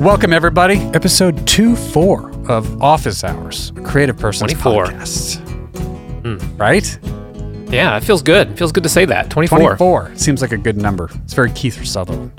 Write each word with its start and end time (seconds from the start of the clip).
Welcome, 0.00 0.32
everybody. 0.32 0.76
Episode 0.94 1.44
2 1.48 1.74
4 1.74 2.48
of 2.48 2.80
Office 2.80 3.24
Hours, 3.24 3.72
a 3.76 3.80
creative 3.80 4.16
person's 4.16 4.52
24. 4.52 4.86
podcast. 4.86 6.56
Right? 6.56 6.98
Yeah, 7.72 7.96
it 7.96 8.04
feels 8.04 8.22
good. 8.22 8.50
It 8.52 8.56
feels 8.56 8.70
good 8.70 8.84
to 8.84 8.88
say 8.88 9.04
that. 9.06 9.28
24. 9.28 9.58
24. 9.58 10.12
Seems 10.14 10.40
like 10.40 10.52
a 10.52 10.56
good 10.56 10.76
number. 10.76 11.10
It's 11.24 11.34
very 11.34 11.50
Kiefer 11.50 11.84
Sutherland. 11.84 12.30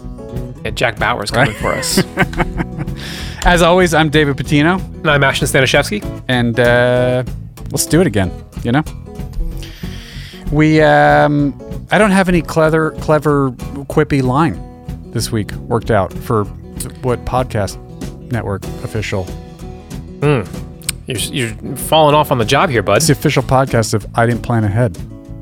Yeah, 0.64 0.72
Jack 0.72 0.96
Bauer's 0.98 1.30
coming 1.32 1.54
for 1.56 1.74
us. 1.74 2.02
As 3.46 3.62
always, 3.62 3.94
I'm 3.94 4.10
David 4.10 4.38
Patino, 4.38 4.76
and 4.78 5.10
I'm 5.10 5.22
Ashton 5.22 5.50
Stanishevsky. 5.50 6.24
and 6.30 6.58
uh, 6.58 7.26
let's 7.72 7.86
do 7.86 8.00
it 8.00 8.08
again, 8.08 8.32
you 8.64 8.72
know? 8.72 8.84
We, 10.54 10.80
um, 10.82 11.52
I 11.90 11.98
don't 11.98 12.12
have 12.12 12.28
any 12.28 12.42
clever, 12.42 12.92
clever, 13.00 13.52
quippy 13.52 14.22
line 14.22 14.62
this 15.12 15.32
week 15.32 15.52
worked 15.54 15.90
out 15.90 16.12
for 16.12 16.44
what 17.02 17.24
podcast 17.26 17.78
network 18.32 18.64
official. 18.84 19.26
You're, 20.22 21.18
you're 21.18 21.78
falling 21.78 22.14
off 22.14 22.32
on 22.32 22.40
the 22.40 22.46
job 22.46 22.70
here, 22.70 22.84
bud, 22.84 22.98
It's 22.98 23.08
the 23.08 23.14
official 23.14 23.42
podcast 23.44 23.94
of 23.94 24.06
I 24.16 24.26
Didn't 24.26 24.42
Plan 24.42 24.66
Ahead 24.66 24.96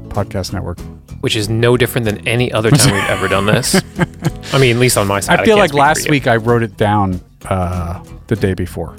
podcast 0.10 0.54
network. 0.54 0.80
which 1.22 1.36
is 1.36 1.50
no 1.50 1.78
different 1.78 2.06
than 2.06 2.26
any 2.28 2.52
other 2.52 2.70
time 2.70 2.94
we've 2.94 3.10
ever 3.10 3.28
done 3.28 3.48
this. 3.48 3.76
I 4.54 4.60
mean, 4.60 4.76
at 4.76 4.80
least 4.80 4.98
on 4.98 5.08
my 5.08 5.20
side. 5.22 5.40
I 5.40 5.46
feel 5.46 5.58
can't 5.58 5.72
like 5.72 5.74
last 5.74 6.10
week 6.10 6.28
I 6.28 6.36
wrote 6.36 6.62
it 6.62 6.78
down 6.78 7.20
uh, 7.46 8.04
the 8.28 8.36
day 8.36 8.54
before. 8.54 8.96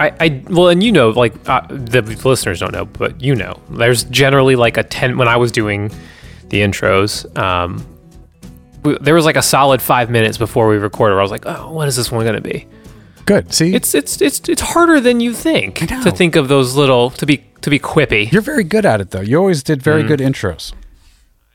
I, 0.00 0.12
I 0.20 0.42
well, 0.48 0.68
and 0.68 0.80
you 0.82 0.92
know, 0.92 1.10
like 1.10 1.34
uh, 1.48 1.62
the 1.68 2.02
listeners 2.24 2.60
don't 2.60 2.72
know, 2.72 2.84
but 2.84 3.20
you 3.20 3.34
know, 3.34 3.60
there's 3.70 4.04
generally 4.04 4.54
like 4.54 4.76
a 4.76 4.84
ten. 4.84 5.18
When 5.18 5.26
I 5.26 5.36
was 5.36 5.50
doing 5.50 5.90
the 6.50 6.60
intros, 6.60 7.26
um, 7.38 7.84
we, 8.84 8.96
there 9.00 9.14
was 9.14 9.24
like 9.24 9.36
a 9.36 9.42
solid 9.42 9.82
five 9.82 10.10
minutes 10.10 10.38
before 10.38 10.68
we 10.68 10.76
recorded. 10.76 11.14
Where 11.14 11.20
I 11.20 11.22
was 11.22 11.30
like, 11.30 11.46
oh, 11.46 11.72
what 11.72 11.88
is 11.88 11.96
this 11.96 12.10
one 12.12 12.24
gonna 12.24 12.40
be? 12.40 12.66
Good. 13.26 13.52
See, 13.52 13.74
It's 13.74 13.94
it's 13.94 14.20
it's 14.22 14.40
it's 14.48 14.62
harder 14.62 15.00
than 15.00 15.20
you 15.20 15.34
think 15.34 15.78
to 15.88 16.10
think 16.10 16.34
of 16.36 16.48
those 16.48 16.74
little 16.76 17.10
to 17.10 17.26
be 17.26 17.44
to 17.60 17.70
be 17.70 17.78
quippy. 17.78 18.30
you're 18.32 18.40
very 18.42 18.64
good 18.64 18.86
at 18.86 19.00
it, 19.00 19.10
though. 19.10 19.20
You 19.20 19.36
always 19.38 19.62
did 19.62 19.82
very 19.82 20.02
Mm. 20.04 20.08
good 20.08 20.20
intros. 20.20 20.72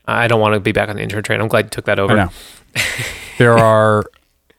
I 0.06 0.28
don't 0.28 0.40
want 0.40 0.54
to 0.54 0.60
be 0.60 0.70
back 0.72 0.88
on 0.90 0.96
the 0.96 1.02
intro 1.02 1.22
train. 1.22 1.40
I'm 1.40 1.48
glad 1.48 1.64
you 1.64 1.70
took 1.70 1.86
that 1.86 1.98
over. 1.98 2.12
I 2.12 2.16
know. 2.24 2.30
there 3.38 3.56
are. 3.58 4.04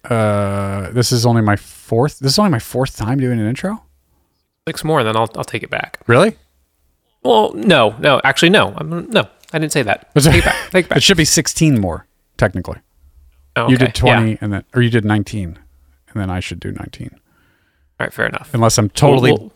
Uh, 0.03 0.89
this 0.91 1.11
is 1.11 1.25
only 1.25 1.41
my 1.41 1.55
fourth. 1.55 2.19
This 2.19 2.33
is 2.33 2.39
only 2.39 2.51
my 2.51 2.59
fourth 2.59 2.97
time 2.97 3.19
doing 3.19 3.39
an 3.39 3.47
intro. 3.47 3.83
Six 4.67 4.83
more, 4.83 4.99
and 4.99 5.07
then 5.07 5.15
I'll 5.15 5.29
I'll 5.37 5.43
take 5.43 5.63
it 5.63 5.69
back. 5.69 5.99
Really? 6.07 6.35
Well, 7.23 7.53
no, 7.53 7.95
no, 7.99 8.21
actually, 8.23 8.49
no, 8.49 8.73
I'm, 8.77 9.09
no, 9.09 9.27
I 9.53 9.59
didn't 9.59 9.71
say 9.73 9.83
that. 9.83 10.13
Take 10.17 10.35
it 10.35 10.45
back. 10.45 10.71
Take 10.71 10.85
it 10.85 10.89
back. 10.89 10.97
It 10.97 11.03
should 11.03 11.17
be 11.17 11.25
16 11.25 11.79
more 11.79 12.07
technically. 12.37 12.77
Oh, 13.55 13.69
You 13.69 13.77
did 13.77 13.95
20, 13.95 14.31
Yeah. 14.31 14.37
and 14.41 14.51
then 14.53 14.63
or 14.73 14.81
you 14.81 14.89
did 14.89 15.05
19, 15.05 15.57
and 16.09 16.21
then 16.21 16.29
I 16.29 16.39
should 16.41 16.59
do 16.59 16.71
19. 16.71 17.09
All 17.13 17.19
right, 17.99 18.11
fair 18.13 18.25
enough. 18.25 18.53
Unless 18.53 18.77
I'm 18.77 18.89
totally 18.89 19.31
Well, 19.31 19.51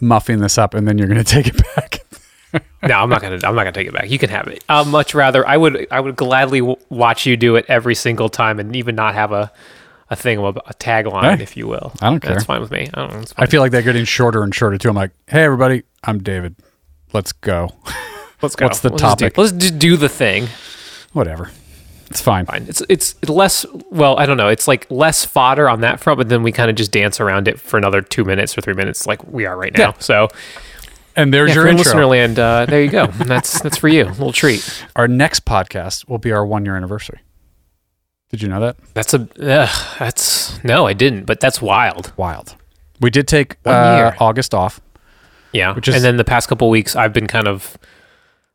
muffing 0.00 0.38
this 0.38 0.56
up, 0.58 0.74
and 0.74 0.86
then 0.86 0.98
you're 0.98 1.08
going 1.08 1.18
to 1.24 1.24
take 1.24 1.48
it 1.48 1.60
back. 1.74 1.98
no, 2.82 2.94
I'm 2.94 3.08
not 3.08 3.20
gonna. 3.22 3.36
I'm 3.44 3.54
not 3.54 3.62
gonna 3.62 3.72
take 3.72 3.86
it 3.88 3.92
back. 3.94 4.10
You 4.10 4.18
can 4.18 4.28
have 4.30 4.48
it. 4.48 4.64
I'd 4.68 4.86
much 4.88 5.14
rather. 5.14 5.46
I 5.46 5.56
would. 5.56 5.86
I 5.90 6.00
would 6.00 6.16
gladly 6.16 6.58
w- 6.60 6.76
watch 6.88 7.24
you 7.26 7.36
do 7.36 7.54
it 7.56 7.64
every 7.68 7.94
single 7.94 8.28
time, 8.28 8.58
and 8.58 8.74
even 8.74 8.94
not 8.96 9.14
have 9.14 9.30
a 9.32 9.52
a 10.10 10.16
thing 10.16 10.38
a, 10.38 10.52
tagline, 10.74 11.36
Hey, 11.36 11.42
if 11.44 11.56
you 11.56 11.68
will. 11.68 11.92
I 12.00 12.10
don't 12.10 12.18
care. 12.18 12.32
That's 12.32 12.44
fine 12.44 12.60
with 12.60 12.72
me. 12.72 12.88
I. 12.92 13.24
I 13.36 13.46
feel 13.46 13.60
like 13.60 13.70
they're 13.70 13.82
getting 13.82 14.04
shorter 14.04 14.42
and 14.42 14.52
shorter 14.52 14.78
too. 14.78 14.88
I'm 14.88 14.96
like, 14.96 15.12
hey 15.28 15.44
everybody, 15.44 15.84
I'm 16.02 16.20
David. 16.20 16.56
Let's 17.12 17.30
go. 17.32 17.70
Let's 18.42 18.56
go. 18.56 18.66
what's 18.66 18.80
the 18.80 18.90
Let's 18.90 19.02
just 19.02 19.18
do- 19.18 19.24
topic? 19.26 19.38
let's 19.38 19.52
just 19.52 19.78
do 19.78 19.96
the 19.96 20.08
thing. 20.08 20.48
Whatever. 21.12 21.50
It's 22.10 22.20
fine. 22.20 22.46
fine. 22.46 22.64
It's 22.68 22.82
it's 22.88 23.14
less. 23.28 23.64
Well, 23.90 24.18
I 24.18 24.26
don't 24.26 24.36
know. 24.36 24.48
It's 24.48 24.66
like 24.66 24.90
less 24.90 25.24
fodder 25.24 25.68
on 25.68 25.80
that 25.82 26.00
front, 26.00 26.18
but 26.18 26.28
then 26.28 26.42
we 26.42 26.50
kind 26.50 26.68
of 26.70 26.74
just 26.76 26.90
dance 26.90 27.20
around 27.20 27.46
it 27.46 27.60
for 27.60 27.76
another 27.78 28.00
two 28.02 28.24
minutes 28.24 28.56
or 28.58 28.62
three 28.62 28.74
minutes, 28.74 29.06
like 29.06 29.24
we 29.30 29.46
are 29.46 29.56
right 29.56 29.72
now. 29.76 29.90
Yeah. 29.90 29.98
So 30.00 30.28
And 31.14 31.32
there's 31.32 31.50
yeah, 31.50 31.54
your 31.56 31.66
intro. 31.68 31.84
Listenerland, 31.84 32.38
uh, 32.38 32.66
there 32.66 32.82
you 32.82 32.90
go. 32.90 33.06
that's 33.06 33.60
that's 33.60 33.76
for 33.76 33.86
you. 33.88 34.04
A 34.06 34.10
little 34.10 34.32
treat. 34.32 34.84
Our 34.96 35.06
next 35.06 35.44
podcast 35.44 36.08
will 36.08 36.18
be 36.18 36.32
our 36.32 36.44
one 36.44 36.64
year 36.64 36.76
anniversary. 36.76 37.20
Did 38.30 38.42
you 38.42 38.48
know 38.48 38.60
that? 38.60 38.76
That's 38.94 39.14
a. 39.14 39.28
Uh, 39.40 39.68
that's 39.98 40.62
no, 40.64 40.86
I 40.86 40.92
didn't. 40.94 41.26
But 41.26 41.38
that's 41.40 41.60
wild. 41.62 42.12
Wild. 42.16 42.56
We 43.00 43.10
did 43.10 43.28
take 43.28 43.56
One 43.62 43.74
uh, 43.74 43.96
year. 43.96 44.16
August 44.20 44.52
off. 44.54 44.80
Yeah. 45.52 45.74
Which 45.74 45.86
is- 45.88 45.94
and 45.96 46.04
then 46.04 46.16
the 46.16 46.24
past 46.24 46.48
couple 46.48 46.68
weeks, 46.70 46.96
I've 46.96 47.12
been 47.12 47.26
kind 47.28 47.46
of. 47.48 47.76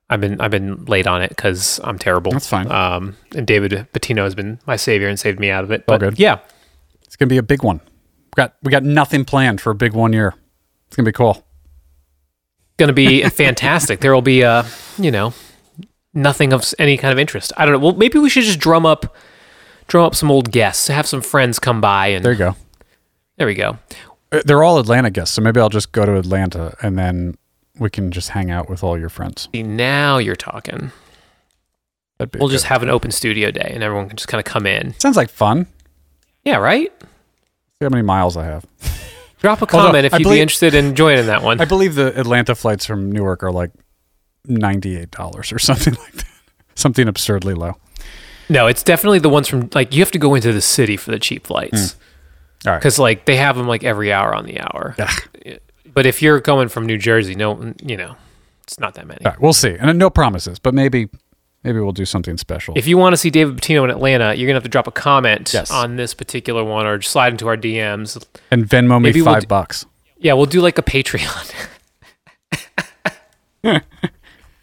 I've 0.10 0.22
been 0.22 0.40
I've 0.40 0.52
been 0.52 0.86
late 0.86 1.08
on 1.08 1.22
it 1.22 1.30
because 1.30 1.80
I'm 1.84 1.98
terrible. 1.98 2.32
That's 2.32 2.48
fine. 2.48 2.72
Um, 2.72 3.16
and 3.36 3.48
David 3.48 3.88
Patino 3.94 4.24
has 4.24 4.36
been 4.36 4.60
my 4.68 4.76
savior 4.76 5.08
and 5.08 5.20
saved 5.20 5.40
me 5.40 5.50
out 5.50 5.64
of 5.64 5.72
it. 5.72 5.86
But 5.86 6.00
good. 6.00 6.20
yeah, 6.20 6.40
It's 7.04 7.16
gonna 7.16 7.30
be 7.30 7.38
a 7.38 7.44
big 7.44 7.64
one. 7.64 7.80
We 7.86 8.32
got 8.42 8.54
we 8.62 8.72
got 8.72 8.84
nothing 8.84 9.26
planned 9.26 9.62
for 9.62 9.72
a 9.72 9.76
big 9.76 9.94
one 9.94 10.14
year. 10.14 10.36
It's 10.88 10.96
gonna 10.96 11.06
be 11.08 11.12
cool. 11.12 11.44
going 12.78 12.88
to 12.90 12.94
be 12.94 13.24
fantastic. 13.30 14.02
There 14.02 14.14
will 14.14 14.22
be, 14.22 14.44
uh, 14.44 14.64
you 14.98 15.10
know, 15.10 15.34
nothing 16.14 16.52
of 16.54 16.72
any 16.78 16.98
kind 16.98 17.12
of 17.14 17.18
interest. 17.18 17.52
I 17.58 17.66
don't 17.66 17.74
know. 17.74 17.80
Well, 17.80 17.96
maybe 17.96 18.20
we 18.20 18.30
should 18.30 18.44
just 18.44 18.60
drum 18.60 18.86
up, 18.86 19.16
drum 19.88 20.06
up 20.06 20.14
some 20.16 20.30
old 20.30 20.52
guests, 20.52 20.88
have 20.90 21.08
some 21.08 21.22
friends 21.22 21.58
come 21.58 21.80
by, 21.82 22.08
and 22.08 22.24
There 22.26 22.34
you 22.34 22.38
go. 22.38 22.56
there 23.38 23.48
we 23.48 23.54
go. 23.56 23.80
Uh, 24.32 24.42
They're 24.46 24.62
all 24.64 24.78
Atlanta 24.78 25.10
guests, 25.10 25.34
so 25.36 25.42
maybe 25.42 25.60
I'll 25.62 25.70
just 25.70 25.92
go 25.94 26.06
to 26.06 26.18
Atlanta 26.18 26.76
and 26.82 26.98
then 26.98 27.38
we 27.80 27.90
can 27.90 28.12
just 28.12 28.30
hang 28.30 28.52
out 28.52 28.69
with 28.69 28.84
all 28.84 28.97
your 28.97 29.09
friends. 29.09 29.50
See, 29.53 29.63
now 29.63 30.18
you're 30.18 30.36
talking. 30.36 30.91
We'll 32.19 32.28
good. 32.28 32.50
just 32.52 32.66
have 32.66 32.81
an 32.81 32.90
open 32.90 33.12
studio 33.12 33.52
day, 33.52 33.72
and 33.74 33.84
everyone 33.84 34.08
can 34.08 34.16
just 34.18 34.30
kind 34.30 34.40
of 34.40 34.46
come 34.46 34.66
in. 34.66 34.94
sounds 35.00 35.18
like 35.18 35.30
fun. 35.30 35.68
Yeah, 36.44 36.58
right. 36.58 36.91
See 37.02 37.84
how 37.86 37.90
many 37.90 38.03
miles 38.03 38.38
I 38.38 38.46
have. 38.46 38.66
Drop 39.40 39.62
a 39.62 39.66
Although, 39.66 39.88
comment 39.88 40.06
if 40.06 40.13
you'd 40.13 40.24
believe- 40.24 40.38
be 40.38 40.41
interested 40.41 40.74
in 40.74 40.96
joining 40.96 41.25
that 41.25 41.44
one. 41.44 41.59
I 41.62 41.66
believe 41.66 41.96
the 41.96 42.18
Atlanta 42.18 42.56
flights 42.56 42.86
from 42.86 43.12
Newark 43.12 43.44
are 43.44 43.52
like 43.52 43.72
ninety 44.46 44.97
eight 44.97 45.12
dollars 45.12 45.52
or 45.52 45.59
something 45.59 45.94
like 45.96 46.13
that. 46.13 46.25
Something 46.75 47.07
absurdly 47.07 47.53
low. 47.53 47.74
no, 48.50 48.68
it's 48.68 48.84
definitely 48.84 49.19
the 49.19 49.30
ones 49.30 49.47
from 49.47 49.69
like 49.74 49.94
you 49.94 50.00
have 50.02 50.12
to 50.12 50.19
go 50.19 50.36
into 50.36 50.53
the 50.53 50.62
city 50.62 50.96
for 50.97 51.12
the 51.12 51.19
cheap 51.19 51.46
flights 51.47 51.94
hmm. 51.94 52.68
All 52.68 52.74
right. 52.74 52.80
because 52.80 52.97
like 52.97 53.25
they 53.25 53.36
have 53.36 53.57
them 53.57 53.68
like 53.68 53.84
every 53.84 54.13
hour 54.13 54.34
on 54.34 54.46
the 54.46 54.59
hour. 54.62 54.96
Ugh. 54.97 55.59
But 55.95 56.06
if 56.06 56.22
you're 56.22 56.39
going 56.39 56.67
from 56.67 56.85
New 56.85 56.97
Jersey, 57.00 57.33
no, 57.33 57.73
you 57.81 57.97
know, 57.97 58.16
it's 58.63 58.79
not 58.79 58.94
that 58.94 59.07
many. 59.07 59.25
All 59.25 59.31
right, 59.31 59.41
we'll 59.41 59.53
see. 59.53 59.69
And 59.72 59.89
uh, 59.89 59.94
no 59.94 60.09
promises, 60.11 60.59
but 60.59 60.73
maybe 60.75 61.07
maybe 61.63 61.79
we'll 61.79 61.91
do 61.94 62.06
something 62.06 62.38
special. 62.38 62.78
If 62.78 62.85
you 62.85 62.97
want 62.97 63.13
to 63.13 63.17
see 63.17 63.31
David 63.31 63.56
Patino 63.56 63.83
in 63.85 63.89
Atlanta, 63.89 64.35
you're 64.35 64.45
gonna 64.47 64.57
have 64.57 64.63
to 64.63 64.69
drop 64.69 64.85
a 64.88 64.91
comment 64.91 65.51
Yes. 65.53 65.72
on 65.72 65.95
this 65.95 66.13
particular 66.13 66.63
one, 66.63 66.85
or 66.85 67.01
slide 67.01 67.31
into 67.33 67.47
our 67.47 67.57
DMs. 67.57 68.23
and 68.51 68.66
Venmo 68.66 68.97
me 69.00 69.09
Maybe 69.09 69.22
we'll 69.22 69.33
five 69.33 69.41
do- 69.44 69.47
bucks. 69.47 69.85
Yeah, 70.19 70.33
we'll 70.33 70.45
do 70.45 70.61
like 70.61 70.78
a 70.78 70.83
Patreon. 70.83 71.53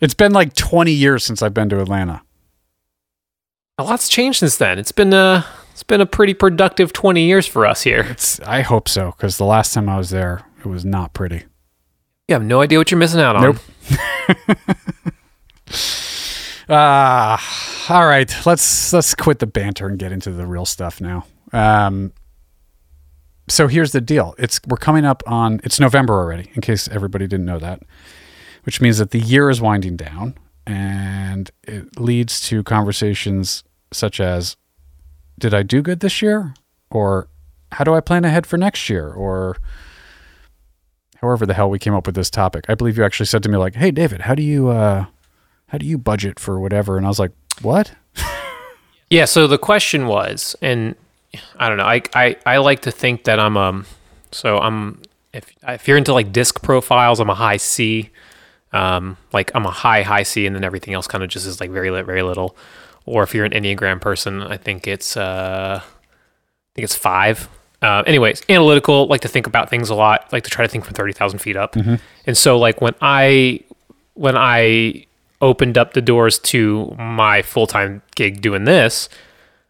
It's 0.00 0.14
been 0.14 0.32
like 0.32 0.54
twenty 0.54 0.90
years 0.92 1.24
since 1.24 1.42
I've 1.42 1.54
been 1.54 1.68
to 1.68 1.80
Atlanta. 1.80 2.22
a 3.78 3.84
lot's 3.84 4.08
changed 4.08 4.40
since 4.40 4.56
then. 4.56 4.78
It's 4.80 4.90
been 4.90 5.12
a 5.12 5.46
it's 5.70 5.84
been 5.84 6.00
a 6.00 6.06
pretty 6.06 6.34
productive 6.34 6.92
20 6.92 7.24
years 7.24 7.46
for 7.46 7.64
us 7.66 7.82
here. 7.82 8.00
It's 8.10 8.40
I 8.40 8.62
hope 8.62 8.88
so 8.88 9.12
because 9.16 9.38
the 9.38 9.44
last 9.44 9.72
time 9.72 9.88
I 9.88 9.96
was 9.96 10.10
there, 10.10 10.42
it 10.64 10.68
was 10.68 10.84
not 10.84 11.12
pretty. 11.12 11.44
You 12.28 12.34
have 12.34 12.42
no 12.44 12.60
idea 12.60 12.78
what 12.78 12.90
you're 12.90 12.98
missing 12.98 13.20
out 13.20 13.36
on. 13.36 13.42
Nope. 13.42 13.56
Ah, 16.68 17.88
all 17.90 18.06
right. 18.06 18.34
Let's 18.46 18.92
let's 18.92 19.14
quit 19.14 19.40
the 19.40 19.46
banter 19.46 19.88
and 19.88 19.98
get 19.98 20.12
into 20.12 20.30
the 20.30 20.46
real 20.46 20.64
stuff 20.64 21.00
now. 21.00 21.26
Um, 21.52 22.12
so 23.48 23.68
here's 23.68 23.92
the 23.92 24.00
deal. 24.00 24.34
It's 24.38 24.60
we're 24.66 24.76
coming 24.76 25.04
up 25.04 25.22
on 25.26 25.60
it's 25.64 25.80
November 25.80 26.14
already. 26.14 26.50
In 26.54 26.62
case 26.62 26.88
everybody 26.88 27.26
didn't 27.26 27.46
know 27.46 27.58
that, 27.58 27.82
which 28.64 28.80
means 28.80 28.98
that 28.98 29.10
the 29.10 29.18
year 29.18 29.50
is 29.50 29.60
winding 29.60 29.96
down, 29.96 30.38
and 30.66 31.50
it 31.64 32.00
leads 32.00 32.40
to 32.48 32.62
conversations 32.62 33.64
such 33.92 34.20
as, 34.20 34.56
"Did 35.38 35.52
I 35.52 35.62
do 35.62 35.82
good 35.82 36.00
this 36.00 36.22
year?" 36.22 36.54
or 36.90 37.28
"How 37.72 37.84
do 37.84 37.94
I 37.94 38.00
plan 38.00 38.24
ahead 38.24 38.46
for 38.46 38.56
next 38.56 38.88
year?" 38.88 39.08
or 39.12 39.56
however 41.22 41.46
the 41.46 41.54
hell 41.54 41.70
we 41.70 41.78
came 41.78 41.94
up 41.94 42.04
with 42.06 42.14
this 42.14 42.28
topic. 42.28 42.66
I 42.68 42.74
believe 42.74 42.98
you 42.98 43.04
actually 43.04 43.26
said 43.26 43.42
to 43.44 43.48
me 43.48 43.56
like, 43.56 43.74
"Hey 43.76 43.90
David, 43.90 44.22
how 44.22 44.34
do 44.34 44.42
you 44.42 44.68
uh 44.68 45.06
how 45.68 45.78
do 45.78 45.86
you 45.86 45.96
budget 45.96 46.38
for 46.38 46.60
whatever?" 46.60 46.96
And 46.96 47.06
I 47.06 47.08
was 47.08 47.18
like, 47.18 47.32
"What?" 47.62 47.92
Yeah, 49.10 49.26
so 49.26 49.46
the 49.46 49.58
question 49.58 50.06
was, 50.06 50.56
and 50.62 50.94
I 51.58 51.68
don't 51.68 51.76
know, 51.76 51.84
I, 51.84 52.00
I, 52.14 52.34
I 52.46 52.56
like 52.56 52.80
to 52.82 52.90
think 52.90 53.24
that 53.24 53.38
I'm 53.38 53.58
um 53.58 53.84
so 54.30 54.58
I'm 54.58 55.02
if 55.34 55.52
if 55.68 55.86
you're 55.86 55.98
into 55.98 56.14
like 56.14 56.32
disc 56.32 56.62
profiles, 56.62 57.20
I'm 57.20 57.28
a 57.28 57.34
high 57.34 57.58
C. 57.58 58.08
Um 58.72 59.18
like 59.34 59.50
I'm 59.54 59.66
a 59.66 59.70
high 59.70 60.00
high 60.00 60.22
C 60.22 60.46
and 60.46 60.56
then 60.56 60.64
everything 60.64 60.94
else 60.94 61.06
kind 61.06 61.22
of 61.22 61.28
just 61.28 61.46
is 61.46 61.60
like 61.60 61.70
very 61.70 61.90
very 61.90 62.22
little. 62.22 62.56
Or 63.04 63.22
if 63.22 63.34
you're 63.34 63.44
an 63.44 63.52
Enneagram 63.52 64.00
person, 64.00 64.40
I 64.40 64.56
think 64.56 64.86
it's 64.86 65.14
uh 65.14 65.82
I 65.82 66.70
think 66.74 66.84
it's 66.84 66.96
five. 66.96 67.50
Uh, 67.82 68.02
anyways, 68.06 68.42
analytical, 68.48 69.06
like 69.08 69.20
to 69.22 69.28
think 69.28 69.46
about 69.46 69.68
things 69.68 69.90
a 69.90 69.94
lot, 69.94 70.32
like 70.32 70.44
to 70.44 70.50
try 70.50 70.64
to 70.64 70.68
think 70.68 70.84
from 70.84 70.94
thirty 70.94 71.12
thousand 71.12 71.40
feet 71.40 71.56
up. 71.56 71.74
And 72.26 72.36
so, 72.38 72.56
like 72.58 72.80
when 72.80 72.94
I 73.00 73.60
when 74.14 74.36
I 74.36 75.06
opened 75.40 75.76
up 75.76 75.92
the 75.94 76.00
doors 76.00 76.38
to 76.38 76.94
my 76.98 77.42
full 77.42 77.66
time 77.66 78.00
gig 78.14 78.40
doing 78.40 78.64
this, 78.64 79.08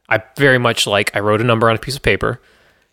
I 0.09 0.23
very 0.37 0.59
much 0.59 0.87
like 0.87 1.15
I 1.17 1.21
wrote 1.21 1.41
a 1.41 1.45
number 1.45 1.71
on 1.71 1.77
a 1.77 1.79
piece 1.79 1.97
of 1.97 2.03
paper 2.03 2.41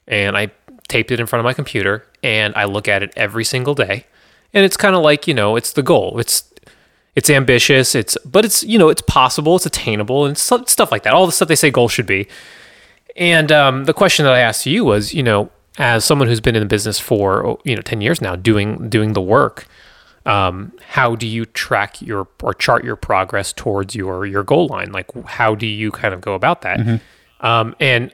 and 0.07 0.37
I 0.37 0.51
taped 0.87 1.11
it 1.11 1.19
in 1.19 1.25
front 1.25 1.41
of 1.41 1.43
my 1.43 1.53
computer 1.53 2.05
and 2.23 2.55
I 2.55 2.63
look 2.65 2.87
at 2.87 3.03
it 3.03 3.11
every 3.17 3.43
single 3.43 3.75
day. 3.75 4.05
And 4.53 4.65
it's 4.65 4.77
kind 4.77 4.95
of 4.95 5.03
like, 5.03 5.27
you 5.27 5.33
know, 5.33 5.55
it's 5.57 5.73
the 5.73 5.83
goal. 5.83 6.19
It's 6.19 6.43
it's 7.15 7.29
ambitious, 7.29 7.95
it's 7.95 8.17
but 8.23 8.45
it's, 8.45 8.63
you 8.63 8.79
know, 8.79 8.87
it's 8.87 9.01
possible, 9.01 9.57
it's 9.57 9.65
attainable 9.65 10.25
and 10.25 10.37
stuff 10.37 10.91
like 10.91 11.03
that. 11.03 11.13
All 11.13 11.25
the 11.25 11.33
stuff 11.33 11.49
they 11.49 11.55
say 11.55 11.69
goals 11.71 11.91
should 11.91 12.07
be. 12.07 12.27
And 13.15 13.51
um, 13.51 13.85
the 13.85 13.93
question 13.93 14.25
that 14.25 14.33
I 14.33 14.39
asked 14.39 14.65
you 14.65 14.85
was, 14.85 15.13
you 15.13 15.23
know, 15.23 15.51
as 15.77 16.03
someone 16.03 16.27
who's 16.27 16.41
been 16.41 16.55
in 16.55 16.61
the 16.61 16.67
business 16.67 16.99
for 16.99 17.57
you 17.63 17.75
know 17.75 17.81
10 17.81 18.01
years 18.01 18.21
now 18.21 18.35
doing 18.35 18.89
doing 18.89 19.13
the 19.13 19.21
work 19.21 19.65
um, 20.25 20.73
how 20.85 21.15
do 21.15 21.25
you 21.25 21.45
track 21.45 22.01
your 22.01 22.27
or 22.43 22.53
chart 22.53 22.83
your 22.83 22.95
progress 22.95 23.53
towards 23.53 23.95
your 23.95 24.25
your 24.25 24.43
goal 24.43 24.67
line? 24.67 24.91
Like 24.91 25.07
how 25.25 25.55
do 25.55 25.65
you 25.65 25.91
kind 25.91 26.13
of 26.13 26.21
go 26.21 26.33
about 26.33 26.61
that? 26.61 26.79
Mm-hmm. 26.79 27.45
um, 27.45 27.75
and 27.79 28.13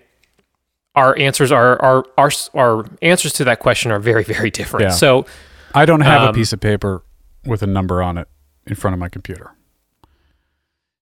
our 0.96 1.18
answers 1.18 1.52
are 1.52 1.82
our, 1.82 2.06
our 2.18 2.32
our 2.54 2.86
answers 3.02 3.34
to 3.34 3.44
that 3.46 3.60
question 3.60 3.92
are 3.92 4.00
very 4.00 4.24
very 4.24 4.50
different. 4.50 4.86
Yeah. 4.86 4.92
so 4.92 5.26
i 5.74 5.86
don't 5.86 6.02
have 6.02 6.22
um, 6.22 6.30
a 6.30 6.34
piece 6.34 6.54
of 6.54 6.62
paper 6.62 7.04
with 7.46 7.62
a 7.62 7.68
number 7.68 8.02
on 8.02 8.18
it 8.18 8.30
in 8.66 8.76
front 8.76 8.94
of 8.94 9.00
my 9.00 9.10
computer. 9.10 9.52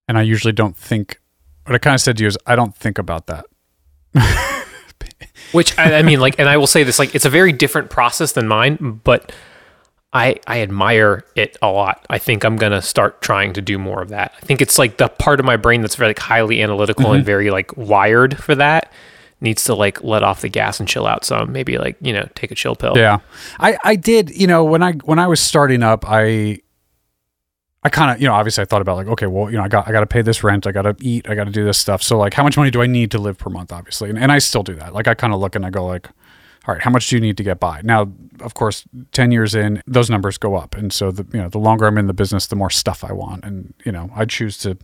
And 0.08 0.18
i 0.18 0.22
usually 0.22 0.54
don't 0.54 0.76
think 0.76 1.20
what 1.66 1.76
i 1.76 1.78
kind 1.78 1.94
of 1.94 2.02
said 2.02 2.18
to 2.18 2.24
you 2.24 2.28
is 2.28 2.38
i 2.48 2.56
don't 2.56 2.76
think 2.76 2.98
about 2.98 3.28
that 3.28 3.46
which 5.52 5.78
I, 5.78 6.00
I 6.00 6.02
mean, 6.02 6.20
like, 6.20 6.40
and 6.40 6.50
I 6.50 6.58
will 6.58 6.68
say 6.68 6.84
this, 6.84 7.00
like, 7.00 7.16
it's 7.16 7.26
a 7.26 7.30
very 7.30 7.52
different 7.52 7.90
process 7.90 8.34
than 8.34 8.48
mine, 8.48 9.02
but 9.04 9.32
I 10.14 10.40
I 10.46 10.62
admire 10.62 11.26
it 11.36 11.58
a 11.62 11.68
lot. 11.68 12.06
I 12.10 12.20
think 12.20 12.44
I'm 12.44 12.56
gonna 12.56 12.84
start 12.84 13.22
trying 13.22 13.54
to 13.54 13.62
do 13.62 13.80
more 13.80 14.02
of 14.02 14.10
that. 14.10 14.34
I 14.38 14.46
think 14.46 14.62
it's 14.62 14.78
like 14.78 14.98
the 14.98 15.08
part 15.08 15.40
of 15.40 15.46
my 15.46 15.58
brain 15.58 15.82
that's 15.82 15.96
very 15.96 16.10
like 16.10 16.20
highly 16.20 16.62
analytical 16.62 17.06
mm-hmm. 17.06 17.16
and 17.16 17.26
very 17.26 17.50
like 17.50 17.76
wired 17.76 18.38
for 18.38 18.54
that 18.56 18.92
needs 19.42 19.66
to 19.66 19.76
like 19.76 20.04
let 20.04 20.24
off 20.24 20.42
the 20.42 20.50
gas 20.50 20.80
and 20.80 20.88
chill 20.88 21.06
out 21.06 21.26
some. 21.26 21.52
Maybe 21.52 21.78
like 21.78 21.98
you 22.00 22.14
know 22.14 22.28
take 22.36 22.52
a 22.52 22.56
chill 22.56 22.76
pill. 22.76 22.94
Yeah, 22.96 23.20
I 23.60 23.78
I 23.84 23.96
did. 23.96 24.30
You 24.30 24.48
know 24.48 24.64
when 24.64 24.84
I 24.84 24.94
when 24.94 25.20
I 25.20 25.28
was 25.28 25.40
starting 25.40 25.82
up, 25.84 26.06
I 26.08 26.60
I 27.86 27.90
kind 27.90 28.12
of, 28.12 28.22
you 28.22 28.28
know, 28.28 28.34
obviously 28.34 28.62
I 28.62 28.66
thought 28.66 28.82
about 28.82 28.96
like, 28.96 29.08
okay, 29.08 29.28
well, 29.28 29.52
you 29.52 29.58
know, 29.58 29.64
I 29.64 29.68
got, 29.68 29.88
I 29.88 29.92
got 29.92 30.00
to 30.00 30.06
pay 30.06 30.22
this 30.22 30.44
rent, 30.44 30.66
I 30.66 30.72
got 30.72 30.84
to 30.84 30.96
eat, 31.02 31.28
I 31.28 31.36
got 31.36 31.46
to 31.46 31.52
do 31.52 31.66
this 31.66 31.78
stuff. 31.78 32.02
So 32.02 32.18
like, 32.18 32.34
how 32.34 32.44
much 32.44 32.56
money 32.56 32.72
do 32.72 32.82
I 32.82 32.88
need 32.88 33.12
to 33.12 33.18
live 33.18 33.38
per 33.38 33.50
month? 33.50 33.74
Obviously, 33.74 34.10
and, 34.10 34.18
and 34.18 34.32
I 34.32 34.40
still 34.40 34.64
do 34.64 34.74
that. 34.76 34.94
Like, 34.94 35.08
I 35.08 35.14
kind 35.14 35.34
of 35.34 35.42
look 35.42 35.56
and 35.56 35.66
I 35.66 35.70
go 35.70 35.86
like, 35.86 36.08
all 36.66 36.74
right, 36.74 36.82
how 36.82 36.92
much 36.92 37.10
do 37.10 37.18
you 37.18 37.22
need 37.22 37.36
to 37.36 37.44
get 37.44 37.60
by? 37.60 37.82
Now, 37.84 38.10
of 38.40 38.54
course, 38.54 38.86
ten 39.12 39.32
years 39.32 39.54
in, 39.54 39.84
those 39.86 40.10
numbers 40.10 40.38
go 40.38 40.56
up, 40.56 40.76
and 40.76 40.94
so 40.94 41.12
the, 41.12 41.26
you 41.34 41.42
know, 41.42 41.50
the 41.50 41.58
longer 41.58 41.86
I'm 41.88 41.98
in 41.98 42.08
the 42.08 42.14
business, 42.14 42.48
the 42.48 42.56
more 42.56 42.70
stuff 42.70 43.04
I 43.04 43.12
want, 43.12 43.44
and 43.44 43.74
you 43.86 43.92
know, 43.92 44.10
I 44.16 44.24
choose 44.24 44.58
to 44.60 44.78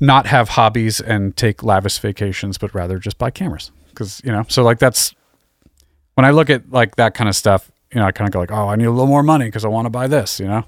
not 0.00 0.26
have 0.26 0.50
hobbies 0.50 1.02
and 1.02 1.36
take 1.36 1.62
lavish 1.62 1.98
vacations, 1.98 2.56
but 2.56 2.74
rather 2.74 2.98
just 2.98 3.18
buy 3.18 3.30
cameras 3.30 3.70
because 3.90 4.22
you 4.24 4.32
know, 4.32 4.46
so 4.48 4.62
like 4.62 4.78
that's 4.78 5.14
when 6.14 6.24
I 6.24 6.30
look 6.30 6.48
at 6.48 6.70
like 6.70 6.96
that 6.96 7.12
kind 7.12 7.28
of 7.28 7.36
stuff, 7.36 7.70
you 7.92 8.00
know, 8.00 8.06
I 8.06 8.12
kind 8.12 8.26
of 8.26 8.32
go 8.32 8.40
like, 8.40 8.50
oh, 8.50 8.68
I 8.68 8.76
need 8.76 8.86
a 8.86 8.90
little 8.90 9.06
more 9.06 9.22
money 9.22 9.44
because 9.44 9.66
I 9.66 9.68
want 9.68 9.84
to 9.84 9.90
buy 9.90 10.06
this, 10.06 10.40
you 10.40 10.46
know 10.46 10.64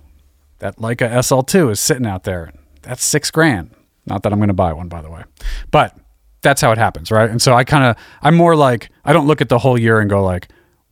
that 0.64 0.76
Leica 0.78 1.10
SL2 1.10 1.72
is 1.72 1.78
sitting 1.78 2.06
out 2.06 2.24
there. 2.24 2.50
That's 2.80 3.04
six 3.04 3.30
grand. 3.30 3.70
Not 4.06 4.22
that 4.22 4.32
I'm 4.32 4.38
going 4.38 4.48
to 4.48 4.54
buy 4.54 4.72
one, 4.72 4.88
by 4.88 5.02
the 5.02 5.10
way, 5.10 5.24
but 5.70 5.94
that's 6.40 6.62
how 6.62 6.72
it 6.72 6.78
happens, 6.78 7.10
right? 7.10 7.28
And 7.28 7.42
so 7.42 7.52
I 7.52 7.64
kind 7.64 7.84
of, 7.84 8.02
I'm 8.22 8.34
more 8.34 8.56
like, 8.56 8.88
I 9.04 9.12
don't 9.12 9.26
look 9.26 9.42
at 9.42 9.50
the 9.50 9.58
whole 9.58 9.78
year 9.78 10.00
and 10.00 10.08
go 10.08 10.24
like, 10.24 10.48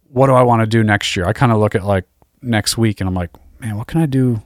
what 0.08 0.26
do 0.26 0.34
I 0.34 0.42
want 0.42 0.60
to 0.60 0.66
do 0.66 0.84
next 0.84 1.16
year? 1.16 1.24
I 1.24 1.32
kind 1.32 1.52
of 1.52 1.58
look 1.58 1.74
at 1.74 1.84
like 1.84 2.04
next 2.42 2.76
week 2.76 3.00
and 3.00 3.08
I'm 3.08 3.14
like, 3.14 3.30
man, 3.60 3.78
what 3.78 3.86
can 3.86 4.02
I 4.02 4.04
do? 4.04 4.42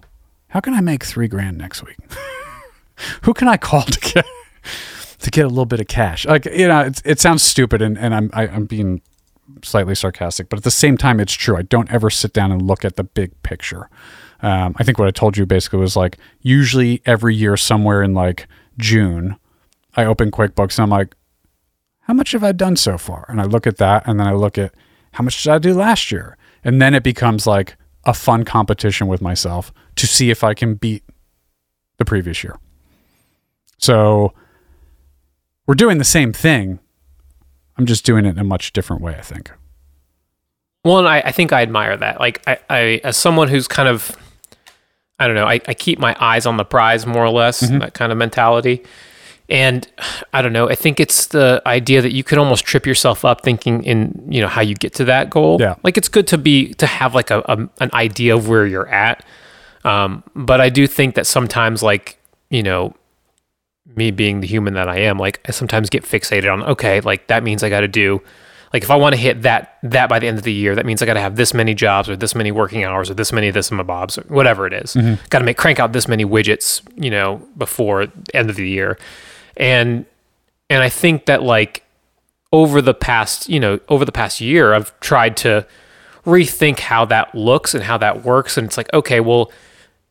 How 0.46 0.61
can 0.61 0.75
I 0.75 0.81
make 0.81 1.02
three 1.02 1.26
grand 1.26 1.58
next 1.58 1.82
week? 1.82 1.96
Who 3.22 3.34
can 3.34 3.49
I 3.49 3.56
call 3.56 3.82
to 3.82 3.99
get 3.99 4.25
to 5.19 5.31
get 5.32 5.44
a 5.44 5.49
little 5.49 5.67
bit 5.67 5.81
of 5.81 5.88
cash? 5.88 6.25
Like 6.25 6.44
you 6.44 6.69
know, 6.69 6.82
it, 6.82 7.02
it 7.05 7.19
sounds 7.19 7.43
stupid, 7.43 7.82
and 7.82 7.99
and 7.99 8.14
I'm 8.14 8.31
I, 8.32 8.44
am 8.44 8.50
i 8.50 8.56
am 8.56 8.67
being 8.67 9.02
slightly 9.62 9.96
sarcastic, 9.96 10.49
but 10.49 10.58
at 10.58 10.62
the 10.62 10.70
same 10.70 10.96
time, 10.96 11.19
it's 11.19 11.34
true. 11.34 11.56
I 11.56 11.62
don't 11.62 11.90
ever 11.90 12.11
sit 12.11 12.32
down 12.32 12.52
and 12.52 12.62
look 12.62 12.84
at 12.84 12.94
the 12.94 13.05
big 13.05 13.43
picture. 13.43 13.90
Um, 14.42 14.74
I 14.78 14.84
think 14.84 14.98
what 14.98 15.08
I 15.08 15.12
told 15.12 15.36
you 15.36 15.46
basically 15.46 15.78
was 15.78 15.96
like 15.96 16.18
usually 16.40 17.02
every 17.06 17.34
year 17.34 17.56
somewhere 17.56 18.02
in 18.02 18.14
like 18.14 18.46
June, 18.78 19.36
I 19.94 20.04
open 20.04 20.30
QuickBooks 20.30 20.78
and 20.78 20.84
I'm 20.84 20.90
like, 20.90 21.14
how 22.00 22.14
much 22.14 22.32
have 22.32 22.44
I 22.44 22.52
done 22.52 22.76
so 22.76 22.98
far? 22.98 23.24
And 23.28 23.40
I 23.40 23.44
look 23.44 23.66
at 23.66 23.78
that 23.78 24.06
and 24.06 24.20
then 24.20 24.26
I 24.26 24.32
look 24.32 24.58
at 24.58 24.74
how 25.12 25.24
much 25.24 25.42
did 25.42 25.52
I 25.52 25.58
do 25.58 25.74
last 25.74 26.12
year? 26.12 26.36
And 26.62 26.80
then 26.80 26.94
it 26.94 27.02
becomes 27.02 27.46
like 27.46 27.76
a 28.04 28.14
fun 28.14 28.44
competition 28.44 29.08
with 29.08 29.20
myself 29.20 29.72
to 29.96 30.06
see 30.06 30.30
if 30.30 30.44
I 30.44 30.54
can 30.54 30.74
beat 30.74 31.02
the 31.98 32.04
previous 32.04 32.44
year. 32.44 32.58
So 33.78 34.32
we're 35.66 35.74
doing 35.74 35.98
the 35.98 36.04
same 36.04 36.32
thing. 36.32 36.78
I'm 37.76 37.86
just 37.86 38.04
doing 38.04 38.24
it 38.24 38.30
in 38.30 38.38
a 38.38 38.44
much 38.44 38.72
different 38.72 39.02
way, 39.02 39.16
I 39.16 39.22
think. 39.22 39.50
Well, 40.84 41.06
I, 41.06 41.18
I 41.20 41.32
think 41.32 41.52
I 41.52 41.62
admire 41.62 41.96
that. 41.96 42.20
Like, 42.20 42.42
I, 42.46 42.58
I, 42.70 43.00
as 43.02 43.16
someone 43.16 43.48
who's 43.48 43.66
kind 43.66 43.88
of 43.88 44.16
I 45.18 45.26
don't 45.26 45.36
know. 45.36 45.46
I, 45.46 45.60
I 45.66 45.74
keep 45.74 45.98
my 45.98 46.14
eyes 46.20 46.46
on 46.46 46.56
the 46.56 46.64
prize 46.64 47.06
more 47.06 47.24
or 47.24 47.30
less, 47.30 47.62
mm-hmm. 47.62 47.78
that 47.78 47.94
kind 47.94 48.12
of 48.12 48.18
mentality. 48.18 48.84
And 49.48 49.88
I 50.32 50.42
don't 50.42 50.52
know. 50.52 50.68
I 50.68 50.74
think 50.74 50.98
it's 50.98 51.28
the 51.28 51.62
idea 51.66 52.02
that 52.02 52.12
you 52.12 52.24
can 52.24 52.38
almost 52.38 52.64
trip 52.64 52.84
yourself 52.84 53.24
up 53.24 53.42
thinking 53.42 53.84
in 53.84 54.26
you 54.28 54.40
know 54.40 54.48
how 54.48 54.60
you 54.60 54.74
get 54.74 54.92
to 54.94 55.04
that 55.04 55.30
goal. 55.30 55.58
Yeah. 55.60 55.76
Like 55.84 55.96
it's 55.96 56.08
good 56.08 56.26
to 56.28 56.38
be 56.38 56.74
to 56.74 56.86
have 56.86 57.14
like 57.14 57.30
a, 57.30 57.40
a 57.46 57.68
an 57.80 57.90
idea 57.92 58.34
of 58.34 58.48
where 58.48 58.66
you're 58.66 58.88
at. 58.88 59.24
Um, 59.84 60.24
but 60.34 60.60
I 60.60 60.68
do 60.68 60.88
think 60.88 61.14
that 61.14 61.28
sometimes 61.28 61.80
like 61.80 62.19
you 62.50 62.62
know 62.62 62.94
me 63.94 64.10
being 64.10 64.40
the 64.40 64.48
human 64.48 64.74
that 64.74 64.88
I 64.88 64.98
am, 64.98 65.16
like 65.16 65.40
I 65.48 65.52
sometimes 65.52 65.90
get 65.90 66.02
fixated 66.02 66.52
on 66.52 66.64
okay, 66.64 67.00
like 67.00 67.28
that 67.28 67.44
means 67.44 67.62
I 67.62 67.69
got 67.69 67.80
to 67.80 67.88
do 67.88 68.20
like 68.72 68.82
if 68.82 68.90
I 68.90 68.96
want 68.96 69.14
to 69.14 69.20
hit 69.20 69.42
that 69.42 69.78
that 69.82 70.08
by 70.08 70.18
the 70.18 70.26
end 70.26 70.38
of 70.38 70.44
the 70.44 70.52
year, 70.52 70.74
that 70.74 70.86
means 70.86 71.02
I 71.02 71.06
got 71.06 71.14
to 71.14 71.20
have 71.20 71.36
this 71.36 71.54
many 71.54 71.74
jobs 71.74 72.08
or 72.08 72.16
this 72.16 72.34
many 72.34 72.50
working 72.52 72.84
hours 72.84 73.10
or 73.10 73.14
this 73.14 73.32
many 73.32 73.48
of 73.48 73.54
this 73.54 73.70
and 73.70 73.76
my 73.76 73.84
bobs 73.84 74.18
or 74.18 74.22
whatever 74.22 74.66
it 74.66 74.72
is. 74.72 74.94
Mm-hmm. 74.94 75.24
Got 75.30 75.38
to 75.38 75.44
make 75.44 75.56
crank 75.56 75.78
out 75.80 75.92
this 75.92 76.08
many 76.08 76.24
widgets, 76.24 76.82
you 76.96 77.10
know, 77.10 77.40
before 77.56 78.06
end 78.34 78.50
of 78.50 78.56
the 78.56 78.68
year. 78.68 78.98
And 79.56 80.04
and 80.68 80.82
I 80.82 80.88
think 80.88 81.26
that 81.26 81.42
like 81.42 81.84
over 82.52 82.80
the 82.80 82.94
past, 82.94 83.48
you 83.48 83.60
know, 83.60 83.80
over 83.88 84.04
the 84.04 84.12
past 84.12 84.40
year, 84.40 84.74
I've 84.74 84.98
tried 85.00 85.36
to 85.38 85.66
rethink 86.24 86.80
how 86.80 87.04
that 87.06 87.34
looks 87.34 87.74
and 87.74 87.84
how 87.84 87.96
that 87.98 88.24
works. 88.24 88.56
And 88.56 88.66
it's 88.66 88.76
like, 88.76 88.92
okay, 88.92 89.20
well, 89.20 89.52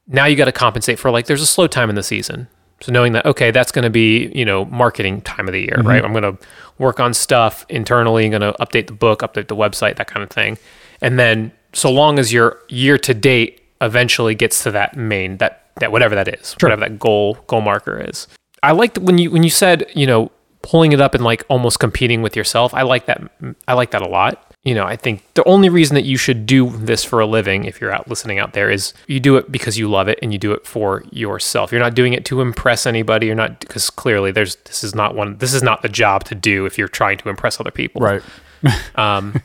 now 0.07 0.25
you 0.25 0.35
got 0.35 0.45
to 0.45 0.51
compensate 0.51 0.99
for 0.99 1.11
like 1.11 1.25
there's 1.25 1.41
a 1.41 1.47
slow 1.47 1.67
time 1.67 1.89
in 1.89 1.95
the 1.95 2.03
season. 2.03 2.47
So 2.81 2.91
knowing 2.91 3.13
that, 3.13 3.25
okay, 3.25 3.51
that's 3.51 3.71
going 3.71 3.83
to 3.83 3.89
be, 3.89 4.31
you 4.35 4.45
know, 4.45 4.65
marketing 4.65 5.21
time 5.21 5.47
of 5.47 5.53
the 5.53 5.61
year, 5.61 5.77
mm-hmm. 5.77 5.87
right? 5.87 6.03
I'm 6.03 6.11
going 6.11 6.37
to 6.37 6.37
work 6.77 6.99
on 6.99 7.13
stuff 7.13 7.65
internally, 7.69 8.25
I'm 8.25 8.31
going 8.31 8.41
to 8.41 8.53
update 8.59 8.87
the 8.87 8.93
book, 8.93 9.21
update 9.21 9.47
the 9.47 9.55
website, 9.55 9.95
that 9.95 10.07
kind 10.07 10.23
of 10.23 10.29
thing. 10.29 10.57
And 11.01 11.17
then 11.17 11.51
so 11.73 11.91
long 11.91 12.19
as 12.19 12.33
your 12.33 12.59
year 12.67 12.97
to 12.97 13.13
date 13.13 13.61
eventually 13.81 14.35
gets 14.35 14.63
to 14.63 14.71
that 14.71 14.97
main, 14.97 15.37
that, 15.37 15.67
that 15.77 15.91
whatever 15.91 16.15
that 16.15 16.27
is, 16.27 16.55
sure. 16.59 16.69
whatever 16.69 16.81
that 16.81 16.99
goal, 16.99 17.37
goal 17.47 17.61
marker 17.61 17.99
is. 18.09 18.27
I 18.61 18.71
liked 18.71 18.97
when 18.97 19.17
you, 19.17 19.31
when 19.31 19.43
you 19.43 19.49
said, 19.49 19.89
you 19.93 20.07
know, 20.07 20.31
pulling 20.61 20.91
it 20.91 20.99
up 20.99 21.13
and 21.13 21.23
like 21.23 21.43
almost 21.47 21.79
competing 21.79 22.21
with 22.21 22.35
yourself. 22.35 22.73
I 22.73 22.81
like 22.81 23.05
that. 23.05 23.21
I 23.67 23.73
like 23.73 23.91
that 23.91 24.01
a 24.01 24.07
lot 24.07 24.44
you 24.65 24.73
know, 24.73 24.83
I 24.83 24.95
think 24.95 25.23
the 25.35 25.43
only 25.47 25.69
reason 25.69 25.93
that 25.93 26.05
you 26.05 26.17
should 26.17 26.47
do 26.47 26.71
this 26.71 27.03
for 27.03 27.19
a 27.19 27.27
living, 27.27 27.65
if 27.65 27.79
you're 27.79 27.93
out 27.93 28.07
listening 28.07 28.39
out 28.39 28.53
there, 28.53 28.71
is 28.71 28.95
you 29.05 29.19
do 29.19 29.37
it 29.37 29.51
because 29.51 29.77
you 29.77 29.87
love 29.87 30.07
it 30.07 30.17
and 30.23 30.33
you 30.33 30.39
do 30.39 30.51
it 30.53 30.65
for 30.65 31.03
yourself. 31.11 31.71
You're 31.71 31.81
not 31.81 31.93
doing 31.93 32.13
it 32.13 32.25
to 32.25 32.41
impress 32.41 32.87
anybody. 32.87 33.27
You're 33.27 33.35
not 33.35 33.59
because 33.59 33.91
clearly 33.91 34.31
there's 34.31 34.55
this 34.57 34.83
is 34.83 34.95
not 34.95 35.13
one. 35.13 35.37
This 35.37 35.53
is 35.53 35.61
not 35.61 35.83
the 35.83 35.87
job 35.87 36.23
to 36.25 36.35
do 36.35 36.65
if 36.65 36.79
you're 36.79 36.87
trying 36.87 37.19
to 37.19 37.29
impress 37.29 37.59
other 37.59 37.69
people. 37.69 38.01
Right. 38.01 38.23
um, 38.95 39.39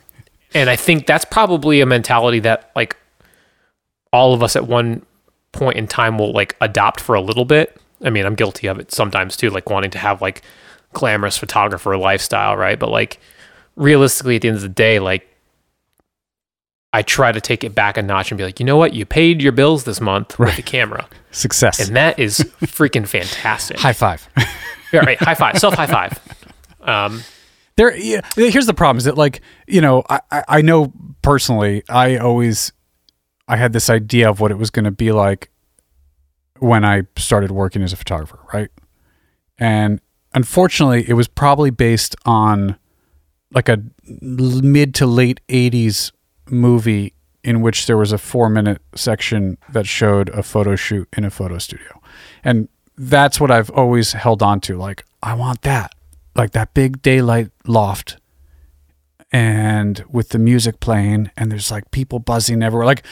and 0.54 0.70
I 0.70 0.76
think 0.76 1.06
that's 1.06 1.26
probably 1.26 1.82
a 1.82 1.86
mentality 1.86 2.40
that 2.40 2.70
like 2.74 2.96
all 4.14 4.32
of 4.32 4.42
us 4.42 4.56
at 4.56 4.66
one 4.66 5.04
point 5.52 5.76
in 5.76 5.86
time 5.86 6.16
will 6.16 6.32
like 6.32 6.56
adopt 6.62 6.98
for 6.98 7.14
a 7.14 7.20
little 7.20 7.44
bit. 7.44 7.78
I 8.02 8.08
mean, 8.08 8.24
I'm 8.24 8.36
guilty 8.36 8.68
of 8.68 8.78
it 8.78 8.90
sometimes 8.90 9.36
too, 9.36 9.50
like 9.50 9.68
wanting 9.68 9.90
to 9.90 9.98
have 9.98 10.22
like 10.22 10.40
glamorous 10.94 11.36
photographer 11.36 11.94
lifestyle, 11.98 12.56
right? 12.56 12.78
But 12.78 12.88
like 12.88 13.20
realistically, 13.76 14.36
at 14.36 14.42
the 14.42 14.48
end 14.48 14.56
of 14.56 14.62
the 14.62 14.68
day, 14.68 14.98
like 14.98 15.26
I 16.92 17.02
try 17.02 17.30
to 17.30 17.40
take 17.40 17.62
it 17.62 17.74
back 17.74 17.96
a 17.96 18.02
notch 18.02 18.30
and 18.30 18.38
be 18.38 18.44
like, 18.44 18.58
you 18.58 18.66
know 18.66 18.76
what? 18.76 18.94
You 18.94 19.06
paid 19.06 19.40
your 19.40 19.52
bills 19.52 19.84
this 19.84 20.00
month 20.00 20.38
right. 20.38 20.46
with 20.46 20.56
the 20.56 20.62
camera. 20.62 21.08
Success. 21.30 21.86
And 21.86 21.96
that 21.96 22.18
is 22.18 22.38
freaking 22.62 23.06
fantastic. 23.06 23.78
high 23.80 23.92
five. 23.92 24.28
yeah, 24.92 25.00
right. 25.00 25.18
High 25.18 25.34
five. 25.34 25.58
Self 25.58 25.74
high 25.74 25.86
five. 25.86 26.18
Um, 26.80 27.22
there, 27.76 27.96
yeah, 27.96 28.22
here's 28.34 28.66
the 28.66 28.74
problem 28.74 28.98
is 28.98 29.04
that 29.04 29.16
like, 29.16 29.40
you 29.68 29.80
know, 29.80 30.02
I, 30.10 30.20
I 30.48 30.62
know 30.62 30.92
personally, 31.22 31.84
I 31.88 32.16
always, 32.16 32.72
I 33.46 33.56
had 33.56 33.72
this 33.72 33.88
idea 33.88 34.28
of 34.28 34.40
what 34.40 34.50
it 34.50 34.58
was 34.58 34.70
going 34.70 34.84
to 34.84 34.90
be 34.90 35.12
like 35.12 35.50
when 36.58 36.84
I 36.84 37.04
started 37.16 37.52
working 37.52 37.82
as 37.82 37.92
a 37.92 37.96
photographer. 37.96 38.40
Right. 38.52 38.70
And 39.58 40.00
unfortunately 40.34 41.08
it 41.08 41.14
was 41.14 41.28
probably 41.28 41.70
based 41.70 42.16
on 42.24 42.76
like 43.52 43.69
a 43.69 43.83
mid 44.21 44.95
to 44.97 45.07
late 45.07 45.40
80s 45.49 46.12
movie 46.49 47.14
in 47.42 47.62
which 47.62 47.87
there 47.87 47.97
was 47.97 48.12
a 48.12 48.19
four 48.19 48.49
minute 48.49 48.83
section 48.95 49.59
that 49.73 49.87
showed 49.87 50.28
a 50.30 50.42
photo 50.42 50.76
shoot 50.76 51.09
in 51.16 51.25
a 51.25 51.30
photo 51.30 51.59
studio. 51.59 52.00
And 52.45 52.69
that's 52.97 53.40
what 53.40 53.50
I've 53.50 53.71
always 53.71 54.12
held 54.12 54.42
on 54.42 54.61
to. 54.62 54.76
Like, 54.76 55.04
I 55.23 55.35
want 55.35 55.62
that, 55.62 55.95
like 56.35 56.52
that 56.52 56.75
big 56.75 57.02
daylight 57.02 57.50
loft 57.66 58.19
and 59.33 60.04
with 60.09 60.30
the 60.30 60.38
music 60.38 60.80
playing 60.80 61.30
and 61.37 61.50
there's 61.50 61.71
like 61.71 61.90
people 61.90 62.19
buzzing 62.19 62.62
everywhere. 62.62 62.87
Like, 62.87 63.04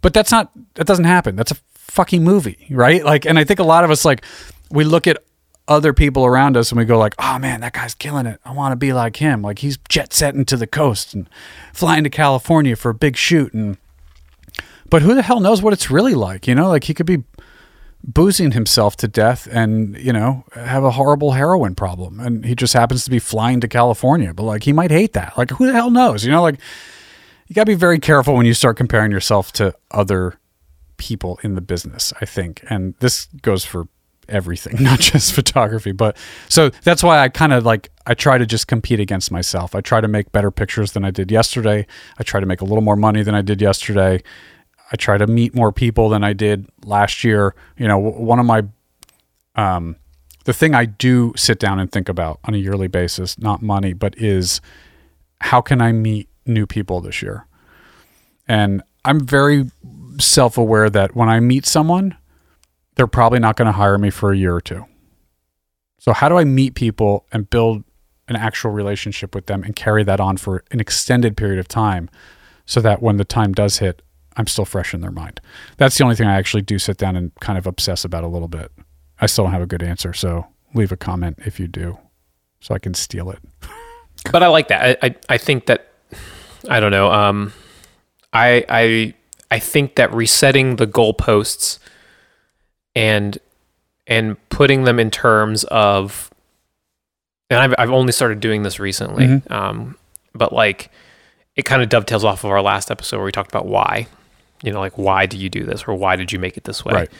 but 0.00 0.14
that's 0.14 0.30
not, 0.30 0.50
that 0.74 0.86
doesn't 0.86 1.04
happen. 1.04 1.36
That's 1.36 1.52
a 1.52 1.56
fucking 1.74 2.24
movie, 2.24 2.66
right? 2.70 3.04
Like, 3.04 3.26
and 3.26 3.38
I 3.38 3.44
think 3.44 3.60
a 3.60 3.64
lot 3.64 3.84
of 3.84 3.90
us, 3.90 4.04
like, 4.04 4.24
we 4.70 4.84
look 4.84 5.06
at 5.06 5.22
other 5.66 5.92
people 5.92 6.26
around 6.26 6.56
us 6.56 6.70
and 6.70 6.78
we 6.78 6.84
go 6.84 6.98
like, 6.98 7.14
oh 7.18 7.38
man, 7.38 7.60
that 7.60 7.72
guy's 7.72 7.94
killing 7.94 8.26
it. 8.26 8.40
I 8.44 8.52
want 8.52 8.72
to 8.72 8.76
be 8.76 8.92
like 8.92 9.16
him. 9.16 9.42
Like 9.42 9.60
he's 9.60 9.78
jet 9.88 10.12
setting 10.12 10.44
to 10.46 10.56
the 10.56 10.66
coast 10.66 11.14
and 11.14 11.28
flying 11.72 12.04
to 12.04 12.10
California 12.10 12.76
for 12.76 12.90
a 12.90 12.94
big 12.94 13.16
shoot. 13.16 13.54
And, 13.54 13.78
but 14.90 15.02
who 15.02 15.14
the 15.14 15.22
hell 15.22 15.40
knows 15.40 15.62
what 15.62 15.72
it's 15.72 15.90
really 15.90 16.14
like? 16.14 16.46
You 16.46 16.54
know, 16.54 16.68
like 16.68 16.84
he 16.84 16.94
could 16.94 17.06
be 17.06 17.24
boozing 18.02 18.50
himself 18.50 18.96
to 18.98 19.08
death 19.08 19.48
and, 19.50 19.96
you 19.96 20.12
know, 20.12 20.44
have 20.54 20.84
a 20.84 20.90
horrible 20.90 21.32
heroin 21.32 21.74
problem. 21.74 22.20
And 22.20 22.44
he 22.44 22.54
just 22.54 22.74
happens 22.74 23.04
to 23.04 23.10
be 23.10 23.18
flying 23.18 23.60
to 23.60 23.68
California, 23.68 24.34
but 24.34 24.42
like 24.42 24.64
he 24.64 24.72
might 24.74 24.90
hate 24.90 25.14
that. 25.14 25.38
Like 25.38 25.50
who 25.50 25.66
the 25.66 25.72
hell 25.72 25.90
knows? 25.90 26.24
You 26.24 26.30
know, 26.30 26.42
like 26.42 26.60
you 27.48 27.54
got 27.54 27.62
to 27.62 27.72
be 27.72 27.74
very 27.74 27.98
careful 27.98 28.34
when 28.34 28.44
you 28.44 28.52
start 28.52 28.76
comparing 28.76 29.10
yourself 29.10 29.52
to 29.52 29.74
other 29.90 30.38
people 30.98 31.40
in 31.42 31.54
the 31.54 31.60
business, 31.62 32.12
I 32.20 32.26
think. 32.26 32.62
And 32.68 32.94
this 33.00 33.26
goes 33.40 33.64
for 33.64 33.88
everything, 34.28 34.76
not 34.82 35.00
just 35.00 35.32
photography. 35.32 35.92
But 35.92 36.16
so 36.48 36.70
that's 36.82 37.02
why 37.02 37.18
I 37.18 37.28
kind 37.28 37.52
of 37.52 37.64
like, 37.64 37.90
I 38.06 38.14
try 38.14 38.38
to 38.38 38.46
just 38.46 38.66
compete 38.66 39.00
against 39.00 39.30
myself. 39.30 39.74
I 39.74 39.80
try 39.80 40.00
to 40.00 40.08
make 40.08 40.32
better 40.32 40.50
pictures 40.50 40.92
than 40.92 41.04
I 41.04 41.10
did 41.10 41.30
yesterday. 41.30 41.86
I 42.18 42.22
try 42.22 42.40
to 42.40 42.46
make 42.46 42.60
a 42.60 42.64
little 42.64 42.82
more 42.82 42.96
money 42.96 43.22
than 43.22 43.34
I 43.34 43.42
did 43.42 43.60
yesterday. 43.60 44.22
I 44.92 44.96
try 44.96 45.18
to 45.18 45.26
meet 45.26 45.54
more 45.54 45.72
people 45.72 46.08
than 46.08 46.22
I 46.22 46.32
did 46.32 46.68
last 46.84 47.24
year. 47.24 47.54
You 47.78 47.88
know, 47.88 47.98
one 47.98 48.38
of 48.38 48.46
my, 48.46 48.64
um, 49.54 49.96
the 50.44 50.52
thing 50.52 50.74
I 50.74 50.84
do 50.84 51.32
sit 51.36 51.58
down 51.58 51.78
and 51.78 51.90
think 51.90 52.08
about 52.08 52.38
on 52.44 52.54
a 52.54 52.58
yearly 52.58 52.88
basis, 52.88 53.38
not 53.38 53.62
money, 53.62 53.92
but 53.92 54.16
is 54.18 54.60
how 55.40 55.60
can 55.60 55.80
I 55.80 55.92
meet 55.92 56.28
new 56.46 56.66
people 56.66 57.00
this 57.00 57.22
year? 57.22 57.46
And 58.46 58.82
I'm 59.04 59.20
very 59.20 59.70
self 60.18 60.58
aware 60.58 60.90
that 60.90 61.14
when 61.14 61.28
I 61.28 61.40
meet 61.40 61.66
someone, 61.66 62.16
they're 62.94 63.06
probably 63.06 63.38
not 63.38 63.56
going 63.56 63.66
to 63.66 63.72
hire 63.72 63.98
me 63.98 64.10
for 64.10 64.32
a 64.32 64.36
year 64.36 64.54
or 64.54 64.60
two. 64.60 64.86
So, 65.98 66.12
how 66.12 66.28
do 66.28 66.36
I 66.36 66.44
meet 66.44 66.74
people 66.74 67.26
and 67.32 67.48
build 67.48 67.84
an 68.28 68.36
actual 68.36 68.70
relationship 68.70 69.34
with 69.34 69.46
them 69.46 69.62
and 69.62 69.76
carry 69.76 70.04
that 70.04 70.20
on 70.20 70.36
for 70.36 70.64
an 70.70 70.80
extended 70.80 71.36
period 71.36 71.58
of 71.58 71.68
time 71.68 72.08
so 72.66 72.80
that 72.80 73.02
when 73.02 73.16
the 73.16 73.24
time 73.24 73.52
does 73.52 73.78
hit, 73.78 74.02
I'm 74.36 74.46
still 74.46 74.64
fresh 74.64 74.94
in 74.94 75.00
their 75.00 75.10
mind? 75.10 75.40
That's 75.76 75.96
the 75.96 76.04
only 76.04 76.16
thing 76.16 76.26
I 76.26 76.36
actually 76.36 76.62
do 76.62 76.78
sit 76.78 76.96
down 76.96 77.16
and 77.16 77.34
kind 77.40 77.58
of 77.58 77.66
obsess 77.66 78.04
about 78.04 78.24
a 78.24 78.28
little 78.28 78.48
bit. 78.48 78.70
I 79.20 79.26
still 79.26 79.44
don't 79.44 79.52
have 79.52 79.62
a 79.62 79.66
good 79.66 79.82
answer. 79.82 80.12
So, 80.12 80.46
leave 80.74 80.92
a 80.92 80.96
comment 80.96 81.38
if 81.46 81.58
you 81.58 81.68
do 81.68 81.98
so 82.60 82.74
I 82.74 82.78
can 82.78 82.94
steal 82.94 83.30
it. 83.30 83.38
but 84.32 84.42
I 84.42 84.48
like 84.48 84.68
that. 84.68 84.98
I, 85.02 85.06
I, 85.06 85.14
I 85.30 85.38
think 85.38 85.66
that, 85.66 85.92
I 86.68 86.80
don't 86.80 86.90
know. 86.90 87.10
Um, 87.12 87.52
I, 88.32 88.64
I, 88.68 89.14
I 89.50 89.58
think 89.58 89.96
that 89.96 90.12
resetting 90.12 90.76
the 90.76 90.86
goalposts 90.86 91.78
and 92.94 93.38
and 94.06 94.36
putting 94.48 94.84
them 94.84 94.98
in 94.98 95.10
terms 95.10 95.64
of 95.64 96.30
and 97.50 97.60
I've, 97.60 97.74
I've 97.78 97.90
only 97.90 98.12
started 98.12 98.40
doing 98.40 98.62
this 98.62 98.78
recently 98.78 99.26
mm-hmm. 99.26 99.52
um, 99.52 99.96
but 100.34 100.52
like 100.52 100.90
it 101.56 101.64
kind 101.64 101.82
of 101.82 101.88
dovetails 101.88 102.24
off 102.24 102.44
of 102.44 102.50
our 102.50 102.62
last 102.62 102.90
episode 102.90 103.18
where 103.18 103.26
we 103.26 103.32
talked 103.32 103.50
about 103.50 103.66
why 103.66 104.06
you 104.62 104.72
know 104.72 104.80
like 104.80 104.96
why 104.98 105.26
do 105.26 105.36
you 105.36 105.48
do 105.48 105.64
this 105.64 105.84
or 105.84 105.94
why 105.94 106.16
did 106.16 106.32
you 106.32 106.38
make 106.38 106.56
it 106.56 106.64
this 106.64 106.84
way 106.84 106.94
right. 106.94 107.12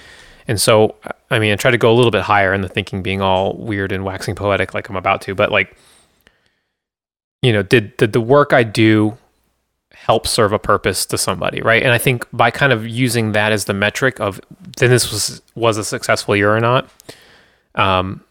and 0.49 0.61
so 0.61 0.95
i 1.31 1.39
mean 1.39 1.53
i 1.53 1.57
try 1.57 1.71
to 1.71 1.79
go 1.79 1.93
a 1.93 1.97
little 1.97 2.11
bit 2.11 2.23
higher 2.23 2.53
in 2.53 2.61
the 2.61 2.69
thinking 2.69 3.03
being 3.03 3.21
all 3.21 3.55
weird 3.55 3.93
and 3.93 4.05
waxing 4.05 4.35
poetic 4.35 4.75
like 4.75 4.89
i'm 4.89 4.97
about 4.97 5.21
to 5.21 5.35
but 5.35 5.51
like 5.51 5.77
you 7.43 7.53
know 7.53 7.63
did 7.63 7.97
did 7.97 8.13
the 8.13 8.21
work 8.21 8.53
i 8.53 8.63
do 8.63 9.17
help 9.95 10.27
serve 10.27 10.53
a 10.53 10.59
purpose 10.59 11.07
to 11.07 11.19
somebody, 11.19 11.61
right? 11.63 11.83
And 11.83 11.93
I 11.93 11.99
think 11.99 12.27
by 12.33 12.51
kind 12.51 12.73
of 12.73 12.87
using 12.87 13.33
that 13.33 13.53
as 13.53 13.65
the 13.65 13.75
metric 13.75 14.21
of 14.21 14.41
then 14.79 14.91
this 14.91 15.11
was 15.11 15.41
was 15.55 15.77
a 15.79 15.85
successful 15.85 16.37
year 16.37 16.55
or 16.55 16.61
not, 16.61 16.89
um, 17.75 18.23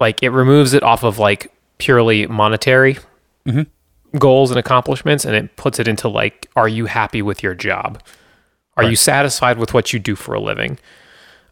like 0.00 0.22
it 0.22 0.30
removes 0.30 0.72
it 0.72 0.82
off 0.82 1.04
of 1.04 1.18
like 1.18 1.52
purely 1.78 2.26
monetary 2.26 2.96
mm-hmm. 3.46 3.62
goals 4.18 4.50
and 4.50 4.58
accomplishments, 4.58 5.24
and 5.24 5.34
it 5.34 5.56
puts 5.56 5.78
it 5.78 5.88
into 5.88 6.08
like, 6.08 6.50
are 6.56 6.68
you 6.68 6.86
happy 6.86 7.22
with 7.22 7.42
your 7.42 7.54
job? 7.54 8.02
Are 8.76 8.82
right. 8.82 8.90
you 8.90 8.96
satisfied 8.96 9.58
with 9.58 9.72
what 9.72 9.92
you 9.92 9.98
do 9.98 10.16
for 10.16 10.34
a 10.34 10.40
living? 10.40 10.78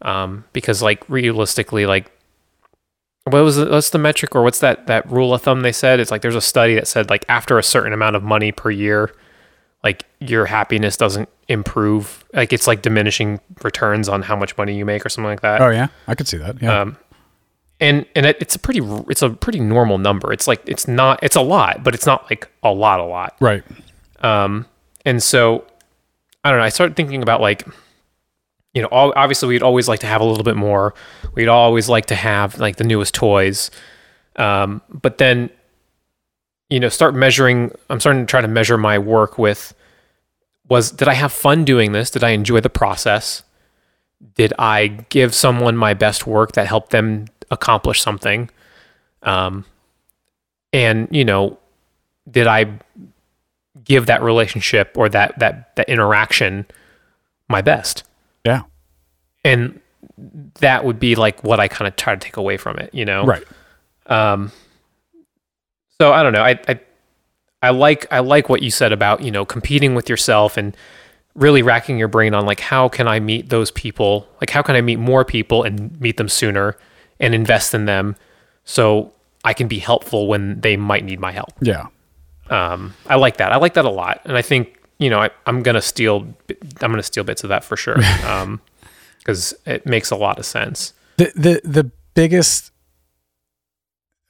Um, 0.01 0.43
because 0.53 0.81
like 0.81 1.07
realistically, 1.09 1.85
like 1.85 2.11
what 3.25 3.43
was 3.43 3.57
the, 3.57 3.67
what's 3.67 3.89
the 3.89 3.97
metric 3.97 4.35
or 4.35 4.43
what's 4.43 4.59
that 4.59 4.87
that 4.87 5.09
rule 5.11 5.33
of 5.33 5.41
thumb 5.41 5.61
they 5.61 5.71
said? 5.71 5.99
It's 5.99 6.11
like 6.11 6.21
there's 6.21 6.35
a 6.35 6.41
study 6.41 6.75
that 6.75 6.87
said 6.87 7.09
like 7.09 7.25
after 7.27 7.57
a 7.57 7.63
certain 7.63 7.93
amount 7.93 8.15
of 8.15 8.23
money 8.23 8.51
per 8.51 8.71
year 8.71 9.11
like 9.85 10.03
your 10.19 10.47
happiness 10.47 10.97
doesn't 10.97 11.29
improve. 11.47 12.25
Like 12.33 12.51
it's 12.51 12.65
like 12.65 12.81
diminishing 12.81 13.39
returns 13.63 14.09
on 14.09 14.23
how 14.23 14.35
much 14.35 14.57
money 14.57 14.75
you 14.75 14.83
make 14.83 15.05
or 15.05 15.09
something 15.09 15.29
like 15.29 15.41
that. 15.41 15.61
Oh 15.61 15.69
yeah. 15.69 15.87
I 16.07 16.15
could 16.15 16.27
see 16.27 16.37
that. 16.37 16.59
Yeah. 16.61 16.81
Um, 16.81 16.97
and 17.79 18.05
and 18.15 18.25
it, 18.25 18.37
it's 18.39 18.55
a 18.55 18.59
pretty 18.59 18.81
it's 19.07 19.21
a 19.21 19.29
pretty 19.29 19.59
normal 19.59 19.99
number. 19.99 20.33
It's 20.33 20.47
like 20.47 20.61
it's 20.67 20.87
not 20.87 21.19
it's 21.21 21.35
a 21.35 21.41
lot 21.41 21.83
but 21.83 21.93
it's 21.93 22.07
not 22.07 22.27
like 22.31 22.49
a 22.63 22.71
lot 22.71 22.99
a 22.99 23.03
lot. 23.03 23.35
Right. 23.39 23.63
Um 24.21 24.65
and 25.05 25.21
so 25.21 25.65
i 26.43 26.49
don't 26.49 26.59
know. 26.59 26.65
I 26.65 26.69
started 26.69 26.95
thinking 26.95 27.21
about 27.21 27.39
like 27.39 27.67
you 28.75 28.81
know, 28.81 28.89
obviously 28.91 29.47
we'd 29.47 29.63
always 29.63 29.87
like 29.87 30.01
to 30.01 30.07
have 30.07 30.19
a 30.19 30.25
little 30.25 30.43
bit 30.43 30.57
more. 30.57 30.93
We'd 31.33 31.47
always 31.47 31.87
like 31.87 32.07
to 32.07 32.15
have 32.15 32.59
like 32.59 32.75
the 32.75 32.83
newest 32.83 33.15
toys. 33.15 33.71
Um, 34.35 34.81
but 34.89 35.17
then, 35.17 35.49
you 36.69 36.81
know, 36.81 36.89
start 36.89 37.15
measuring. 37.15 37.71
I'm 37.89 38.01
starting 38.01 38.25
to 38.25 38.29
try 38.29 38.41
to 38.41 38.49
measure 38.49 38.77
my 38.77 38.99
work 38.99 39.37
with 39.37 39.73
was 40.67 40.91
did 40.91 41.07
I 41.07 41.13
have 41.13 41.31
fun 41.31 41.63
doing 41.63 41.93
this? 41.93 42.11
Did 42.11 42.23
I 42.23 42.31
enjoy 42.31 42.59
the 42.59 42.69
process? 42.69 43.43
Did 44.35 44.51
I 44.59 44.87
give 45.09 45.33
someone 45.33 45.77
my 45.77 45.93
best 45.93 46.27
work 46.27 46.53
that 46.53 46.67
helped 46.67 46.89
them 46.89 47.27
accomplish 47.51 48.01
something? 48.01 48.49
Um, 49.23 49.63
and 50.73 51.07
you 51.11 51.23
know, 51.23 51.59
did 52.29 52.47
I 52.47 52.79
give 53.83 54.07
that 54.07 54.21
relationship 54.21 54.97
or 54.97 55.07
that 55.09 55.39
that 55.39 55.75
that 55.77 55.87
interaction 55.87 56.65
my 57.47 57.61
best? 57.61 58.03
Yeah. 58.45 58.61
And 59.43 59.81
that 60.59 60.85
would 60.85 60.99
be 60.99 61.15
like 61.15 61.43
what 61.43 61.59
I 61.59 61.67
kind 61.67 61.87
of 61.87 61.95
try 61.95 62.15
to 62.15 62.19
take 62.19 62.37
away 62.37 62.57
from 62.57 62.77
it, 62.77 62.93
you 62.93 63.05
know? 63.05 63.25
Right. 63.25 63.43
Um, 64.07 64.51
so 65.99 66.13
I 66.13 66.23
don't 66.23 66.33
know. 66.33 66.43
I, 66.43 66.59
I, 66.67 66.79
I 67.61 67.69
like, 67.71 68.05
I 68.11 68.19
like 68.19 68.49
what 68.49 68.61
you 68.61 68.71
said 68.71 68.91
about, 68.91 69.23
you 69.23 69.31
know, 69.31 69.45
competing 69.45 69.95
with 69.95 70.09
yourself 70.09 70.57
and 70.57 70.75
really 71.33 71.61
racking 71.61 71.97
your 71.97 72.07
brain 72.07 72.33
on 72.33 72.45
like, 72.45 72.59
how 72.59 72.87
can 72.87 73.07
I 73.07 73.19
meet 73.19 73.49
those 73.49 73.71
people? 73.71 74.27
Like, 74.39 74.49
how 74.49 74.61
can 74.61 74.75
I 74.75 74.81
meet 74.81 74.99
more 74.99 75.25
people 75.25 75.63
and 75.63 75.99
meet 75.99 76.17
them 76.17 76.29
sooner 76.29 76.77
and 77.19 77.33
invest 77.35 77.73
in 77.73 77.85
them 77.85 78.15
so 78.63 79.11
I 79.43 79.53
can 79.53 79.67
be 79.67 79.79
helpful 79.79 80.27
when 80.27 80.61
they 80.61 80.77
might 80.77 81.03
need 81.03 81.19
my 81.19 81.31
help? 81.31 81.49
Yeah. 81.61 81.87
Um, 82.49 82.93
I 83.07 83.15
like 83.15 83.37
that. 83.37 83.51
I 83.51 83.57
like 83.57 83.73
that 83.73 83.85
a 83.85 83.89
lot. 83.89 84.21
And 84.25 84.37
I 84.37 84.41
think 84.41 84.74
you 84.97 85.09
know, 85.09 85.19
I, 85.19 85.29
am 85.45 85.63
gonna 85.63 85.81
steal. 85.81 86.27
I'm 86.81 86.91
gonna 86.91 87.03
steal 87.03 87.23
bits 87.23 87.43
of 87.43 87.49
that 87.49 87.63
for 87.63 87.75
sure, 87.75 87.95
because 87.95 89.53
um, 89.67 89.73
it 89.73 89.85
makes 89.85 90.11
a 90.11 90.15
lot 90.15 90.39
of 90.39 90.45
sense. 90.45 90.93
The 91.17 91.31
the 91.35 91.61
the 91.63 91.91
biggest. 92.13 92.71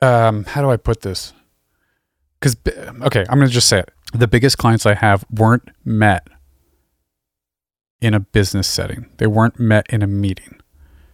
Um, 0.01 0.43
how 0.45 0.61
do 0.61 0.69
I 0.69 0.77
put 0.77 1.01
this? 1.01 1.33
Because 2.39 2.57
okay, 3.03 3.25
I'm 3.29 3.39
gonna 3.39 3.47
just 3.47 3.69
say 3.69 3.79
it. 3.79 3.91
The 4.13 4.27
biggest 4.27 4.57
clients 4.57 4.85
I 4.85 4.93
have 4.93 5.25
weren't 5.31 5.69
met 5.83 6.27
in 8.01 8.13
a 8.13 8.19
business 8.19 8.67
setting. 8.67 9.09
They 9.17 9.27
weren't 9.27 9.59
met 9.59 9.87
in 9.89 10.01
a 10.01 10.07
meeting. 10.07 10.59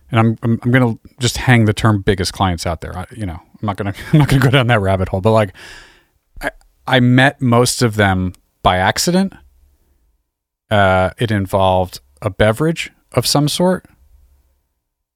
And 0.10 0.20
I'm 0.20 0.38
I'm, 0.44 0.60
I'm 0.64 0.72
gonna 0.72 0.96
just 1.20 1.38
hang 1.38 1.66
the 1.66 1.74
term 1.74 2.02
biggest 2.02 2.34
clients 2.34 2.66
out 2.66 2.82
there. 2.82 2.98
I, 2.98 3.06
you 3.16 3.26
know, 3.26 3.40
I'm 3.42 3.66
not 3.66 3.78
gonna 3.78 3.94
I'm 4.14 4.20
not 4.20 4.30
gonna 4.30 4.44
go 4.44 4.50
down 4.50 4.68
that 4.68 4.82
rabbit 4.82 5.10
hole. 5.10 5.22
But 5.22 5.32
like, 5.32 5.54
I 6.42 6.52
I 6.88 7.00
met 7.00 7.42
most 7.42 7.82
of 7.82 7.96
them 7.96 8.34
by 8.64 8.78
accident. 8.78 9.34
Uh, 10.70 11.12
it 11.18 11.32
involved 11.32 12.00
a 12.22 12.30
beverage 12.30 12.92
of 13.12 13.26
some 13.28 13.48
sort. 13.48 13.86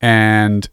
And 0.01 0.67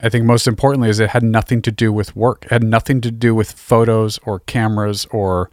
I 0.00 0.08
think 0.08 0.24
most 0.24 0.46
importantly 0.46 0.88
is 0.88 1.00
it 1.00 1.10
had 1.10 1.22
nothing 1.22 1.60
to 1.62 1.72
do 1.72 1.92
with 1.92 2.16
work. 2.16 2.44
It 2.46 2.52
had 2.52 2.62
nothing 2.64 3.00
to 3.02 3.10
do 3.10 3.34
with 3.34 3.52
photos 3.52 4.18
or 4.24 4.40
cameras 4.40 5.06
or 5.10 5.50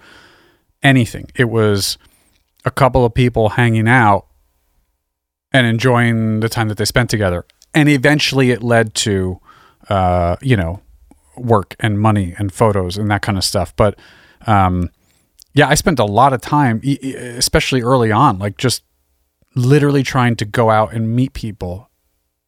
anything. 0.83 1.29
It 1.35 1.49
was 1.49 1.97
a 2.63 2.71
couple 2.71 3.05
of 3.05 3.13
people 3.13 3.49
hanging 3.49 3.87
out 3.87 4.27
and 5.51 5.65
enjoying 5.65 6.39
the 6.41 6.49
time 6.49 6.67
that 6.69 6.77
they 6.77 6.85
spent 6.85 7.09
together. 7.09 7.45
And 7.73 7.89
eventually 7.89 8.51
it 8.51 8.63
led 8.63 8.93
to, 8.95 9.39
uh, 9.89 10.35
you 10.41 10.55
know, 10.55 10.81
work 11.35 11.75
and 11.79 11.99
money 11.99 12.33
and 12.37 12.51
photos 12.51 12.97
and 12.97 13.09
that 13.11 13.21
kind 13.21 13.37
of 13.37 13.43
stuff. 13.43 13.75
But 13.75 13.97
um, 14.45 14.89
yeah, 15.57 15.67
I 15.67 15.73
spent 15.73 15.97
a 15.97 16.05
lot 16.05 16.33
of 16.33 16.41
time, 16.41 16.81
especially 16.83 17.81
early 17.81 18.11
on, 18.11 18.37
like 18.37 18.57
just 18.57 18.83
literally 19.55 20.03
trying 20.03 20.35
to 20.35 20.45
go 20.45 20.69
out 20.69 20.93
and 20.93 21.15
meet 21.15 21.33
people 21.33 21.89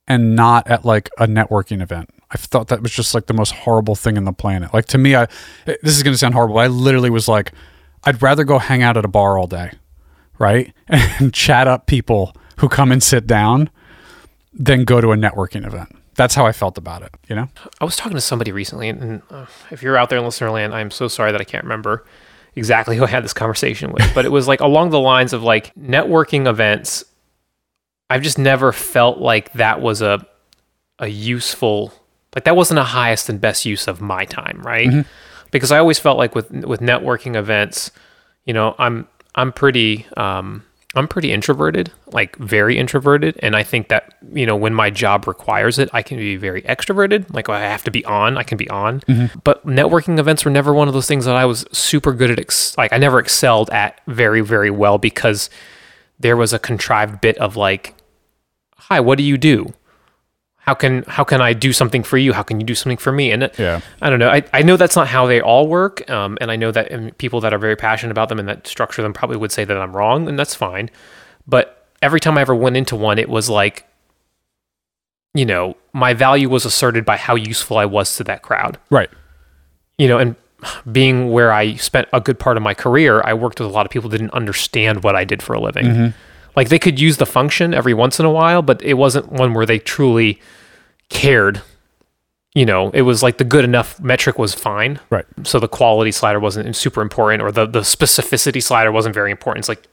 and 0.07 0.35
not 0.35 0.67
at 0.67 0.85
like 0.85 1.09
a 1.17 1.25
networking 1.25 1.81
event. 1.81 2.11
I 2.29 2.37
thought 2.37 2.67
that 2.67 2.83
was 2.83 2.91
just 2.91 3.15
like 3.15 3.25
the 3.25 3.33
most 3.33 3.51
horrible 3.51 3.95
thing 3.95 4.15
in 4.15 4.25
the 4.25 4.31
planet. 4.31 4.75
Like 4.75 4.85
to 4.87 4.99
me, 4.99 5.15
I 5.15 5.27
this 5.65 5.97
is 5.97 6.03
going 6.03 6.13
to 6.13 6.19
sound 6.19 6.35
horrible. 6.35 6.59
I 6.59 6.67
literally 6.67 7.09
was 7.09 7.27
like, 7.27 7.51
I'd 8.03 8.21
rather 8.21 8.43
go 8.43 8.59
hang 8.59 8.83
out 8.83 8.95
at 8.95 9.05
a 9.05 9.07
bar 9.07 9.39
all 9.39 9.47
day, 9.47 9.71
right, 10.37 10.71
and 10.87 11.33
chat 11.33 11.67
up 11.67 11.87
people 11.87 12.35
who 12.57 12.69
come 12.69 12.91
and 12.91 13.01
sit 13.01 13.25
down 13.25 13.71
than 14.53 14.85
go 14.85 15.01
to 15.01 15.11
a 15.13 15.15
networking 15.15 15.65
event. 15.65 15.95
That's 16.13 16.35
how 16.35 16.45
I 16.45 16.51
felt 16.51 16.77
about 16.77 17.01
it. 17.01 17.09
You 17.27 17.37
know? 17.37 17.47
I 17.81 17.85
was 17.85 17.95
talking 17.95 18.15
to 18.17 18.21
somebody 18.21 18.51
recently, 18.51 18.89
and 18.89 19.23
uh, 19.31 19.47
if 19.71 19.81
you're 19.81 19.97
out 19.97 20.11
there 20.11 20.19
in 20.19 20.25
listener 20.25 20.51
land, 20.51 20.75
I'm 20.75 20.91
so 20.91 21.07
sorry 21.07 21.31
that 21.31 21.41
I 21.41 21.45
can't 21.45 21.63
remember 21.63 22.05
exactly 22.55 22.97
who 22.97 23.03
I 23.03 23.07
had 23.07 23.23
this 23.23 23.33
conversation 23.33 23.91
with, 23.91 24.09
but 24.13 24.25
it 24.25 24.31
was 24.31 24.47
like 24.47 24.61
along 24.61 24.89
the 24.89 24.99
lines 24.99 25.33
of 25.33 25.43
like 25.43 25.73
networking 25.75 26.47
events. 26.47 27.03
I've 28.09 28.21
just 28.23 28.39
never 28.39 28.71
felt 28.71 29.19
like 29.19 29.53
that 29.53 29.81
was 29.81 30.01
a 30.01 30.25
a 30.97 31.07
useful 31.07 31.93
like 32.35 32.43
that 32.43 32.55
wasn't 32.55 32.79
a 32.79 32.83
highest 32.83 33.29
and 33.29 33.39
best 33.39 33.65
use 33.65 33.87
of 33.87 34.01
my 34.01 34.25
time, 34.25 34.61
right? 34.63 34.87
Because 35.51 35.71
I 35.71 35.79
always 35.79 35.99
felt 35.99 36.17
like 36.17 36.35
with 36.35 36.51
with 36.51 36.79
networking 36.79 37.35
events, 37.35 37.91
you 38.45 38.53
know, 38.53 38.75
I'm 38.77 39.07
I'm 39.35 39.51
pretty 39.51 40.05
um 40.17 40.63
I'm 40.95 41.07
pretty 41.07 41.31
introverted, 41.31 41.91
like 42.07 42.35
very 42.37 42.75
introverted, 42.77 43.37
and 43.43 43.55
I 43.55 43.61
think 43.61 43.89
that 43.89 44.15
you 44.33 44.45
know 44.45 44.55
when 44.55 44.73
my 44.73 44.89
job 44.89 45.27
requires 45.27 45.77
it, 45.77 45.87
I 45.93 46.01
can 46.01 46.17
be 46.17 46.35
very 46.35 46.63
extroverted. 46.63 47.31
Like 47.31 47.47
I 47.47 47.59
have 47.59 47.83
to 47.83 47.91
be 47.91 48.03
on, 48.05 48.37
I 48.37 48.43
can 48.43 48.57
be 48.57 48.67
on. 48.69 49.01
Mm-hmm. 49.01 49.39
But 49.43 49.65
networking 49.67 50.17
events 50.17 50.45
were 50.45 50.51
never 50.51 50.73
one 50.73 50.87
of 50.87 50.95
those 50.95 51.07
things 51.07 51.25
that 51.25 51.35
I 51.35 51.45
was 51.45 51.63
super 51.71 52.11
good 52.11 52.31
at. 52.31 52.39
Ex- 52.39 52.75
like 52.75 52.91
I 52.91 52.97
never 52.97 53.19
excelled 53.19 53.69
at 53.69 54.01
very 54.07 54.41
very 54.41 54.71
well 54.71 54.97
because 54.97 55.51
there 56.19 56.35
was 56.35 56.53
a 56.53 56.59
contrived 56.59 57.21
bit 57.21 57.37
of 57.37 57.55
like, 57.55 57.93
"Hi, 58.77 58.99
what 58.99 59.19
do 59.19 59.23
you 59.23 59.37
do? 59.37 59.73
How 60.69 60.75
can 60.75 61.03
how 61.07 61.23
can 61.23 61.41
I 61.41 61.53
do 61.53 61.73
something 61.73 62.03
for 62.03 62.19
you? 62.19 62.31
How 62.31 62.43
can 62.43 62.59
you 62.59 62.65
do 62.65 62.75
something 62.75 62.97
for 62.97 63.11
me?" 63.11 63.31
And 63.31 63.41
it- 63.45 63.55
Yeah. 63.57 63.81
I 64.03 64.09
don't 64.11 64.19
know. 64.19 64.29
I, 64.29 64.43
I 64.53 64.61
know 64.61 64.77
that's 64.77 64.95
not 64.95 65.07
how 65.07 65.25
they 65.25 65.41
all 65.41 65.65
work. 65.67 66.07
Um, 66.09 66.37
and 66.41 66.51
I 66.51 66.57
know 66.57 66.69
that 66.71 66.91
um, 66.93 67.09
people 67.17 67.41
that 67.41 67.53
are 67.55 67.57
very 67.57 67.75
passionate 67.75 68.11
about 68.11 68.29
them 68.29 68.37
and 68.37 68.47
that 68.47 68.67
structure 68.67 69.01
them 69.01 69.11
probably 69.11 69.37
would 69.37 69.51
say 69.51 69.63
that 69.65 69.75
I'm 69.75 69.95
wrong, 69.95 70.27
and 70.29 70.37
that's 70.37 70.53
fine. 70.53 70.91
But 71.47 71.87
every 72.03 72.19
time 72.19 72.37
I 72.37 72.41
ever 72.41 72.53
went 72.53 72.77
into 72.77 72.95
one, 72.95 73.17
it 73.17 73.29
was 73.29 73.49
like, 73.49 73.87
you 75.33 75.45
know, 75.45 75.75
my 75.91 76.13
value 76.13 76.49
was 76.49 76.65
asserted 76.65 77.03
by 77.03 77.17
how 77.17 77.33
useful 77.35 77.77
I 77.79 77.85
was 77.85 78.15
to 78.17 78.23
that 78.25 78.43
crowd. 78.43 78.77
Right. 78.91 79.09
You 79.97 80.07
know, 80.07 80.19
and 80.19 80.35
being 80.91 81.31
where 81.31 81.51
I 81.51 81.75
spent 81.75 82.07
a 82.13 82.21
good 82.21 82.37
part 82.37 82.57
of 82.57 82.63
my 82.63 82.75
career, 82.75 83.21
I 83.25 83.33
worked 83.33 83.59
with 83.59 83.69
a 83.69 83.71
lot 83.71 83.85
of 83.87 83.91
people 83.91 84.09
who 84.11 84.17
didn't 84.19 84.33
understand 84.33 85.03
what 85.03 85.15
I 85.15 85.23
did 85.25 85.41
for 85.41 85.53
a 85.53 85.59
living. 85.59 86.13
Like 86.55 86.69
they 86.69 86.79
could 86.79 86.99
use 86.99 87.17
the 87.17 87.25
function 87.25 87.73
every 87.73 87.93
once 87.93 88.19
in 88.19 88.25
a 88.25 88.31
while, 88.31 88.61
but 88.61 88.81
it 88.83 88.95
wasn't 88.95 89.31
one 89.31 89.53
where 89.53 89.65
they 89.65 89.79
truly 89.79 90.39
cared. 91.09 91.61
You 92.55 92.65
know, 92.65 92.89
it 92.91 93.03
was 93.03 93.21
like 93.21 93.37
the 93.37 93.43
good 93.43 93.63
enough 93.63 93.99
metric 93.99 94.39
was 94.39 94.55
fine. 94.55 94.99
Right. 95.09 95.25
So 95.43 95.59
the 95.59 95.67
quality 95.67 96.11
slider 96.11 96.39
wasn't 96.39 96.75
super 96.75 97.01
important 97.01 97.43
or 97.43 97.51
the, 97.51 97.65
the 97.65 97.81
specificity 97.81 98.61
slider 98.61 98.91
wasn't 98.91 99.13
very 99.13 99.31
important. 99.31 99.61
It's 99.63 99.69
like, 99.69 99.87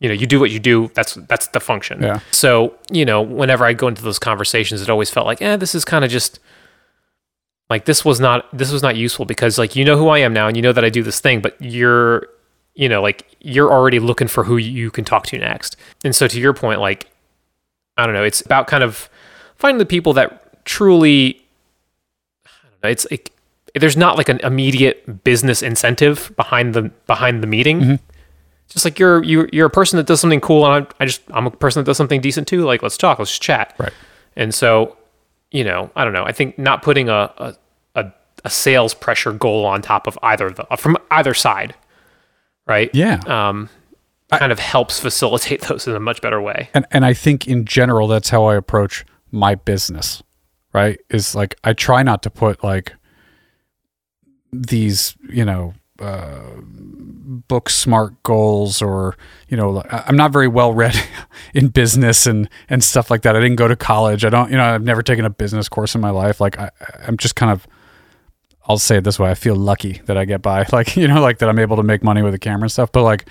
you 0.00 0.08
know, 0.08 0.14
you 0.14 0.26
do 0.26 0.38
what 0.38 0.50
you 0.50 0.58
do. 0.58 0.90
That's 0.94 1.14
that's 1.14 1.46
the 1.48 1.60
function. 1.60 2.02
Yeah. 2.02 2.20
So, 2.30 2.74
you 2.90 3.04
know, 3.04 3.22
whenever 3.22 3.64
I'd 3.64 3.78
go 3.78 3.88
into 3.88 4.02
those 4.02 4.18
conversations, 4.18 4.82
it 4.82 4.90
always 4.90 5.08
felt 5.08 5.26
like, 5.26 5.40
eh, 5.40 5.56
this 5.56 5.74
is 5.74 5.84
kind 5.84 6.04
of 6.04 6.10
just 6.10 6.40
like 7.70 7.86
this 7.86 8.04
was 8.04 8.20
not 8.20 8.46
this 8.56 8.70
was 8.70 8.82
not 8.82 8.96
useful 8.96 9.24
because 9.24 9.56
like 9.56 9.74
you 9.74 9.84
know 9.84 9.96
who 9.96 10.08
I 10.08 10.18
am 10.18 10.34
now 10.34 10.46
and 10.46 10.56
you 10.56 10.62
know 10.62 10.72
that 10.72 10.84
I 10.84 10.90
do 10.90 11.02
this 11.02 11.20
thing, 11.20 11.40
but 11.40 11.56
you're 11.60 12.28
you 12.74 12.88
know, 12.88 13.00
like 13.00 13.36
you're 13.40 13.72
already 13.72 14.00
looking 14.00 14.28
for 14.28 14.44
who 14.44 14.56
you 14.56 14.90
can 14.90 15.04
talk 15.04 15.26
to 15.26 15.38
next. 15.38 15.76
And 16.04 16.14
so 16.14 16.26
to 16.26 16.40
your 16.40 16.52
point, 16.52 16.80
like 16.80 17.08
I 17.96 18.04
don't 18.04 18.14
know, 18.14 18.24
it's 18.24 18.40
about 18.40 18.66
kind 18.66 18.82
of 18.82 19.08
finding 19.56 19.78
the 19.78 19.86
people 19.86 20.12
that 20.14 20.43
truly 20.64 21.40
I 22.46 22.50
don't 22.62 22.82
know, 22.84 22.88
it's 22.90 23.06
like 23.10 23.32
there's 23.74 23.96
not 23.96 24.16
like 24.16 24.28
an 24.28 24.40
immediate 24.40 25.24
business 25.24 25.62
incentive 25.62 26.32
behind 26.36 26.74
the 26.74 26.82
behind 27.06 27.42
the 27.42 27.46
meeting. 27.46 27.98
Just 28.68 28.84
like 28.84 28.98
you're 28.98 29.22
you 29.22 29.48
you're 29.52 29.66
a 29.66 29.70
person 29.70 29.96
that 29.98 30.06
does 30.06 30.20
something 30.20 30.40
cool 30.40 30.66
and 30.66 30.86
I, 30.86 31.02
I 31.02 31.06
just 31.06 31.22
I'm 31.30 31.46
a 31.46 31.50
person 31.50 31.80
that 31.80 31.86
does 31.86 31.96
something 31.96 32.20
decent 32.20 32.48
too. 32.48 32.64
Like 32.64 32.82
let's 32.82 32.96
talk, 32.96 33.18
let's 33.18 33.30
just 33.30 33.42
chat. 33.42 33.74
Right. 33.78 33.92
And 34.36 34.52
so, 34.52 34.96
you 35.50 35.64
know, 35.64 35.90
I 35.94 36.04
don't 36.04 36.12
know. 36.12 36.24
I 36.24 36.32
think 36.32 36.58
not 36.58 36.82
putting 36.82 37.08
a 37.08 37.32
a, 37.38 37.56
a, 37.94 38.12
a 38.44 38.50
sales 38.50 38.94
pressure 38.94 39.32
goal 39.32 39.64
on 39.64 39.82
top 39.82 40.06
of 40.06 40.18
either 40.22 40.46
of 40.46 40.56
the 40.56 40.64
from 40.76 40.96
either 41.10 41.34
side, 41.34 41.74
right? 42.66 42.90
Yeah. 42.94 43.20
Um, 43.26 43.68
kind 44.38 44.50
of 44.50 44.58
helps 44.58 44.98
facilitate 44.98 45.60
those 45.68 45.86
in 45.86 45.94
a 45.94 46.00
much 46.00 46.20
better 46.20 46.40
way. 46.40 46.68
and 46.74 46.86
and 46.90 47.04
I 47.04 47.14
think 47.14 47.46
in 47.46 47.64
general 47.64 48.08
that's 48.08 48.30
how 48.30 48.46
I 48.46 48.56
approach 48.56 49.04
my 49.30 49.54
business, 49.54 50.22
right? 50.74 50.98
Is 51.08 51.34
like 51.34 51.54
I 51.64 51.72
try 51.72 52.02
not 52.02 52.22
to 52.24 52.30
put 52.30 52.62
like 52.62 52.92
these, 54.52 55.16
you 55.30 55.44
know, 55.44 55.74
uh, 56.00 56.42
book 56.60 57.70
smart 57.70 58.20
goals 58.24 58.82
or 58.82 59.16
you 59.48 59.56
know 59.56 59.82
I'm 59.88 60.16
not 60.16 60.32
very 60.32 60.48
well 60.48 60.74
read 60.74 60.96
in 61.54 61.68
business 61.68 62.26
and 62.26 62.50
and 62.68 62.84
stuff 62.84 63.10
like 63.10 63.22
that. 63.22 63.36
I 63.36 63.40
didn't 63.40 63.56
go 63.56 63.68
to 63.68 63.76
college. 63.76 64.24
I 64.24 64.30
don't, 64.30 64.50
you 64.50 64.56
know, 64.56 64.64
I've 64.64 64.82
never 64.82 65.02
taken 65.02 65.24
a 65.24 65.30
business 65.30 65.68
course 65.68 65.94
in 65.94 66.00
my 66.00 66.10
life. 66.10 66.40
Like 66.40 66.58
I, 66.58 66.70
I'm 67.06 67.16
just 67.16 67.36
kind 67.36 67.52
of 67.52 67.66
I'll 68.66 68.78
say 68.78 68.98
it 68.98 69.04
this 69.04 69.18
way. 69.18 69.30
I 69.30 69.34
feel 69.34 69.56
lucky 69.56 70.00
that 70.06 70.16
I 70.16 70.24
get 70.24 70.42
by, 70.42 70.66
like, 70.72 70.96
you 70.96 71.06
know, 71.08 71.20
like 71.20 71.38
that 71.38 71.48
I'm 71.48 71.58
able 71.58 71.76
to 71.76 71.82
make 71.82 72.02
money 72.02 72.22
with 72.22 72.34
a 72.34 72.38
camera 72.38 72.62
and 72.62 72.72
stuff. 72.72 72.90
But 72.92 73.02
like, 73.02 73.28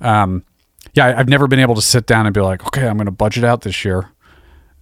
um, 0.00 0.44
yeah, 0.92 1.14
I've 1.16 1.28
never 1.28 1.46
been 1.48 1.58
able 1.58 1.74
to 1.74 1.82
sit 1.82 2.06
down 2.06 2.26
and 2.26 2.34
be 2.34 2.40
like, 2.40 2.66
okay, 2.66 2.86
I'm 2.86 2.96
going 2.96 3.06
to 3.06 3.12
budget 3.12 3.44
out 3.44 3.62
this 3.62 3.84
year. 3.84 4.10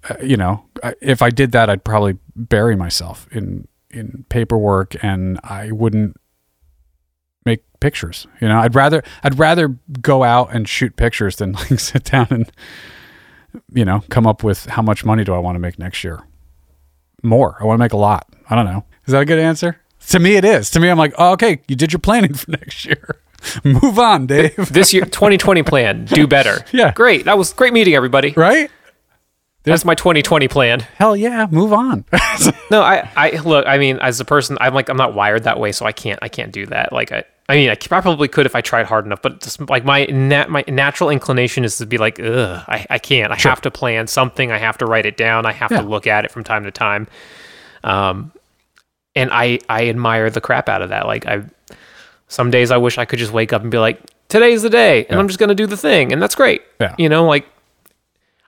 Uh, 0.08 0.14
you 0.22 0.36
know, 0.36 0.64
if 1.00 1.22
I 1.22 1.30
did 1.30 1.52
that, 1.52 1.70
I'd 1.70 1.84
probably 1.84 2.18
bury 2.34 2.74
myself 2.76 3.28
in, 3.30 3.68
in 3.90 4.24
paperwork 4.28 4.96
and 5.04 5.38
I 5.44 5.70
wouldn't 5.70 6.16
make 7.44 7.62
pictures. 7.80 8.26
You 8.40 8.48
know, 8.48 8.58
I'd 8.58 8.74
rather, 8.74 9.02
I'd 9.22 9.38
rather 9.38 9.68
go 10.00 10.24
out 10.24 10.52
and 10.54 10.68
shoot 10.68 10.96
pictures 10.96 11.36
than 11.36 11.52
like 11.70 11.78
sit 11.78 12.04
down 12.04 12.26
and, 12.30 12.52
you 13.72 13.84
know, 13.84 14.02
come 14.08 14.26
up 14.26 14.42
with 14.42 14.66
how 14.66 14.82
much 14.82 15.04
money 15.04 15.24
do 15.24 15.34
I 15.34 15.38
want 15.38 15.54
to 15.56 15.60
make 15.60 15.78
next 15.78 16.02
year? 16.02 16.22
More. 17.22 17.56
I 17.60 17.64
want 17.64 17.78
to 17.78 17.82
make 17.84 17.92
a 17.92 17.96
lot. 17.98 18.28
I 18.50 18.56
don't 18.56 18.66
know. 18.66 18.84
Is 19.06 19.12
that 19.12 19.22
a 19.22 19.24
good 19.24 19.38
answer? 19.38 19.78
To 20.08 20.18
me, 20.18 20.34
it 20.34 20.44
is. 20.44 20.70
To 20.72 20.80
me, 20.80 20.88
I'm 20.88 20.98
like, 20.98 21.14
oh, 21.16 21.32
okay, 21.32 21.60
you 21.68 21.76
did 21.76 21.92
your 21.92 22.00
planning 22.00 22.34
for 22.34 22.50
next 22.50 22.84
year. 22.84 23.20
Move 23.64 23.98
on, 23.98 24.26
Dave. 24.26 24.72
This 24.72 24.92
year 24.92 25.04
2020 25.04 25.62
plan, 25.62 26.04
do 26.06 26.26
better. 26.26 26.64
Yeah. 26.72 26.92
Great. 26.92 27.24
That 27.24 27.38
was 27.38 27.52
great 27.52 27.72
meeting 27.72 27.94
everybody. 27.94 28.32
right? 28.36 28.70
That's 29.64 29.84
my 29.84 29.94
2020 29.94 30.48
plan. 30.48 30.80
Hell 30.96 31.16
yeah, 31.16 31.46
move 31.50 31.72
on. 31.72 32.04
No, 32.70 32.80
I, 32.80 33.06
I 33.16 33.30
look. 33.42 33.66
I 33.66 33.76
mean, 33.76 33.98
as 33.98 34.18
a 34.18 34.24
person, 34.24 34.56
I'm 34.58 34.72
like, 34.72 34.88
I'm 34.88 34.96
not 34.96 35.12
wired 35.14 35.44
that 35.44 35.60
way, 35.60 35.72
so 35.72 35.84
I 35.84 35.92
can't, 35.92 36.18
I 36.22 36.28
can't 36.28 36.52
do 36.52 36.64
that. 36.66 36.90
Like, 36.90 37.12
I, 37.12 37.22
I 37.50 37.56
mean, 37.56 37.68
I 37.68 37.74
probably 37.74 38.28
could 38.28 38.46
if 38.46 38.56
I 38.56 38.62
tried 38.62 38.86
hard 38.86 39.04
enough, 39.04 39.20
but 39.20 39.42
just 39.42 39.60
like 39.68 39.84
my 39.84 40.06
nat, 40.06 40.48
my 40.48 40.64
natural 40.66 41.10
inclination 41.10 41.64
is 41.64 41.76
to 41.76 41.86
be 41.86 41.98
like, 41.98 42.18
ugh, 42.18 42.64
I, 42.66 42.86
I 42.88 42.98
can't. 42.98 43.30
I 43.30 43.36
have 43.36 43.60
to 43.60 43.70
plan 43.70 44.06
something. 44.06 44.50
I 44.50 44.56
have 44.56 44.78
to 44.78 44.86
write 44.86 45.04
it 45.04 45.18
down. 45.18 45.44
I 45.44 45.52
have 45.52 45.70
Yeah. 45.70 45.82
to 45.82 45.86
look 45.86 46.06
at 46.06 46.24
it 46.24 46.30
from 46.30 46.44
time 46.44 46.64
to 46.64 46.70
time. 46.70 47.06
Um, 47.84 48.32
and 49.14 49.28
I, 49.30 49.58
I 49.68 49.88
admire 49.90 50.30
the 50.30 50.40
crap 50.40 50.70
out 50.70 50.80
of 50.80 50.88
that. 50.88 51.06
Like, 51.06 51.26
I, 51.26 51.42
some 52.28 52.50
days 52.50 52.70
I 52.70 52.78
wish 52.78 52.96
I 52.96 53.04
could 53.04 53.18
just 53.18 53.32
wake 53.34 53.52
up 53.52 53.60
and 53.60 53.70
be 53.70 53.78
like, 53.78 54.00
today's 54.28 54.62
the 54.62 54.70
day, 54.70 55.04
and 55.10 55.20
I'm 55.20 55.28
just 55.28 55.38
gonna 55.38 55.54
do 55.54 55.66
the 55.66 55.76
thing, 55.76 56.10
and 56.10 56.22
that's 56.22 56.34
great. 56.34 56.62
Yeah. 56.80 56.94
You 56.96 57.10
know, 57.10 57.26
like, 57.26 57.46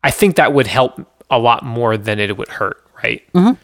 I 0.04 0.10
think 0.10 0.36
that 0.36 0.52
would 0.52 0.68
help 0.68 1.00
a 1.30 1.38
lot 1.38 1.64
more 1.64 1.96
than 1.96 2.20
it 2.20 2.36
would 2.36 2.48
hurt, 2.48 2.76
right? 3.02 3.22
Mm-hmm. 3.32 3.54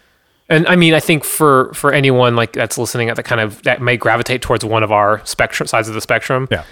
And 0.48 0.66
I 0.66 0.74
mean, 0.74 0.94
I 0.94 1.00
think 1.00 1.22
for 1.22 1.72
for 1.74 1.92
anyone 1.92 2.34
like 2.34 2.54
that's 2.54 2.76
listening 2.76 3.08
at 3.08 3.14
the 3.14 3.22
kind 3.22 3.40
of 3.40 3.62
that 3.62 3.80
may 3.80 3.96
gravitate 3.96 4.42
towards 4.42 4.64
one 4.64 4.82
of 4.82 4.90
our 4.90 5.24
spectrum 5.24 5.68
sides 5.68 5.86
of 5.86 5.94
the 5.94 6.00
spectrum, 6.00 6.48
yeah. 6.50 6.64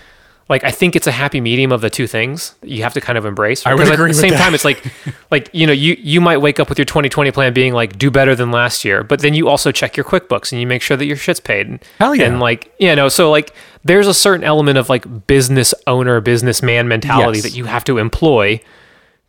like 0.48 0.64
I 0.64 0.72
think 0.72 0.96
it's 0.96 1.06
a 1.06 1.12
happy 1.12 1.40
medium 1.40 1.70
of 1.70 1.80
the 1.80 1.90
two 1.90 2.08
things 2.08 2.54
that 2.60 2.70
you 2.70 2.82
have 2.82 2.92
to 2.94 3.00
kind 3.00 3.16
of 3.16 3.24
embrace. 3.24 3.64
I 3.64 3.74
would 3.74 3.86
agree 3.86 4.06
at 4.10 4.14
the 4.16 4.20
same 4.20 4.30
that. 4.30 4.40
time, 4.42 4.52
it's 4.52 4.64
like, 4.64 4.82
like 5.30 5.48
you 5.52 5.64
know, 5.64 5.72
you 5.72 5.96
you 6.00 6.20
might 6.20 6.38
wake 6.38 6.58
up 6.58 6.68
with 6.68 6.76
your 6.76 6.86
2020 6.86 7.30
plan 7.30 7.52
being 7.52 7.72
like, 7.72 7.96
do 7.96 8.10
better 8.10 8.34
than 8.34 8.50
last 8.50 8.84
year, 8.84 9.04
but 9.04 9.20
then 9.20 9.34
you 9.34 9.48
also 9.48 9.70
check 9.70 9.96
your 9.96 10.04
QuickBooks 10.04 10.50
and 10.50 10.60
you 10.60 10.66
make 10.66 10.82
sure 10.82 10.96
that 10.96 11.06
your 11.06 11.16
shit's 11.16 11.38
paid. 11.38 11.68
And, 11.68 11.84
Hell 12.00 12.16
yeah. 12.16 12.24
And 12.24 12.40
like, 12.40 12.74
you 12.80 12.96
know, 12.96 13.08
so 13.08 13.30
like, 13.30 13.54
there's 13.84 14.08
a 14.08 14.14
certain 14.14 14.42
element 14.44 14.78
of 14.78 14.88
like 14.88 15.26
business 15.28 15.72
owner, 15.86 16.20
businessman 16.20 16.88
mentality 16.88 17.38
Yes. 17.38 17.44
that 17.44 17.54
you 17.56 17.66
have 17.66 17.84
to 17.84 17.98
employ 17.98 18.60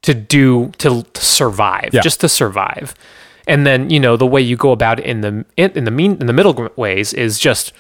to 0.04 0.14
do 0.14 0.72
to, 0.78 1.04
to 1.04 1.22
survive, 1.22 1.90
Yeah. 1.94 2.02
just 2.02 2.20
to 2.22 2.30
survive. 2.30 2.94
And 3.48 3.66
then 3.66 3.90
you 3.90 4.00
know 4.00 4.16
the 4.18 4.28
way 4.28 4.42
you 4.42 4.56
go 4.56 4.72
about 4.72 5.00
it 5.00 5.06
in 5.06 5.22
the 5.22 5.46
in, 5.58 5.72
in 5.72 5.84
the 5.84 5.92
mean 5.92 6.18
in 6.20 6.28
the 6.28 6.34
middle 6.34 6.70
ways 6.76 7.14
is 7.14 7.40
just 7.40 7.74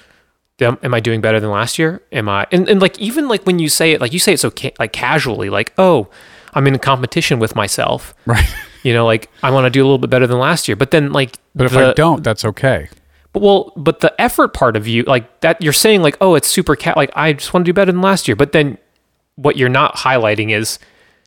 am, 0.61 0.77
I 0.93 0.99
doing 0.99 1.21
better 1.21 1.39
than 1.39 1.51
last 1.51 1.77
year? 1.79 2.01
Am 2.11 2.27
I 2.27 2.47
and, 2.51 2.67
and 2.67 2.81
like 2.81 2.97
even 2.99 3.27
like 3.27 3.43
when 3.45 3.59
you 3.59 3.69
say 3.69 3.91
it 3.91 4.01
like 4.01 4.11
you 4.11 4.19
say 4.19 4.33
it 4.33 4.39
so 4.39 4.49
ca- 4.51 4.73
like 4.79 4.91
casually 4.93 5.49
like 5.49 5.73
oh 5.77 6.07
I'm 6.53 6.65
in 6.67 6.73
a 6.75 6.79
competition 6.79 7.37
with 7.39 7.55
myself 7.55 8.13
Right. 8.25 8.43
you 8.83 8.93
know 8.93 9.05
like 9.05 9.29
I 9.43 9.51
want 9.51 9.65
to 9.65 9.69
do 9.69 9.81
a 9.81 9.85
little 9.85 9.99
bit 9.99 10.09
better 10.09 10.25
than 10.27 10.39
last 10.39 10.67
year 10.67 10.75
but 10.75 10.89
then 10.91 11.11
like 11.13 11.37
But 11.55 11.67
if 11.67 11.77
I 11.77 11.93
don't, 11.93 12.23
that's 12.23 12.43
okay. 12.45 12.89
But 13.31 13.43
well, 13.43 13.71
but 13.77 13.99
the 13.99 14.19
effort 14.19 14.55
part 14.55 14.75
of 14.75 14.87
you, 14.87 15.03
like 15.03 15.41
that, 15.41 15.61
you're 15.61 15.71
saying 15.71 16.01
like, 16.01 16.17
oh, 16.19 16.33
it's 16.33 16.47
super 16.47 16.75
cat. 16.75 16.97
Like 16.97 17.11
I 17.15 17.33
just 17.33 17.53
want 17.53 17.63
to 17.63 17.69
do 17.69 17.73
better 17.73 17.91
than 17.91 18.01
last 18.01 18.27
year. 18.27 18.35
But 18.35 18.53
then, 18.53 18.79
what 19.35 19.55
you're 19.55 19.69
not 19.69 19.97
highlighting 19.97 20.49
is 20.49 20.79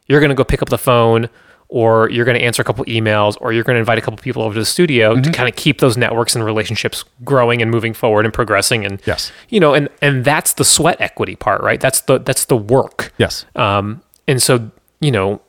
you're 0.07 0.21
going 0.21 0.31
to 0.31 0.35
go 0.35 0.45
pick 0.45 0.63
up 0.63 0.69
the 0.69 0.79
phone, 0.79 1.29
or 1.69 2.11
you're 2.11 2.25
going 2.27 2.37
to 2.39 2.45
answer 2.45 2.61
a 2.61 2.65
couple 2.65 2.85
emails, 2.85 3.37
or 3.41 3.53
you're 3.53 3.65
going 3.65 3.77
to 3.77 3.81
invite 3.81 3.97
a 3.97 4.01
couple 4.03 4.19
people 4.19 4.43
over 4.43 4.53
to 4.55 4.61
the 4.61 4.67
studio 4.67 5.19
to 5.19 5.31
kind 5.33 5.49
of 5.49 5.57
keep 5.57 5.81
those 5.81 5.97
networks 5.97 6.35
and 6.37 6.45
relationships 6.45 7.05
growing 7.25 7.63
and 7.63 7.71
moving 7.71 7.95
forward 7.95 8.25
and 8.27 8.35
progressing. 8.35 8.85
And 8.85 9.01
Yes. 9.07 9.33
you 9.49 9.59
know, 9.61 9.73
and 9.73 9.89
and 10.03 10.25
that's 10.25 10.53
the 10.55 10.65
sweat 10.65 11.01
equity 11.01 11.35
part, 11.37 11.63
right? 11.63 11.81
That's 11.81 12.03
the 12.03 12.19
that's 12.19 12.45
the 12.45 12.57
work. 12.57 13.13
Yes. 13.17 13.47
Um, 13.57 14.03
and 14.29 14.43
so, 14.43 14.71
you 15.01 15.11
know, 15.11 15.41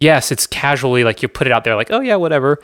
yes, 0.00 0.32
it's 0.32 0.46
casually 0.46 1.04
like 1.04 1.22
you 1.22 1.28
put 1.28 1.46
it 1.46 1.52
out 1.52 1.64
there, 1.64 1.76
like, 1.76 1.90
oh 1.90 2.00
yeah, 2.00 2.16
whatever. 2.16 2.58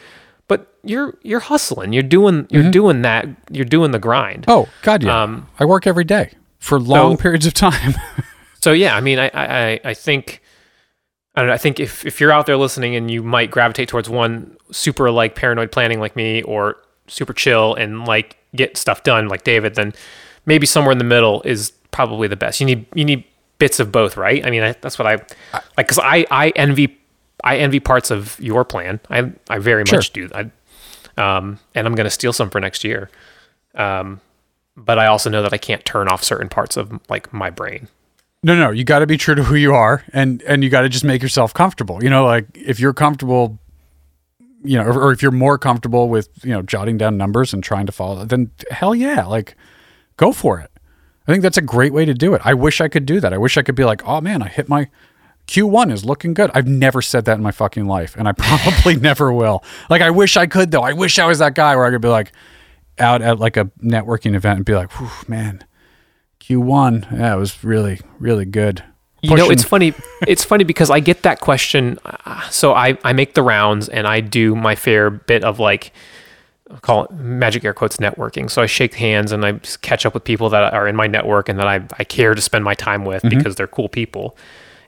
But 0.49 0.73
you're 0.83 1.17
you're 1.23 1.41
hustling. 1.41 1.93
You're 1.93 2.03
doing 2.03 2.47
you're 2.51 2.71
doing 2.71 3.03
that. 3.03 3.27
You're 3.53 3.65
doing 3.67 3.91
the 3.91 3.99
grind. 3.99 4.47
Oh 4.49 4.67
God, 4.83 5.03
yeah. 5.05 5.23
Um, 5.23 5.47
I 5.61 5.67
work 5.67 5.87
every 5.87 6.05
day 6.05 6.33
for 6.59 6.81
long 6.81 7.17
so- 7.17 7.23
periods 7.23 7.47
of 7.47 7.55
time. 7.55 7.95
So 8.61 8.73
yeah, 8.73 8.97
I 8.97 9.01
mean, 9.01 9.19
I 9.19 9.31
I 9.35 9.81
I- 9.85 9.95
think. 9.95 10.43
I 11.35 11.41
don't 11.43 11.49
know. 11.49 11.55
I 11.55 11.59
think 11.59 11.79
if, 11.79 12.05
if 12.05 12.21
you're 12.21 12.33
out 12.33 12.47
there 12.47 12.57
listening 12.57 12.97
and 12.97 13.09
you 13.09 13.23
might 13.23 13.49
gravitate 13.53 13.89
towards 13.89 14.09
one 14.11 14.57
super 14.73 15.09
like 15.09 15.37
paranoid 15.37 15.71
planning 15.71 16.01
like 16.01 16.17
me 16.17 16.43
or 16.43 16.79
super 17.07 17.33
chill 17.33 17.75
and 17.77 18.05
like 18.07 18.37
get 18.57 18.77
stuff 18.77 19.05
done 19.05 19.29
like 19.29 19.45
David, 19.45 19.77
then 19.77 19.93
maybe 20.47 20.67
somewhere 20.67 20.91
in 20.91 20.99
the 20.99 21.05
middle 21.05 21.41
is 21.43 21.71
probably 21.93 22.27
the 22.27 22.35
best. 22.35 22.59
You 22.59 22.67
need 22.67 22.87
you 22.93 23.05
need 23.05 23.23
bits 23.61 23.79
of 23.79 23.93
both, 23.93 24.17
right? 24.17 24.45
I 24.45 24.51
mean, 24.51 24.63
I, 24.65 24.73
that's 24.81 24.99
what 24.99 25.07
I 25.07 25.15
like 25.53 25.87
because 25.87 26.01
I 26.03 26.27
I 26.29 26.49
envy 26.57 26.99
I 27.45 27.59
envy 27.59 27.79
parts 27.79 28.11
of 28.11 28.37
your 28.41 28.65
plan. 28.65 28.99
I 29.09 29.31
I 29.49 29.59
very 29.59 29.85
Sure. 29.87 29.99
much 29.99 30.13
do. 30.13 30.29
I, 30.35 30.51
um, 31.21 31.61
and 31.77 31.87
I'm 31.87 31.95
going 31.95 32.05
to 32.07 32.11
steal 32.11 32.33
some 32.33 32.51
for 32.51 32.61
next 32.61 32.83
year. 32.83 33.11
Um, 33.77 34.21
but 34.77 34.99
I 34.99 35.07
also 35.07 35.31
know 35.31 35.43
that 35.43 35.53
I 35.53 35.59
can't 35.59 35.85
turn 35.85 36.09
off 36.09 36.25
certain 36.25 36.49
parts 36.49 36.77
of 36.77 36.99
like 37.09 37.33
my 37.33 37.51
brain. 37.51 37.87
No, 38.43 38.55
no, 38.55 38.71
you 38.71 38.85
got 38.85 39.01
to 39.01 39.07
be 39.07 39.17
true 39.17 39.35
to 39.35 39.43
who 39.43 39.57
you 39.57 39.75
are, 39.75 40.05
and 40.13 40.43
and 40.43 40.63
you 40.63 40.71
got 40.71 40.83
to 40.83 40.89
just 40.89 41.05
make 41.05 41.23
yourself 41.23 41.53
comfortable. 41.53 42.03
You 42.03 42.11
know, 42.11 42.25
like 42.25 42.47
if 42.55 42.79
you're 42.79 42.95
comfortable, 42.95 43.59
you 44.63 44.79
know, 44.79 44.85
or, 44.85 45.07
or 45.07 45.13
if 45.13 45.23
you're 45.23 45.33
more 45.33 45.59
comfortable 45.59 46.09
with 46.09 46.29
you 46.45 46.53
know 46.53 46.63
jotting 46.63 46.99
down 46.99 47.17
numbers 47.17 47.53
and 47.53 47.65
trying 47.65 47.87
to 47.87 47.93
follow, 47.93 48.25
then 48.25 48.53
hell 48.71 48.95
yeah, 48.95 49.25
like 49.25 49.57
go 50.17 50.33
for 50.33 50.61
it. 50.61 50.71
I 51.27 51.33
think 51.33 51.43
that's 51.43 51.59
a 51.59 51.63
great 51.63 51.93
way 51.93 52.05
to 52.05 52.15
do 52.15 52.33
it. 52.35 52.41
I 52.45 52.55
wish 52.55 52.81
I 52.81 52.89
could 52.89 53.07
do 53.07 53.21
that. 53.21 53.33
I 53.35 53.39
wish 53.39 53.57
I 53.57 53.63
could 53.63 53.75
be 53.75 53.85
like, 53.85 54.07
oh 54.07 54.21
man, 54.21 54.41
I 54.41 54.49
hit 54.49 54.69
my 54.69 54.89
Q1 55.49 55.91
is 55.91 56.05
looking 56.05 56.35
good. 56.35 56.51
I've 56.55 56.69
never 56.69 57.03
said 57.03 57.25
that 57.25 57.39
in 57.39 57.43
my 57.43 57.51
fucking 57.51 57.87
life, 57.87 58.15
and 58.17 58.29
I 58.29 58.33
probably 58.39 58.95
never 58.95 59.33
will. 59.33 59.65
Like, 59.91 60.03
I 60.03 60.11
wish 60.11 60.37
I 60.37 60.47
could 60.47 60.71
though. 60.71 60.83
I 60.83 60.93
wish 60.93 61.19
I 61.19 61.27
was 61.27 61.41
that 61.41 61.55
guy 61.55 61.75
where 61.75 61.87
I 61.87 61.91
could 61.91 62.03
be 62.03 62.09
like 62.09 62.33
out 63.01 63.21
at 63.21 63.41
like 63.41 63.57
a 63.57 63.65
networking 63.83 64.35
event 64.35 64.59
and 64.59 64.65
be 64.65 64.75
like, 64.75 64.91
man, 65.29 65.65
Q1, 66.49 67.13
yeah, 67.19 67.35
it 67.35 67.39
was 67.39 67.63
really, 67.63 68.01
really 68.19 68.45
good. 68.45 68.83
You 69.23 69.37
know, 69.37 69.51
it's 69.51 69.65
funny. 69.65 69.95
It's 70.27 70.45
funny 70.45 70.65
because 70.65 70.91
I 70.91 71.01
get 71.01 71.23
that 71.23 71.41
question. 71.41 71.99
uh, 72.05 72.49
So 72.51 72.75
I, 72.75 72.99
I 73.05 73.13
make 73.13 73.35
the 73.35 73.43
rounds 73.43 73.89
and 73.89 74.07
I 74.07 74.21
do 74.21 74.55
my 74.57 74.75
fair 74.75 75.11
bit 75.11 75.45
of 75.45 75.59
like, 75.61 75.93
I'll 76.71 76.79
call 76.79 77.05
it 77.05 77.13
magic 77.13 77.65
air 77.65 77.73
quotes 77.73 77.99
networking. 77.99 78.51
So 78.51 78.63
I 78.63 78.67
shake 78.67 78.95
hands 78.95 79.33
and 79.33 79.45
I 79.45 79.53
catch 79.81 80.05
up 80.07 80.15
with 80.15 80.25
people 80.25 80.49
that 80.51 80.73
are 80.75 80.89
in 80.89 80.97
my 80.97 81.07
network 81.07 81.49
and 81.49 81.59
that 81.59 81.67
I, 81.69 81.81
I 81.99 82.05
care 82.05 82.35
to 82.35 82.41
spend 82.41 82.65
my 82.65 82.75
time 82.75 83.05
with 83.05 83.23
because 83.23 83.55
they're 83.57 83.67
cool 83.69 83.89
people. 83.89 84.37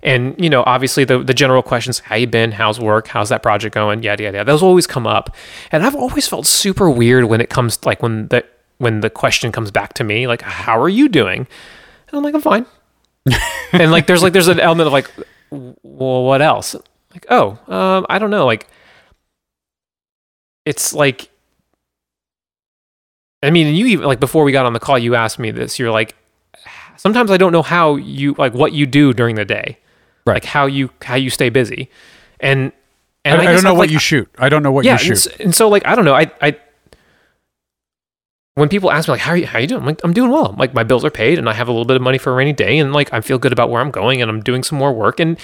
And 0.03 0.35
you 0.39 0.49
know, 0.51 0.63
obviously 0.67 1.05
the 1.05 1.23
the 1.23 1.35
general 1.35 1.63
questions: 1.63 1.99
How 2.01 2.17
you 2.17 2.27
been? 2.27 2.53
How's 2.53 2.81
work? 2.81 3.07
How's 3.09 3.29
that 3.29 3.43
project 3.43 3.75
going? 3.75 4.03
Yada 4.03 4.23
yada. 4.23 4.39
yada. 4.39 4.51
Those 4.51 4.63
always 4.63 4.87
come 4.87 5.07
up, 5.07 5.35
and 5.71 5.85
I've 5.85 5.95
always 5.95 6.27
felt 6.27 6.47
super 6.47 6.89
weird 6.91 7.25
when 7.25 7.41
it 7.43 7.51
comes 7.51 7.77
to, 7.77 7.89
like 7.89 8.03
when 8.03 8.29
the 8.29 8.43
when 8.81 9.01
the 9.01 9.09
question 9.11 9.53
comes 9.53 9.71
back 9.71 9.95
to 9.95 10.05
me, 10.05 10.27
like, 10.27 10.43
"How 10.43 10.81
are 10.81 10.89
you 10.89 11.09
doing?" 11.09 11.47
And 12.09 12.15
I'm 12.19 12.23
like, 12.25 12.35
"I'm 12.35 12.41
fine." 12.41 12.67
and 13.73 13.93
like 13.93 14.07
there's 14.07 14.23
like 14.23 14.33
there's 14.33 14.49
an 14.49 14.59
element 14.59 14.87
of 14.87 14.93
like 14.93 15.11
well 15.51 16.25
what 16.25 16.41
else 16.41 16.75
like 17.13 17.27
oh 17.29 17.59
um 17.69 18.07
i 18.09 18.19
don't 18.19 18.31
know 18.31 18.47
like 18.47 18.67
it's 20.65 20.95
like 20.95 21.31
i 23.43 23.51
mean 23.51 23.75
you 23.75 23.87
even 23.87 24.07
like 24.07 24.21
before 24.21 24.43
we 24.45 24.53
got 24.53 24.65
on 24.65 24.73
the 24.73 24.81
call 24.81 24.99
you 24.99 25.15
asked 25.15 25.39
me 25.39 25.51
this 25.51 25.79
you're 25.79 25.91
like 25.91 26.15
sometimes 26.97 27.31
i 27.31 27.37
don't 27.37 27.53
know 27.53 27.63
how 27.63 27.97
you 27.97 28.35
like 28.39 28.55
what 28.55 28.73
you 28.73 28.87
do 28.87 29.13
during 29.13 29.37
the 29.37 29.45
day 29.45 29.79
Right. 30.27 30.35
like 30.35 30.45
how 30.45 30.67
you 30.67 30.91
how 31.03 31.15
you 31.17 31.29
stay 31.31 31.51
busy 31.51 31.91
and 32.41 32.73
I, 33.27 33.31
and 33.31 33.41
I 33.43 33.45
guess 33.45 33.55
don't 33.57 33.65
know 33.65 33.71
I'm, 33.73 33.77
what 33.77 33.85
like, 33.89 33.91
you 33.93 33.99
shoot. 33.99 34.29
I 34.39 34.49
don't 34.49 34.63
know 34.63 34.73
what 34.73 34.85
yeah 34.87 34.93
you 34.93 34.99
shoot. 34.99 35.27
and, 35.27 35.35
s- 35.35 35.41
and 35.41 35.55
so 35.55 35.69
like 35.69 35.85
i 35.87 35.95
don't 35.95 36.05
know 36.07 36.15
i 36.15 36.31
i 36.41 36.57
when 38.55 38.69
people 38.69 38.91
ask 38.91 39.09
me 39.09 39.13
like 39.13 39.21
how 39.21 39.33
are 39.33 39.37
you 39.37 39.47
how 39.47 39.59
are 39.59 39.61
you 39.61 39.67
doing? 39.67 39.81
I'm 39.81 39.87
like 39.87 40.01
i'm 40.05 40.13
doing 40.13 40.31
well. 40.31 40.55
Like 40.59 40.75
my 40.75 40.83
bills 40.83 41.05
are 41.05 41.11
paid 41.11 41.39
and 41.39 41.49
i 41.49 41.53
have 41.55 41.69
a 41.69 41.71
little 41.73 41.85
bit 41.85 41.97
of 41.97 42.03
money 42.03 42.19
for 42.19 42.33
a 42.33 42.35
rainy 42.35 42.53
day 42.53 42.79
and 42.79 42.93
like 42.93 43.13
i 43.13 43.21
feel 43.21 43.39
good 43.39 43.53
about 43.53 43.71
where 43.71 43.81
i'm 43.81 43.91
going 43.91 44.21
and 44.21 44.31
i'm 44.31 44.41
doing 44.43 44.63
some 44.63 44.79
more 44.79 44.93
work. 44.93 45.21
And 45.21 45.39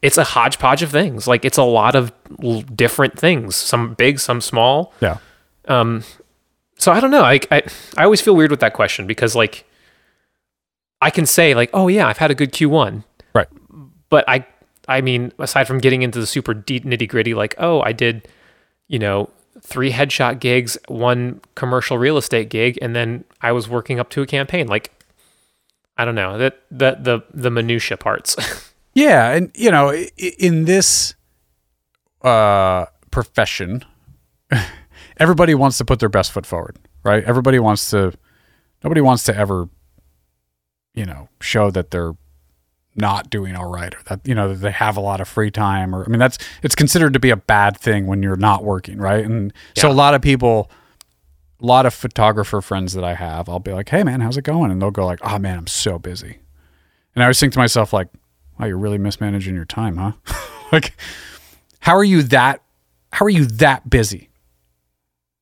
it's 0.00 0.18
a 0.18 0.24
hodgepodge 0.24 0.82
of 0.82 0.90
things. 0.90 1.26
Like 1.28 1.44
it's 1.44 1.58
a 1.58 1.62
lot 1.62 1.94
of 1.94 2.12
l- 2.42 2.62
different 2.62 3.18
things 3.18 3.56
some 3.56 3.94
big 3.94 4.18
some 4.20 4.40
small. 4.40 4.92
Yeah. 5.00 5.18
um 5.68 6.02
so 6.78 6.90
i 6.92 7.00
don't 7.00 7.10
know. 7.10 7.22
I, 7.24 7.40
I 7.50 7.62
i 7.98 8.04
always 8.04 8.20
feel 8.20 8.34
weird 8.36 8.50
with 8.50 8.60
that 8.60 8.72
question 8.74 9.06
because 9.06 9.34
like 9.36 9.64
i 11.00 11.10
can 11.10 11.26
say 11.26 11.54
like 11.54 11.70
oh 11.74 11.88
yeah 11.88 12.06
i've 12.08 12.18
had 12.18 12.30
a 12.30 12.34
good 12.34 12.52
q1 12.52 13.04
Right. 13.34 13.48
but 14.08 14.24
I 14.28 14.46
I 14.88 15.00
mean, 15.00 15.32
aside 15.38 15.68
from 15.68 15.78
getting 15.78 16.02
into 16.02 16.18
the 16.18 16.26
super 16.26 16.52
deep 16.54 16.84
nitty 16.84 17.08
gritty, 17.08 17.34
like 17.34 17.54
oh, 17.58 17.80
I 17.82 17.92
did, 17.92 18.26
you 18.88 18.98
know, 18.98 19.30
three 19.60 19.92
headshot 19.92 20.40
gigs, 20.40 20.78
one 20.88 21.40
commercial 21.54 21.98
real 21.98 22.16
estate 22.16 22.48
gig, 22.48 22.78
and 22.80 22.96
then 22.96 23.24
I 23.40 23.52
was 23.52 23.68
working 23.68 24.00
up 24.00 24.08
to 24.10 24.22
a 24.22 24.26
campaign. 24.26 24.66
Like, 24.66 24.92
I 25.96 26.04
don't 26.04 26.14
know 26.14 26.38
that 26.38 26.62
the 26.70 26.96
the 27.00 27.20
the 27.32 27.50
minutia 27.50 27.96
parts. 27.96 28.36
Yeah, 28.94 29.32
and 29.32 29.50
you 29.54 29.70
know, 29.70 29.92
in 29.92 30.66
this 30.66 31.14
uh, 32.22 32.86
profession, 33.10 33.84
everybody 35.16 35.54
wants 35.54 35.78
to 35.78 35.84
put 35.84 35.98
their 35.98 36.08
best 36.08 36.32
foot 36.32 36.44
forward, 36.44 36.78
right? 37.02 37.24
Everybody 37.24 37.58
wants 37.58 37.88
to. 37.90 38.12
Nobody 38.84 39.00
wants 39.00 39.22
to 39.24 39.36
ever, 39.36 39.68
you 40.94 41.06
know, 41.06 41.28
show 41.40 41.70
that 41.70 41.90
they're 41.90 42.12
not 42.94 43.30
doing 43.30 43.56
all 43.56 43.70
right, 43.70 43.94
or 43.94 44.02
that 44.06 44.20
you 44.24 44.34
know 44.34 44.54
they 44.54 44.70
have 44.70 44.96
a 44.96 45.00
lot 45.00 45.20
of 45.20 45.28
free 45.28 45.50
time, 45.50 45.94
or 45.94 46.04
I 46.04 46.08
mean, 46.08 46.18
that's 46.18 46.38
it's 46.62 46.74
considered 46.74 47.12
to 47.14 47.20
be 47.20 47.30
a 47.30 47.36
bad 47.36 47.76
thing 47.76 48.06
when 48.06 48.22
you're 48.22 48.36
not 48.36 48.64
working, 48.64 48.98
right? 48.98 49.24
And 49.24 49.52
so 49.76 49.90
a 49.90 49.92
lot 49.92 50.14
of 50.14 50.22
people. 50.22 50.70
A 51.60 51.64
lot 51.64 51.86
of 51.86 51.94
photographer 51.94 52.60
friends 52.60 52.92
that 52.94 53.04
I 53.04 53.14
have, 53.14 53.48
I'll 53.48 53.60
be 53.60 53.72
like, 53.72 53.88
"Hey 53.88 54.02
man, 54.02 54.20
how's 54.20 54.36
it 54.36 54.42
going?" 54.42 54.72
And 54.72 54.82
they'll 54.82 54.90
go 54.90 55.06
like, 55.06 55.20
"Oh 55.22 55.38
man, 55.38 55.58
I'm 55.58 55.68
so 55.68 55.96
busy." 55.96 56.40
And 57.14 57.22
I 57.22 57.26
always 57.26 57.38
think 57.38 57.52
to 57.52 57.58
myself 57.60 57.92
like, 57.92 58.08
wow, 58.58 58.66
you're 58.66 58.78
really 58.78 58.98
mismanaging 58.98 59.54
your 59.54 59.64
time, 59.64 59.96
huh? 59.96 60.12
like, 60.72 60.94
how 61.80 61.96
are 61.96 62.04
you 62.04 62.22
that? 62.24 62.62
How 63.12 63.26
are 63.26 63.30
you 63.30 63.44
that 63.46 63.90
busy? 63.90 64.30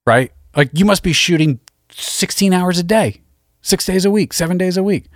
Right? 0.07 0.33
Like, 0.57 0.71
you 0.73 0.85
must 0.85 1.03
be 1.03 1.13
shooting 1.13 1.61
16 1.91 2.53
hours 2.53 2.79
a 2.79 2.83
day, 2.83 3.21
six 3.63 3.87
days 3.87 4.05
a 4.05 4.11
week, 4.11 4.33
seven 4.33 4.59
days 4.59 4.77
a 4.77 4.83
week. 4.83 5.07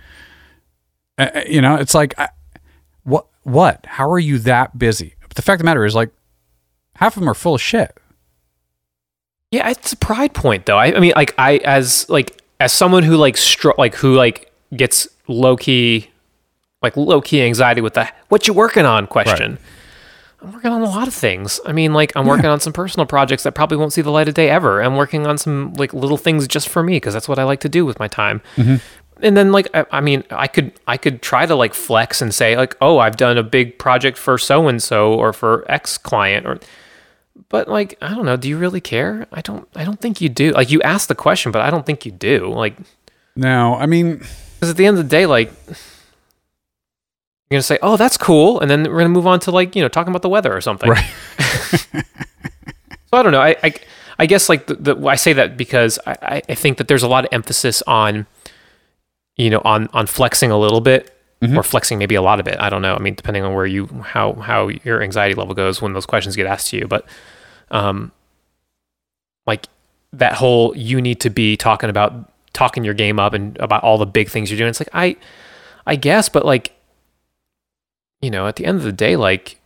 Uh, 1.17 1.29
uh, 1.35 1.41
you 1.47 1.61
know, 1.61 1.75
it's 1.75 1.93
like, 1.93 2.17
I, 2.19 2.29
what? 3.03 3.27
What? 3.43 3.85
How 3.85 4.09
are 4.09 4.19
you 4.19 4.39
that 4.39 4.77
busy? 4.77 5.15
But 5.21 5.35
the 5.35 5.41
fact 5.41 5.55
of 5.55 5.59
the 5.59 5.65
matter 5.65 5.85
is, 5.85 5.95
like, 5.95 6.09
half 6.95 7.15
of 7.15 7.21
them 7.21 7.29
are 7.29 7.33
full 7.35 7.55
of 7.55 7.61
shit. 7.61 7.95
yeah, 9.51 9.69
it's 9.69 9.93
a 9.93 9.97
pride 9.97 10.33
point 10.33 10.65
though. 10.65 10.77
I, 10.77 10.95
I 10.95 10.99
mean, 10.99 11.13
like 11.15 11.33
I 11.37 11.57
as 11.57 12.09
like 12.09 12.41
as 12.59 12.73
someone 12.73 13.03
who 13.03 13.15
like 13.17 13.37
str- 13.37 13.71
like 13.77 13.95
who 13.95 14.15
like 14.15 14.51
gets 14.75 15.07
low 15.27 15.55
key 15.55 16.09
like 16.81 16.97
low 16.97 17.21
key 17.21 17.41
anxiety 17.43 17.81
with 17.81 17.93
the 17.93 18.09
what 18.29 18.47
you 18.47 18.53
working 18.53 18.85
on 18.85 19.07
question. 19.07 19.57
I'm 20.41 20.51
working 20.51 20.71
on 20.71 20.81
a 20.81 20.85
lot 20.89 21.07
of 21.07 21.13
things. 21.13 21.59
I 21.65 21.71
mean, 21.71 21.93
like 21.93 22.11
I'm 22.15 22.25
working 22.27 22.45
on 22.47 22.59
some 22.59 22.73
personal 22.73 23.05
projects 23.05 23.43
that 23.43 23.53
probably 23.53 23.77
won't 23.77 23.93
see 23.93 24.01
the 24.01 24.11
light 24.11 24.27
of 24.27 24.33
day 24.33 24.49
ever. 24.49 24.81
I'm 24.81 24.95
working 24.95 25.25
on 25.25 25.37
some 25.37 25.73
like 25.75 25.93
little 25.93 26.17
things 26.17 26.47
just 26.47 26.69
for 26.69 26.83
me 26.83 26.97
because 26.97 27.13
that's 27.13 27.27
what 27.29 27.39
I 27.39 27.43
like 27.43 27.61
to 27.61 27.69
do 27.69 27.85
with 27.85 27.97
my 27.99 28.07
time. 28.07 28.41
And 29.21 29.35
then 29.37 29.51
like 29.51 29.67
I, 29.73 29.85
I 29.91 30.01
mean, 30.01 30.23
I 30.29 30.47
could 30.47 30.73
I 30.87 30.97
could 30.97 31.21
try 31.21 31.45
to 31.45 31.55
like 31.55 31.73
flex 31.73 32.21
and 32.21 32.33
say 32.33 32.57
like, 32.57 32.75
oh, 32.81 32.97
I've 32.99 33.15
done 33.17 33.37
a 33.37 33.43
big 33.43 33.79
project 33.79 34.17
for 34.17 34.37
so 34.37 34.67
and 34.67 34.81
so 34.83 35.13
or 35.13 35.31
for 35.33 35.63
X 35.71 35.97
client 35.97 36.45
or. 36.45 36.59
But 37.49 37.67
like 37.67 37.97
I 38.01 38.09
don't 38.15 38.25
know, 38.25 38.37
do 38.37 38.49
you 38.49 38.57
really 38.57 38.81
care? 38.81 39.27
I 39.31 39.41
don't. 39.41 39.67
I 39.75 39.83
don't 39.85 39.99
think 40.01 40.19
you 40.19 40.29
do. 40.29 40.51
Like 40.51 40.71
you 40.71 40.81
asked 40.81 41.07
the 41.09 41.15
question, 41.15 41.51
but 41.51 41.61
I 41.61 41.69
don't 41.69 41.85
think 41.85 42.05
you 42.05 42.11
do. 42.11 42.47
Like 42.51 42.75
No, 43.35 43.75
I 43.75 43.85
mean, 43.85 44.17
because 44.17 44.69
at 44.71 44.77
the 44.77 44.85
end 44.85 44.97
of 44.97 45.03
the 45.05 45.09
day, 45.09 45.25
like 45.25 45.51
you're 45.67 45.75
gonna 47.57 47.61
say, 47.61 47.77
"Oh, 47.81 47.97
that's 47.97 48.17
cool," 48.17 48.59
and 48.59 48.69
then 48.71 48.83
we're 48.83 48.97
gonna 48.97 49.09
move 49.09 49.27
on 49.27 49.39
to 49.41 49.51
like 49.51 49.75
you 49.75 49.81
know 49.81 49.87
talking 49.87 50.11
about 50.11 50.23
the 50.23 50.29
weather 50.29 50.55
or 50.55 50.61
something. 50.61 50.89
Right. 50.89 51.05
so 51.37 52.03
I 53.13 53.21
don't 53.23 53.31
know. 53.31 53.41
I 53.41 53.55
I, 53.63 53.73
I 54.19 54.25
guess 54.25 54.49
like 54.49 54.67
the, 54.67 54.75
the 54.75 55.07
I 55.07 55.15
say 55.15 55.33
that 55.33 55.55
because 55.57 55.99
I, 56.07 56.17
I- 56.21 56.41
I 56.49 56.55
think 56.55 56.77
that 56.79 56.87
there's 56.87 57.03
a 57.03 57.07
lot 57.07 57.25
of 57.25 57.29
emphasis 57.31 57.81
on 57.83 58.25
you 59.35 59.49
know 59.49 59.61
on 59.65 59.87
on 59.93 60.07
flexing 60.07 60.51
a 60.51 60.57
little 60.57 60.81
bit 60.81 61.11
or 61.53 61.63
flexing 61.63 61.99
maybe 61.99 62.15
a 62.15 62.21
lot 62.21 62.39
of 62.39 62.47
it. 62.47 62.59
I 62.59 62.69
don't 62.69 62.81
know. 62.81 62.95
I 62.95 62.99
mean, 62.99 63.13
depending 63.13 63.43
on 63.43 63.53
where 63.53 63.65
you 63.65 63.85
how 64.03 64.33
how 64.33 64.67
your 64.67 65.01
anxiety 65.01 65.35
level 65.35 65.53
goes 65.53 65.81
when 65.81 65.93
those 65.93 66.05
questions 66.05 66.35
get 66.35 66.47
asked 66.47 66.69
to 66.69 66.77
you, 66.77 66.87
but 66.87 67.05
um, 67.71 68.11
like 69.45 69.67
that 70.13 70.33
whole 70.33 70.75
you 70.75 71.01
need 71.01 71.19
to 71.21 71.29
be 71.29 71.57
talking 71.57 71.89
about 71.89 72.31
talking 72.53 72.83
your 72.83 72.93
game 72.93 73.19
up 73.19 73.33
and 73.33 73.57
about 73.57 73.83
all 73.83 73.97
the 73.97 74.05
big 74.05 74.29
things 74.29 74.49
you're 74.49 74.57
doing. 74.57 74.69
It's 74.69 74.79
like 74.79 74.89
I 74.93 75.17
I 75.85 75.95
guess, 75.95 76.29
but 76.29 76.45
like 76.45 76.73
you 78.21 78.31
know, 78.31 78.47
at 78.47 78.55
the 78.55 78.65
end 78.65 78.77
of 78.77 78.83
the 78.83 78.91
day, 78.91 79.15
like 79.15 79.59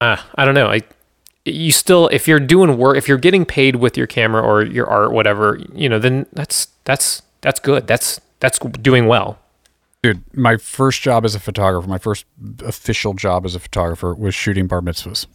uh, 0.00 0.16
I 0.34 0.44
don't 0.44 0.54
know. 0.54 0.68
I 0.68 0.82
you 1.44 1.72
still 1.72 2.08
if 2.08 2.28
you're 2.28 2.40
doing 2.40 2.78
work 2.78 2.96
if 2.96 3.08
you're 3.08 3.18
getting 3.18 3.44
paid 3.44 3.76
with 3.76 3.96
your 3.96 4.06
camera 4.06 4.40
or 4.40 4.62
your 4.62 4.86
art 4.86 5.10
whatever 5.10 5.60
you 5.74 5.88
know 5.88 5.98
then 5.98 6.24
that's 6.32 6.68
that's 6.84 7.22
that's 7.42 7.60
good 7.60 7.86
that's 7.86 8.20
that's 8.40 8.58
doing 8.58 9.06
well 9.06 9.38
Dude, 10.02 10.24
my 10.36 10.56
first 10.56 11.00
job 11.00 11.24
as 11.24 11.36
a 11.36 11.40
photographer, 11.40 11.86
my 11.86 11.98
first 11.98 12.26
official 12.64 13.14
job 13.14 13.44
as 13.44 13.54
a 13.54 13.60
photographer 13.60 14.12
was 14.14 14.34
shooting 14.34 14.66
bar 14.66 14.80
mitzvahs. 14.80 15.26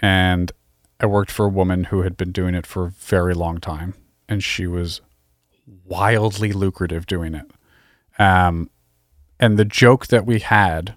And 0.00 0.50
I 0.98 1.06
worked 1.06 1.30
for 1.30 1.46
a 1.46 1.50
woman 1.50 1.84
who 1.84 2.02
had 2.02 2.16
been 2.16 2.32
doing 2.32 2.56
it 2.56 2.66
for 2.66 2.86
a 2.86 2.90
very 2.90 3.34
long 3.34 3.58
time. 3.58 3.94
And 4.28 4.42
she 4.42 4.66
was 4.66 5.00
wildly 5.84 6.52
lucrative 6.52 7.06
doing 7.06 7.34
it. 7.34 7.46
Um, 8.18 8.68
and 9.38 9.56
the 9.56 9.64
joke 9.64 10.08
that 10.08 10.26
we 10.26 10.40
had 10.40 10.96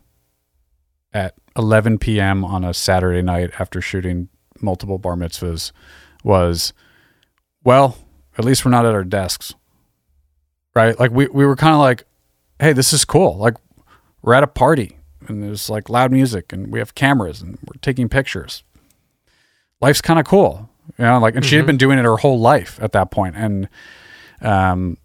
at 1.13 1.35
11 1.55 1.99
p.m. 1.99 2.43
on 2.43 2.63
a 2.63 2.73
Saturday 2.73 3.21
night 3.21 3.51
after 3.59 3.79
shooting 3.79 4.27
multiple 4.59 4.97
bar 4.97 5.15
mitzvahs 5.15 5.71
was, 6.23 6.73
well, 7.63 7.99
at 8.39 8.45
least 8.45 8.65
we're 8.65 8.71
not 8.71 8.87
at 8.87 8.95
our 8.95 9.03
desks. 9.03 9.53
Right? 10.73 10.97
Like 10.99 11.11
we, 11.11 11.27
we 11.27 11.45
were 11.45 11.55
kind 11.55 11.73
of 11.73 11.79
like, 11.79 12.05
hey, 12.59 12.73
this 12.73 12.93
is 12.93 13.05
cool. 13.05 13.37
Like 13.37 13.55
we're 14.21 14.33
at 14.33 14.43
a 14.43 14.47
party 14.47 14.97
and 15.27 15.43
there's 15.43 15.69
like 15.69 15.89
loud 15.89 16.11
music 16.11 16.53
and 16.53 16.71
we 16.71 16.79
have 16.79 16.95
cameras 16.95 17.41
and 17.41 17.57
we're 17.65 17.79
taking 17.81 18.07
pictures. 18.09 18.63
Life's 19.81 20.01
kind 20.01 20.19
of 20.19 20.25
cool. 20.25 20.69
You 20.97 21.05
know, 21.05 21.19
like, 21.19 21.35
and 21.35 21.45
she 21.45 21.55
had 21.55 21.65
been 21.65 21.77
doing 21.77 21.97
it 21.99 22.05
her 22.05 22.17
whole 22.17 22.39
life 22.39 22.79
at 22.81 22.91
that. 22.91 23.13
And, 23.15 23.69
um, 24.41 24.97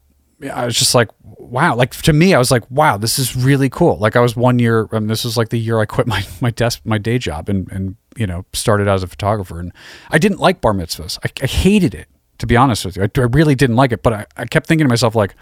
I 0.52 0.66
was 0.66 0.76
just 0.76 0.94
like, 0.94 1.08
wow. 1.22 1.74
Like 1.74 1.92
to 2.02 2.12
me, 2.12 2.34
I 2.34 2.38
was 2.38 2.50
like, 2.50 2.68
wow, 2.70 2.96
this 2.96 3.18
is 3.18 3.34
really 3.34 3.70
cool. 3.70 3.96
Like 3.98 4.16
I 4.16 4.20
was 4.20 4.36
one 4.36 4.58
year, 4.58 4.88
and 4.92 5.08
this 5.08 5.24
was 5.24 5.36
like 5.36 5.48
the 5.48 5.58
year 5.58 5.78
I 5.78 5.86
quit 5.86 6.06
my, 6.06 6.26
my 6.40 6.50
desk, 6.50 6.82
my 6.84 6.98
day 6.98 7.18
job 7.18 7.48
and, 7.48 7.70
and, 7.70 7.96
you 8.16 8.26
know, 8.26 8.44
started 8.52 8.88
out 8.88 8.96
as 8.96 9.02
a 9.02 9.06
photographer. 9.06 9.58
And 9.58 9.72
I 10.10 10.18
didn't 10.18 10.40
like 10.40 10.60
bar 10.60 10.74
mitzvahs. 10.74 11.18
I, 11.24 11.30
I 11.42 11.46
hated 11.46 11.94
it, 11.94 12.08
to 12.38 12.46
be 12.46 12.56
honest 12.56 12.84
with 12.84 12.96
you. 12.96 13.04
I, 13.04 13.10
I 13.16 13.24
really 13.24 13.54
didn't 13.54 13.76
like 13.76 13.92
it, 13.92 14.02
but 14.02 14.12
I, 14.12 14.26
I 14.36 14.44
kept 14.46 14.66
thinking 14.66 14.84
to 14.84 14.88
myself, 14.88 15.14
like, 15.14 15.34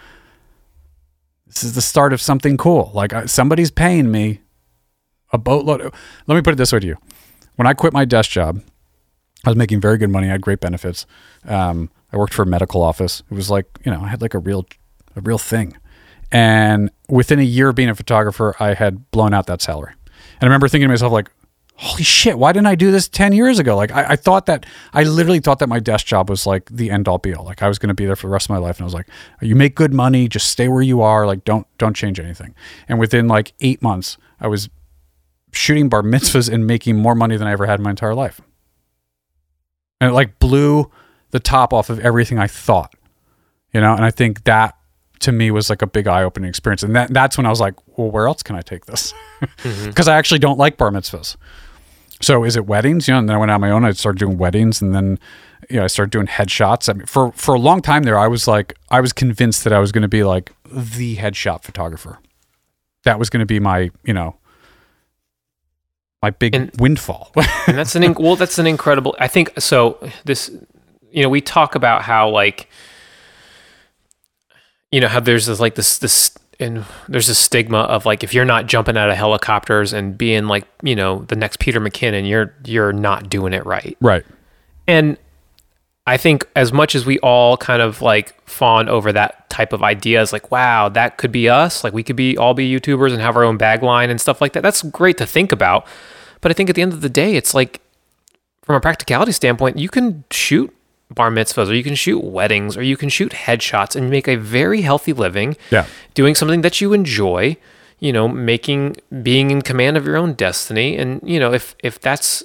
this 1.47 1.63
is 1.63 1.75
the 1.75 1.81
start 1.81 2.13
of 2.13 2.21
something 2.21 2.57
cool. 2.57 2.91
Like 2.93 3.13
I, 3.13 3.25
somebody's 3.25 3.71
paying 3.71 4.11
me 4.11 4.41
a 5.31 5.37
boatload. 5.37 5.93
Let 6.27 6.35
me 6.35 6.41
put 6.41 6.53
it 6.53 6.57
this 6.57 6.73
way 6.73 6.79
to 6.79 6.87
you: 6.87 6.97
when 7.55 7.67
I 7.67 7.73
quit 7.73 7.93
my 7.93 8.05
desk 8.05 8.31
job, 8.31 8.61
I 9.45 9.49
was 9.49 9.55
making 9.55 9.79
very 9.79 9.97
good 9.97 10.09
money. 10.09 10.27
I 10.27 10.31
had 10.31 10.41
great 10.41 10.59
benefits. 10.59 11.05
Um, 11.45 11.89
I 12.11 12.17
worked 12.17 12.33
for 12.33 12.41
a 12.41 12.45
medical 12.45 12.81
office. 12.81 13.23
It 13.29 13.35
was 13.35 13.49
like 13.49 13.67
you 13.85 13.91
know 13.91 14.01
I 14.01 14.07
had 14.07 14.21
like 14.21 14.33
a 14.33 14.39
real, 14.39 14.65
a 15.15 15.21
real 15.21 15.37
thing. 15.37 15.77
And 16.31 16.89
within 17.07 17.39
a 17.39 17.43
year 17.43 17.69
of 17.69 17.75
being 17.75 17.89
a 17.89 17.95
photographer, 17.95 18.55
I 18.59 18.73
had 18.73 19.09
blown 19.11 19.33
out 19.33 19.45
that 19.47 19.61
salary. 19.61 19.93
And 20.35 20.43
I 20.43 20.45
remember 20.45 20.67
thinking 20.67 20.87
to 20.87 20.91
myself, 20.91 21.13
like, 21.13 21.29
holy 21.77 22.03
shit, 22.03 22.37
why 22.39 22.53
didn't 22.53 22.67
I 22.67 22.75
do 22.75 22.91
this 22.91 23.07
10 23.07 23.33
years 23.33 23.59
ago? 23.59 23.75
Like, 23.75 23.91
I, 23.91 24.11
I 24.11 24.15
thought 24.15 24.45
that, 24.45 24.65
I 24.93 25.03
literally 25.03 25.39
thought 25.39 25.59
that 25.59 25.67
my 25.67 25.79
desk 25.79 26.05
job 26.05 26.29
was 26.29 26.45
like 26.45 26.69
the 26.69 26.89
end 26.89 27.07
all 27.07 27.17
be 27.17 27.33
all. 27.33 27.43
Like, 27.43 27.61
I 27.61 27.67
was 27.67 27.79
going 27.79 27.89
to 27.89 27.93
be 27.93 28.05
there 28.05 28.15
for 28.15 28.27
the 28.27 28.33
rest 28.33 28.45
of 28.45 28.51
my 28.51 28.57
life. 28.57 28.77
And 28.77 28.83
I 28.83 28.85
was 28.85 28.93
like, 28.93 29.07
you 29.41 29.55
make 29.55 29.75
good 29.75 29.93
money, 29.93 30.27
just 30.27 30.47
stay 30.47 30.67
where 30.69 30.81
you 30.81 31.01
are. 31.01 31.27
Like, 31.27 31.43
don't, 31.43 31.67
don't 31.77 31.95
change 31.95 32.19
anything. 32.19 32.55
And 32.87 32.97
within 32.97 33.27
like 33.27 33.53
eight 33.59 33.81
months, 33.81 34.17
I 34.39 34.47
was 34.47 34.69
shooting 35.51 35.89
bar 35.89 36.01
mitzvahs 36.01 36.51
and 36.51 36.65
making 36.65 36.95
more 36.95 37.15
money 37.15 37.35
than 37.35 37.47
I 37.47 37.51
ever 37.51 37.65
had 37.65 37.79
in 37.79 37.83
my 37.83 37.89
entire 37.89 38.15
life. 38.15 38.39
And 39.99 40.11
it 40.11 40.13
like 40.13 40.39
blew 40.39 40.91
the 41.31 41.39
top 41.39 41.73
off 41.73 41.89
of 41.89 41.99
everything 41.99 42.39
I 42.39 42.47
thought, 42.47 42.93
you 43.73 43.81
know? 43.81 43.93
And 43.93 44.05
I 44.05 44.11
think 44.11 44.45
that 44.45 44.77
to 45.19 45.31
me 45.31 45.51
was 45.51 45.69
like 45.69 45.81
a 45.81 45.87
big 45.87 46.07
eye 46.07 46.23
opening 46.23 46.49
experience. 46.49 46.83
And 46.83 46.95
that, 46.95 47.13
that's 47.13 47.37
when 47.37 47.45
I 47.45 47.49
was 47.49 47.59
like, 47.59 47.75
well, 47.97 48.11
where 48.11 48.27
else 48.27 48.43
can 48.43 48.55
I 48.55 48.61
take 48.61 48.85
this? 48.85 49.13
Mm-hmm. 49.41 49.85
Because 49.89 50.07
I 50.07 50.15
actually 50.15 50.39
don't 50.39 50.57
like 50.57 50.77
bar 50.77 50.89
mitzvahs. 50.89 51.35
So 52.21 52.43
is 52.43 52.55
it 52.55 52.65
weddings? 52.65 53.07
You 53.07 53.13
know, 53.13 53.19
and 53.19 53.29
then 53.29 53.35
I 53.35 53.39
went 53.39 53.51
on 53.51 53.61
my 53.61 53.71
own. 53.71 53.83
I 53.85 53.91
started 53.91 54.19
doing 54.19 54.37
weddings, 54.37 54.81
and 54.81 54.95
then 54.95 55.19
you 55.69 55.77
know 55.77 55.83
I 55.83 55.87
started 55.87 56.11
doing 56.11 56.27
headshots. 56.27 56.89
I 56.89 56.93
mean, 56.93 57.05
for 57.05 57.31
for 57.33 57.53
a 57.55 57.59
long 57.59 57.81
time 57.81 58.03
there, 58.03 58.17
I 58.17 58.27
was 58.27 58.47
like, 58.47 58.73
I 58.89 59.01
was 59.01 59.11
convinced 59.13 59.63
that 59.65 59.73
I 59.73 59.79
was 59.79 59.91
going 59.91 60.03
to 60.03 60.07
be 60.07 60.23
like 60.23 60.51
the 60.65 61.17
headshot 61.17 61.63
photographer. 61.63 62.19
That 63.03 63.19
was 63.19 63.29
going 63.29 63.41
to 63.41 63.45
be 63.45 63.59
my, 63.59 63.91
you 64.03 64.13
know, 64.13 64.37
my 66.21 66.31
big 66.31 66.55
And- 66.55 66.71
windfall. 66.79 67.31
and 67.67 67.77
that's 67.77 67.95
an 67.95 68.01
inc- 68.03 68.19
well 68.19 68.35
that's 68.35 68.57
an 68.57 68.65
incredible 68.65 69.15
i 69.19 69.27
think 69.27 69.51
so 69.59 69.99
this 70.23 70.49
you 71.11 71.21
know 71.21 71.29
we 71.29 71.39
talk 71.41 71.75
about 71.75 72.01
how 72.01 72.29
like 72.29 72.67
you 74.91 74.99
know 75.01 75.07
how 75.07 75.19
there's 75.19 75.45
this 75.45 75.59
like 75.59 75.75
this 75.75 75.99
this 75.99 76.31
and 76.59 76.85
there's 77.07 77.27
this 77.27 77.39
stigma 77.39 77.79
of 77.79 78.05
like 78.05 78.23
if 78.23 78.33
you're 78.33 78.45
not 78.45 78.67
jumping 78.67 78.97
out 78.97 79.09
of 79.09 79.17
helicopters 79.17 79.93
and 79.93 80.17
being 80.17 80.45
like 80.45 80.65
you 80.83 80.95
know 80.95 81.19
the 81.27 81.35
next 81.35 81.59
peter 81.59 81.79
mckinnon 81.79 82.27
you're 82.27 82.53
you're 82.65 82.93
not 82.93 83.29
doing 83.29 83.53
it 83.53 83.65
right 83.65 83.97
right. 84.01 84.25
and 84.87 85.17
I 86.07 86.17
think 86.17 86.47
as 86.55 86.71
much 86.71 86.93
as 86.93 87.05
we 87.05 87.17
all 87.19 87.57
kind 87.57 87.81
of 87.81 88.01
like 88.01 88.39
fawn 88.47 88.87
over 88.87 89.11
that 89.11 89.49
type 89.49 89.73
of 89.73 89.81
ideas, 89.81 90.31
like, 90.31 90.51
wow, 90.51 90.87
that 90.89 91.17
could 91.17 91.31
be 91.31 91.49
us. 91.49 91.83
Like 91.83 91.93
we 91.93 92.03
could 92.03 92.15
be 92.15 92.37
all 92.37 92.53
be 92.53 92.69
YouTubers 92.69 93.11
and 93.11 93.21
have 93.21 93.35
our 93.35 93.43
own 93.43 93.57
bag 93.57 93.81
line 93.81 94.11
and 94.11 94.21
stuff 94.21 94.39
like 94.39 94.53
that. 94.53 94.61
That's 94.61 94.83
great 94.83 95.17
to 95.17 95.25
think 95.25 95.51
about. 95.51 95.87
But 96.41 96.51
I 96.51 96.53
think 96.53 96.69
at 96.69 96.75
the 96.75 96.83
end 96.83 96.93
of 96.93 97.01
the 97.01 97.09
day, 97.09 97.35
it's 97.35 97.55
like 97.55 97.81
from 98.61 98.75
a 98.75 98.79
practicality 98.79 99.31
standpoint, 99.31 99.79
you 99.79 99.89
can 99.89 100.23
shoot 100.29 100.71
bar 101.11 101.29
mitzvahs 101.31 101.69
or 101.69 101.73
you 101.73 101.83
can 101.83 101.95
shoot 101.95 102.19
weddings 102.23 102.75
or 102.75 102.81
you 102.83 102.97
can 102.97 103.09
shoot 103.09 103.31
headshots 103.31 103.95
and 103.95 104.09
make 104.09 104.27
a 104.27 104.35
very 104.35 104.81
healthy 104.81 105.13
living 105.13 105.55
Yeah. 105.71 105.85
doing 106.15 106.33
something 106.35 106.61
that 106.61 106.81
you 106.81 106.93
enjoy, 106.93 107.57
you 107.99 108.11
know, 108.11 108.27
making 108.27 108.97
being 109.21 109.51
in 109.51 109.61
command 109.61 109.97
of 109.97 110.05
your 110.05 110.17
own 110.17 110.33
destiny. 110.33 110.97
And, 110.97 111.21
you 111.23 111.39
know, 111.39 111.53
if 111.53 111.75
if 111.83 111.99
that's 112.01 112.43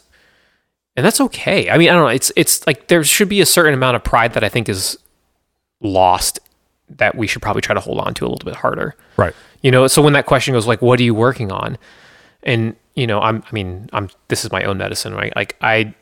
and 0.96 1.07
that's 1.07 1.20
okay. 1.20 1.70
I 1.70 1.79
mean, 1.79 1.88
I 1.88 1.92
don't 1.94 2.03
know. 2.03 2.09
It's 2.09 2.31
it's 2.37 2.66
like 2.66 2.88
there 2.88 3.03
should 3.05 3.29
be 3.29 3.40
a 3.40 3.46
certain 3.46 3.73
amount 3.75 3.96
of 3.96 4.05
pride 4.05 4.35
that 4.35 4.44
I 4.44 4.49
think 4.49 4.68
is 4.68 4.99
lost 5.81 6.38
that 6.88 7.14
we 7.14 7.27
should 7.27 7.40
probably 7.42 7.62
try 7.62 7.75
to 7.75 7.81
hold 7.81 7.99
on 8.01 8.12
to 8.14 8.27
a 8.27 8.29
little 8.29 8.44
bit 8.44 8.57
harder. 8.57 8.94
Right. 9.16 9.35
You 9.62 9.70
know, 9.70 9.87
so 9.87 10.03
when 10.03 10.12
that 10.14 10.27
question 10.27 10.53
goes 10.55 10.66
like, 10.66 10.83
"What 10.83 10.99
are 11.01 11.03
you 11.05 11.14
working 11.14 11.53
on?" 11.53 11.79
and 12.42 12.75
you 12.94 13.07
know, 13.07 13.20
I'm 13.20 13.42
I 13.46 13.53
mean, 13.53 13.88
I'm 13.92 14.11
this 14.29 14.44
is 14.44 14.51
my 14.53 14.62
own 14.64 14.79
medicine, 14.79 15.14
right? 15.14 15.35
Like 15.37 15.57
I 15.62 15.94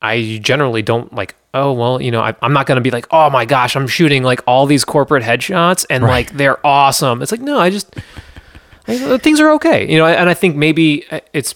I 0.00 0.38
generally 0.42 0.82
don't 0.82 1.12
like, 1.12 1.34
oh 1.54 1.72
well, 1.72 2.00
you 2.00 2.10
know, 2.10 2.20
I, 2.20 2.34
I'm 2.42 2.52
not 2.52 2.66
gonna 2.66 2.80
be 2.80 2.90
like, 2.90 3.06
oh 3.10 3.30
my 3.30 3.44
gosh, 3.44 3.74
I'm 3.76 3.88
shooting 3.88 4.22
like 4.22 4.40
all 4.46 4.66
these 4.66 4.84
corporate 4.84 5.22
headshots 5.24 5.84
and 5.90 6.04
Right. 6.04 6.10
like 6.28 6.36
they're 6.36 6.64
awesome. 6.66 7.20
It's 7.22 7.32
like 7.32 7.40
no, 7.40 7.58
I 7.58 7.70
just 7.70 7.94
I, 8.86 9.18
things 9.18 9.40
are 9.40 9.50
okay, 9.52 9.90
you 9.90 9.98
know, 9.98 10.06
and 10.06 10.28
I 10.28 10.34
think 10.34 10.56
maybe 10.56 11.04
it's 11.32 11.54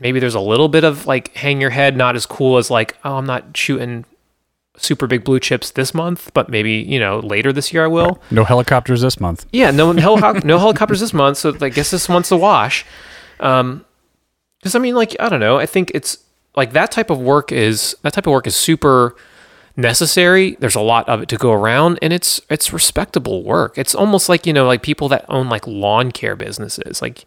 maybe 0.00 0.20
there's 0.20 0.34
a 0.34 0.40
little 0.40 0.68
bit 0.68 0.84
of 0.84 1.06
like 1.06 1.34
hang 1.34 1.60
your 1.60 1.70
head, 1.70 1.96
not 1.96 2.14
as 2.14 2.26
cool 2.26 2.58
as 2.58 2.70
like, 2.70 2.96
oh, 3.04 3.16
I'm 3.16 3.26
not 3.26 3.56
shooting 3.56 4.04
super 4.76 5.08
big 5.08 5.24
blue 5.24 5.40
chips 5.40 5.72
this 5.72 5.92
month, 5.92 6.30
but 6.34 6.48
maybe 6.48 6.72
you 6.74 7.00
know 7.00 7.18
later 7.20 7.52
this 7.52 7.72
year 7.72 7.84
I 7.84 7.88
will. 7.88 8.20
No 8.30 8.44
helicopters 8.44 9.00
this 9.00 9.18
month. 9.18 9.46
Yeah, 9.52 9.70
no 9.70 9.92
no 9.92 10.16
helicopters 10.16 11.00
this 11.00 11.14
month, 11.14 11.38
so 11.38 11.56
I 11.60 11.70
guess 11.70 11.90
this 11.90 12.08
month's 12.08 12.30
a 12.30 12.36
wash. 12.36 12.84
Um, 13.40 13.84
because 14.58 14.74
I 14.74 14.78
mean, 14.78 14.94
like 14.94 15.16
I 15.18 15.28
don't 15.28 15.40
know, 15.40 15.58
I 15.58 15.66
think 15.66 15.90
it's 15.94 16.18
like 16.58 16.72
that 16.74 16.90
type 16.90 17.08
of 17.10 17.18
work 17.18 17.50
is 17.52 17.96
that 18.02 18.12
type 18.12 18.26
of 18.26 18.32
work 18.32 18.46
is 18.46 18.54
super 18.56 19.16
necessary. 19.76 20.56
There's 20.60 20.74
a 20.74 20.80
lot 20.80 21.08
of 21.08 21.22
it 21.22 21.28
to 21.30 21.36
go 21.36 21.52
around, 21.52 21.98
and 22.02 22.12
it's 22.12 22.40
it's 22.50 22.72
respectable 22.72 23.42
work. 23.44 23.78
It's 23.78 23.94
almost 23.94 24.28
like 24.28 24.46
you 24.46 24.52
know, 24.52 24.66
like 24.66 24.82
people 24.82 25.08
that 25.08 25.24
own 25.28 25.48
like 25.48 25.66
lawn 25.66 26.12
care 26.12 26.36
businesses, 26.36 27.00
like. 27.02 27.24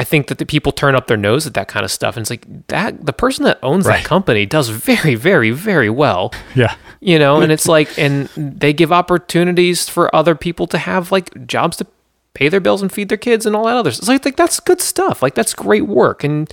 I 0.00 0.04
think 0.04 0.28
that 0.28 0.38
the 0.38 0.46
people 0.46 0.70
turn 0.70 0.94
up 0.94 1.08
their 1.08 1.16
nose 1.16 1.44
at 1.44 1.54
that 1.54 1.66
kind 1.66 1.84
of 1.84 1.90
stuff, 1.90 2.16
and 2.16 2.22
it's 2.22 2.30
like 2.30 2.46
that 2.68 3.04
the 3.04 3.12
person 3.12 3.42
that 3.46 3.58
owns 3.64 3.84
Right. 3.84 3.96
that 4.00 4.06
company 4.06 4.46
does 4.46 4.68
very, 4.68 5.16
very, 5.16 5.50
very 5.50 5.90
well 5.90 6.32
Yeah. 6.54 6.74
you 7.00 7.18
know 7.18 7.40
and 7.40 7.50
it's 7.50 7.66
like 7.66 7.98
and 7.98 8.28
they 8.36 8.72
give 8.72 8.92
opportunities 8.92 9.88
for 9.88 10.14
other 10.14 10.36
people 10.36 10.68
to 10.68 10.78
have 10.78 11.10
like 11.10 11.48
jobs 11.48 11.78
to 11.78 11.86
pay 12.32 12.48
their 12.48 12.60
bills 12.60 12.80
and 12.80 12.92
feed 12.92 13.08
their 13.08 13.18
kids 13.18 13.44
and 13.44 13.56
all 13.56 13.64
that 13.66 13.76
other 13.76 13.90
stuff. 13.90 14.02
It's 14.02 14.08
like, 14.08 14.24
like 14.24 14.36
that's 14.36 14.60
good 14.60 14.80
stuff 14.80 15.20
like 15.20 15.34
that's 15.34 15.52
great 15.52 15.88
work 15.88 16.22
and 16.22 16.48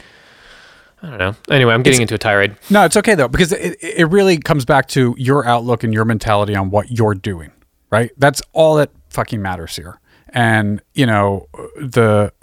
i 1.06 1.10
don't 1.10 1.20
know 1.20 1.36
anyway 1.54 1.74
i'm 1.74 1.84
getting 1.84 2.02
into 2.02 2.16
a 2.16 2.18
tirade 2.18 2.56
No, 2.70 2.84
it's 2.86 2.98
okay 2.98 3.16
though 3.16 3.28
because 3.28 3.52
it 3.52 3.78
it 3.82 4.06
really 4.10 4.38
comes 4.38 4.66
back 4.66 4.88
to 4.90 5.14
your 5.18 5.46
outlook 5.46 5.84
and 5.84 5.94
your 5.94 6.06
mentality 6.06 6.56
on 6.56 6.70
what 6.72 6.92
you're 6.92 7.14
doing, 7.16 7.52
right? 7.92 8.12
That's 8.18 8.42
all 8.54 8.76
that 8.76 8.90
fucking 9.10 9.42
matters 9.42 9.76
here. 9.76 10.00
And 10.30 10.82
you 10.94 11.06
know, 11.06 11.48
the 11.80 12.34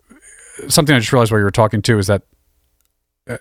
something 0.68 0.94
I 0.94 0.98
just 1.01 1.12
realized 1.12 1.33
while 1.33 1.40
you 1.40 1.44
were 1.44 1.51
talking 1.51 1.83
too 1.83 1.98
is 1.98 2.07
that 2.07 2.22
uh, 3.29 3.37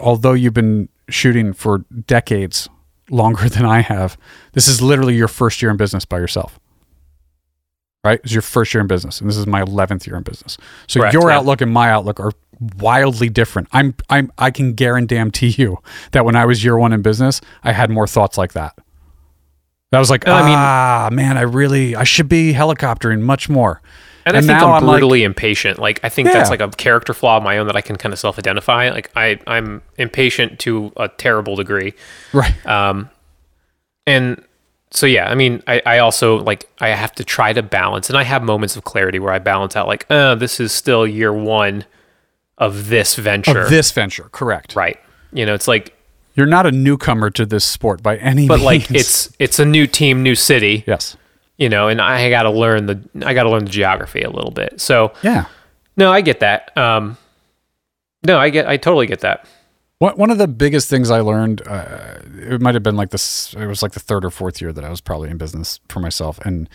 although 0.00 0.32
you've 0.32 0.54
been 0.54 0.88
shooting 1.08 1.52
for 1.52 1.78
decades 2.06 2.68
longer 3.10 3.48
than 3.56 3.64
I 3.64 3.80
have, 3.80 4.16
this 4.52 4.68
is 4.68 4.82
literally 4.82 5.14
your 5.14 5.28
first 5.28 5.62
year 5.62 5.70
in 5.70 5.76
business 5.76 6.04
by 6.04 6.18
yourself. 6.18 6.58
Right? 8.02 8.20
It's 8.22 8.32
your 8.32 8.42
first 8.42 8.74
year 8.74 8.82
in 8.82 8.86
business, 8.86 9.20
and 9.20 9.30
this 9.30 9.36
is 9.38 9.46
my 9.46 9.62
eleventh 9.62 10.06
year 10.06 10.16
in 10.16 10.22
business. 10.24 10.58
So 10.88 11.00
Correct, 11.00 11.14
your 11.14 11.30
yeah. 11.30 11.38
outlook 11.38 11.62
and 11.62 11.72
my 11.72 11.90
outlook 11.90 12.20
are 12.20 12.32
wildly 12.78 13.28
different. 13.28 13.68
I'm 13.72 13.94
I'm 14.10 14.30
I 14.38 14.50
can 14.50 14.74
guarantee 14.74 15.54
you 15.58 15.78
that 16.12 16.24
when 16.24 16.36
I 16.36 16.44
was 16.44 16.64
year 16.64 16.76
one 16.76 16.92
in 16.92 17.02
business, 17.02 17.40
I 17.62 17.72
had 17.72 17.90
more 17.90 18.06
thoughts 18.06 18.36
like 18.38 18.52
that. 18.54 18.76
That 19.90 19.98
was 20.00 20.10
like, 20.10 20.26
I 20.26 20.42
mean- 20.42 20.54
ah, 20.56 21.08
man, 21.12 21.36
I 21.38 21.42
really 21.42 21.94
I 21.94 22.04
should 22.04 22.28
be 22.28 22.52
helicoptering 22.52 23.20
much 23.20 23.48
more. 23.48 23.80
And, 24.26 24.36
I 24.36 24.40
think 24.40 24.52
I'm 24.52 24.84
like- 24.84 24.94
brutally 24.94 25.22
impatient. 25.22 25.78
Like 25.78 26.00
I 26.02 26.08
think 26.08 26.32
that's 26.32 26.50
like 26.50 26.60
a 26.60 26.68
character 26.70 27.12
flaw 27.14 27.36
of 27.36 27.42
my 27.42 27.58
own 27.58 27.66
that 27.66 27.76
I 27.76 27.80
can 27.82 27.96
kind 27.96 28.12
of 28.12 28.18
self-identify. 28.18 28.90
Like 28.90 29.10
I 29.14 29.38
I'm 29.46 29.82
impatient 29.98 30.58
to 30.60 30.92
a 30.96 31.08
terrible 31.08 31.56
degree. 31.56 31.92
right. 32.32 32.54
Um, 32.66 33.10
and 34.06 34.42
so 34.90 35.06
yeah, 35.06 35.28
I 35.30 35.34
mean, 35.34 35.62
I, 35.66 35.82
I 35.84 35.98
also 35.98 36.36
like 36.38 36.68
I 36.80 36.88
have 36.88 37.12
to 37.16 37.24
try 37.24 37.52
to 37.52 37.62
balance, 37.62 38.08
and 38.08 38.16
I 38.18 38.22
have 38.22 38.42
moments 38.42 38.76
of 38.76 38.84
clarity 38.84 39.18
where 39.18 39.32
I 39.32 39.38
balance 39.40 39.76
out 39.76 39.88
like, 39.88 40.06
uh, 40.08 40.34
this 40.36 40.58
is 40.60 40.72
still 40.72 41.06
year 41.06 41.32
one 41.32 41.84
of 42.58 42.88
this 42.88 43.16
venture, 43.16 43.62
Of 43.62 43.70
this 43.70 43.90
venture, 43.92 44.28
correct. 44.32 44.76
right? 44.76 44.98
You 45.32 45.44
know, 45.46 45.54
it's 45.54 45.66
like, 45.68 45.94
You're 46.34 46.46
not 46.46 46.66
a 46.66 46.72
newcomer 46.72 47.30
to 47.30 47.44
this 47.46 47.64
sport 47.64 48.02
by 48.02 48.16
any 48.18 48.46
but 48.46 48.56
means. 48.56 48.64
like 48.64 48.90
it's 48.90 49.30
it's 49.38 49.58
a 49.58 49.64
new 49.64 49.86
team, 49.86 50.22
new 50.22 50.34
city, 50.34 50.84
yes. 50.86 51.16
you 51.56 51.68
know, 51.68 51.88
and 51.88 52.00
I 52.00 52.30
got 52.30 52.44
to 52.44 52.50
learn 52.50 52.86
the 52.86 53.00
I 53.26 53.34
got 53.34 53.42
to 53.44 53.50
learn 53.50 53.64
the 53.64 53.70
geography 53.70 54.22
a 54.22 54.30
little 54.30 54.50
bit. 54.52 54.80
So 54.80 55.12
Yeah. 55.22 55.46
no, 55.96 56.12
I 56.12 56.20
get 56.20 56.40
that. 56.40 56.76
Um, 56.76 57.16
no, 58.24 58.38
I 58.38 58.50
get 58.50 58.66
I 58.68 58.76
totally 58.76 59.06
get 59.06 59.20
that. 59.20 59.46
One 59.98 60.16
one 60.16 60.30
of 60.30 60.38
the 60.38 60.48
biggest 60.48 60.88
things 60.90 61.10
I 61.10 61.20
learned, 61.20 61.62
uh, 61.66 62.18
it 62.38 62.60
might 62.60 62.74
have 62.74 62.82
been 62.82 62.96
like 62.96 63.10
this, 63.10 63.54
it 63.54 63.66
was 63.66 63.82
like 63.82 63.92
the 63.92 64.00
third 64.00 64.24
or 64.24 64.30
fourth 64.30 64.60
year 64.60 64.72
that 64.72 64.84
I 64.84 64.90
was 64.90 65.00
probably 65.00 65.30
in 65.30 65.38
business 65.38 65.78
for 65.88 66.00
myself. 66.00 66.38
And 66.44 66.68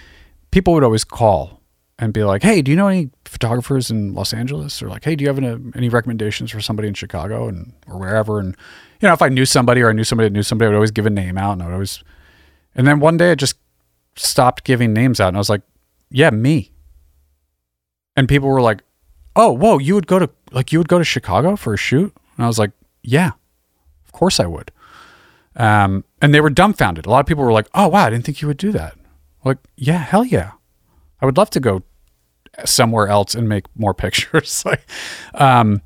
people 0.52 0.74
would 0.74 0.84
always 0.84 1.04
call 1.04 1.59
and 2.00 2.14
be 2.14 2.24
like, 2.24 2.42
hey, 2.42 2.62
do 2.62 2.72
you 2.72 2.78
know 2.78 2.88
any 2.88 3.10
photographers 3.26 3.92
in 3.92 4.14
Los 4.14 4.34
Angeles? 4.34 4.82
Or 4.82 4.88
like, 4.88 5.04
hey, 5.04 5.16
do 5.16 5.24
you 5.24 5.28
have 5.28 5.38
any, 5.38 5.58
any 5.76 5.90
recommendations 5.90 6.50
for 6.50 6.62
somebody 6.62 6.88
in 6.88 6.94
Chicago 6.94 7.48
and 7.48 7.74
or 7.88 8.00
wherever? 8.00 8.40
And, 8.40 8.56
you 9.02 9.08
know, 9.08 9.14
if 9.14 9.22
I 9.22 9.30
knew 9.30 9.46
somebody 9.46 9.82
or 9.82 9.90
I 9.90 9.94
knew 9.94 10.04
somebody 10.04 10.30
that 10.30 10.34
knew 10.34 10.44
somebody, 10.44 10.68
I 10.68 10.70
would 10.70 10.76
always 10.76 10.92
give 10.92 11.06
a 11.06 11.12
name 11.12 11.38
out 11.38 11.54
and 11.54 11.62
I 11.62 11.66
would 11.66 11.74
always, 11.74 12.04
and 12.74 12.88
then 12.88 13.00
one 13.00 13.18
day 13.18 13.32
I 13.32 13.36
just 13.36 13.58
stopped 14.16 14.64
giving 14.64 14.94
names 14.94 15.20
out 15.20 15.28
and 15.28 15.38
I 15.38 15.40
was 15.40 15.50
like, 15.50 15.62
yeah, 16.10 16.30
me. 16.30 16.72
And 18.16 18.28
people 18.28 18.50
were 18.50 18.62
like, 18.62 18.82
oh, 19.36 19.52
whoa, 19.52 19.78
you 19.78 19.94
would 19.96 20.08
go 20.08 20.20
to, 20.20 20.30
like, 20.52 20.72
you 20.72 20.80
would 20.80 20.90
go 20.90 20.98
to 20.98 21.04
Chicago 21.04 21.56
for 21.56 21.74
a 21.74 21.78
shoot? 21.78 22.14
And 22.38 22.46
I 22.46 22.48
was 22.48 22.58
like, 22.58 22.72
yeah, 23.04 23.32
of 24.06 24.12
course 24.12 24.40
I 24.40 24.48
would. 24.48 24.72
Um, 25.56 26.06
and 26.22 26.34
they 26.34 26.42
were 26.42 26.50
dumbfounded. 26.50 27.06
A 27.06 27.10
lot 27.10 27.20
of 27.20 27.26
people 27.26 27.44
were 27.44 27.52
like, 27.52 27.68
"Oh 27.74 27.90
wow, 27.90 28.06
I 28.06 28.10
didn't 28.10 28.24
think 28.26 28.42
you 28.42 28.48
would 28.48 28.58
do 28.58 28.72
that." 28.72 28.96
Like, 29.44 29.58
yeah, 29.76 29.98
hell 29.98 30.24
yeah, 30.24 30.52
I 31.22 31.26
would 31.26 31.38
love 31.38 31.50
to 31.52 31.60
go 31.60 31.84
somewhere 32.66 33.08
else 33.08 33.36
and 33.36 33.48
make 33.48 33.66
more 33.76 33.94
pictures. 34.06 34.64
like, 34.66 34.82
um, 35.34 35.82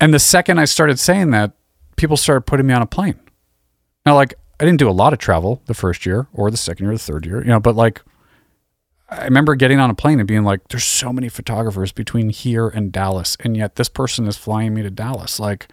and 0.00 0.14
the 0.14 0.18
second 0.18 0.58
I 0.58 0.64
started 0.64 0.98
saying 0.98 1.30
that, 1.30 1.52
people 1.96 2.16
started 2.16 2.42
putting 2.42 2.66
me 2.66 2.72
on 2.72 2.82
a 2.82 2.86
plane. 2.86 3.20
Now, 4.06 4.14
like, 4.14 4.34
I 4.58 4.64
didn't 4.64 4.78
do 4.78 4.88
a 4.88 4.92
lot 4.92 5.12
of 5.12 5.18
travel 5.18 5.62
the 5.66 5.74
first 5.74 6.06
year 6.06 6.28
or 6.32 6.50
the 6.50 6.56
second 6.56 6.84
year 6.84 6.92
or 6.92 6.96
the 6.96 7.02
third 7.02 7.26
year, 7.26 7.40
you 7.40 7.48
know, 7.48 7.60
but 7.60 7.76
like, 7.76 8.02
I 9.08 9.24
remember 9.24 9.54
getting 9.56 9.80
on 9.80 9.90
a 9.90 9.94
plane 9.94 10.20
and 10.20 10.28
being 10.28 10.44
like, 10.44 10.68
"There's 10.68 10.84
so 10.84 11.12
many 11.12 11.28
photographers 11.28 11.90
between 11.90 12.30
here 12.30 12.68
and 12.68 12.92
Dallas, 12.92 13.36
and 13.40 13.56
yet 13.56 13.74
this 13.74 13.88
person 13.88 14.28
is 14.28 14.36
flying 14.36 14.72
me 14.72 14.82
to 14.82 14.90
Dallas." 14.90 15.40
Like 15.40 15.66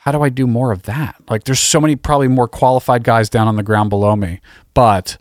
how 0.00 0.12
do 0.12 0.22
I 0.22 0.30
do 0.30 0.46
more 0.46 0.72
of 0.72 0.84
that? 0.84 1.16
Like 1.28 1.44
there's 1.44 1.60
so 1.60 1.78
many 1.78 1.94
probably 1.94 2.28
more 2.28 2.48
qualified 2.48 3.04
guys 3.04 3.28
down 3.28 3.48
on 3.48 3.56
the 3.56 3.62
ground 3.62 3.90
below 3.90 4.16
me, 4.16 4.40
but 4.72 5.18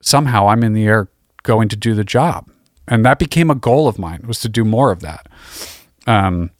somehow 0.00 0.48
I'm 0.48 0.62
in 0.62 0.72
the 0.72 0.86
air 0.86 1.08
going 1.42 1.68
to 1.68 1.76
do 1.76 1.94
the 1.94 2.04
job. 2.04 2.50
And 2.92 3.04
that 3.06 3.18
became 3.18 3.50
a 3.50 3.54
goal 3.54 3.88
of 3.88 3.98
mine 3.98 4.22
was 4.26 4.40
to 4.40 4.48
do 4.48 4.64
more 4.64 4.90
of 4.90 5.00
that. 5.00 5.26
Um 6.06 6.50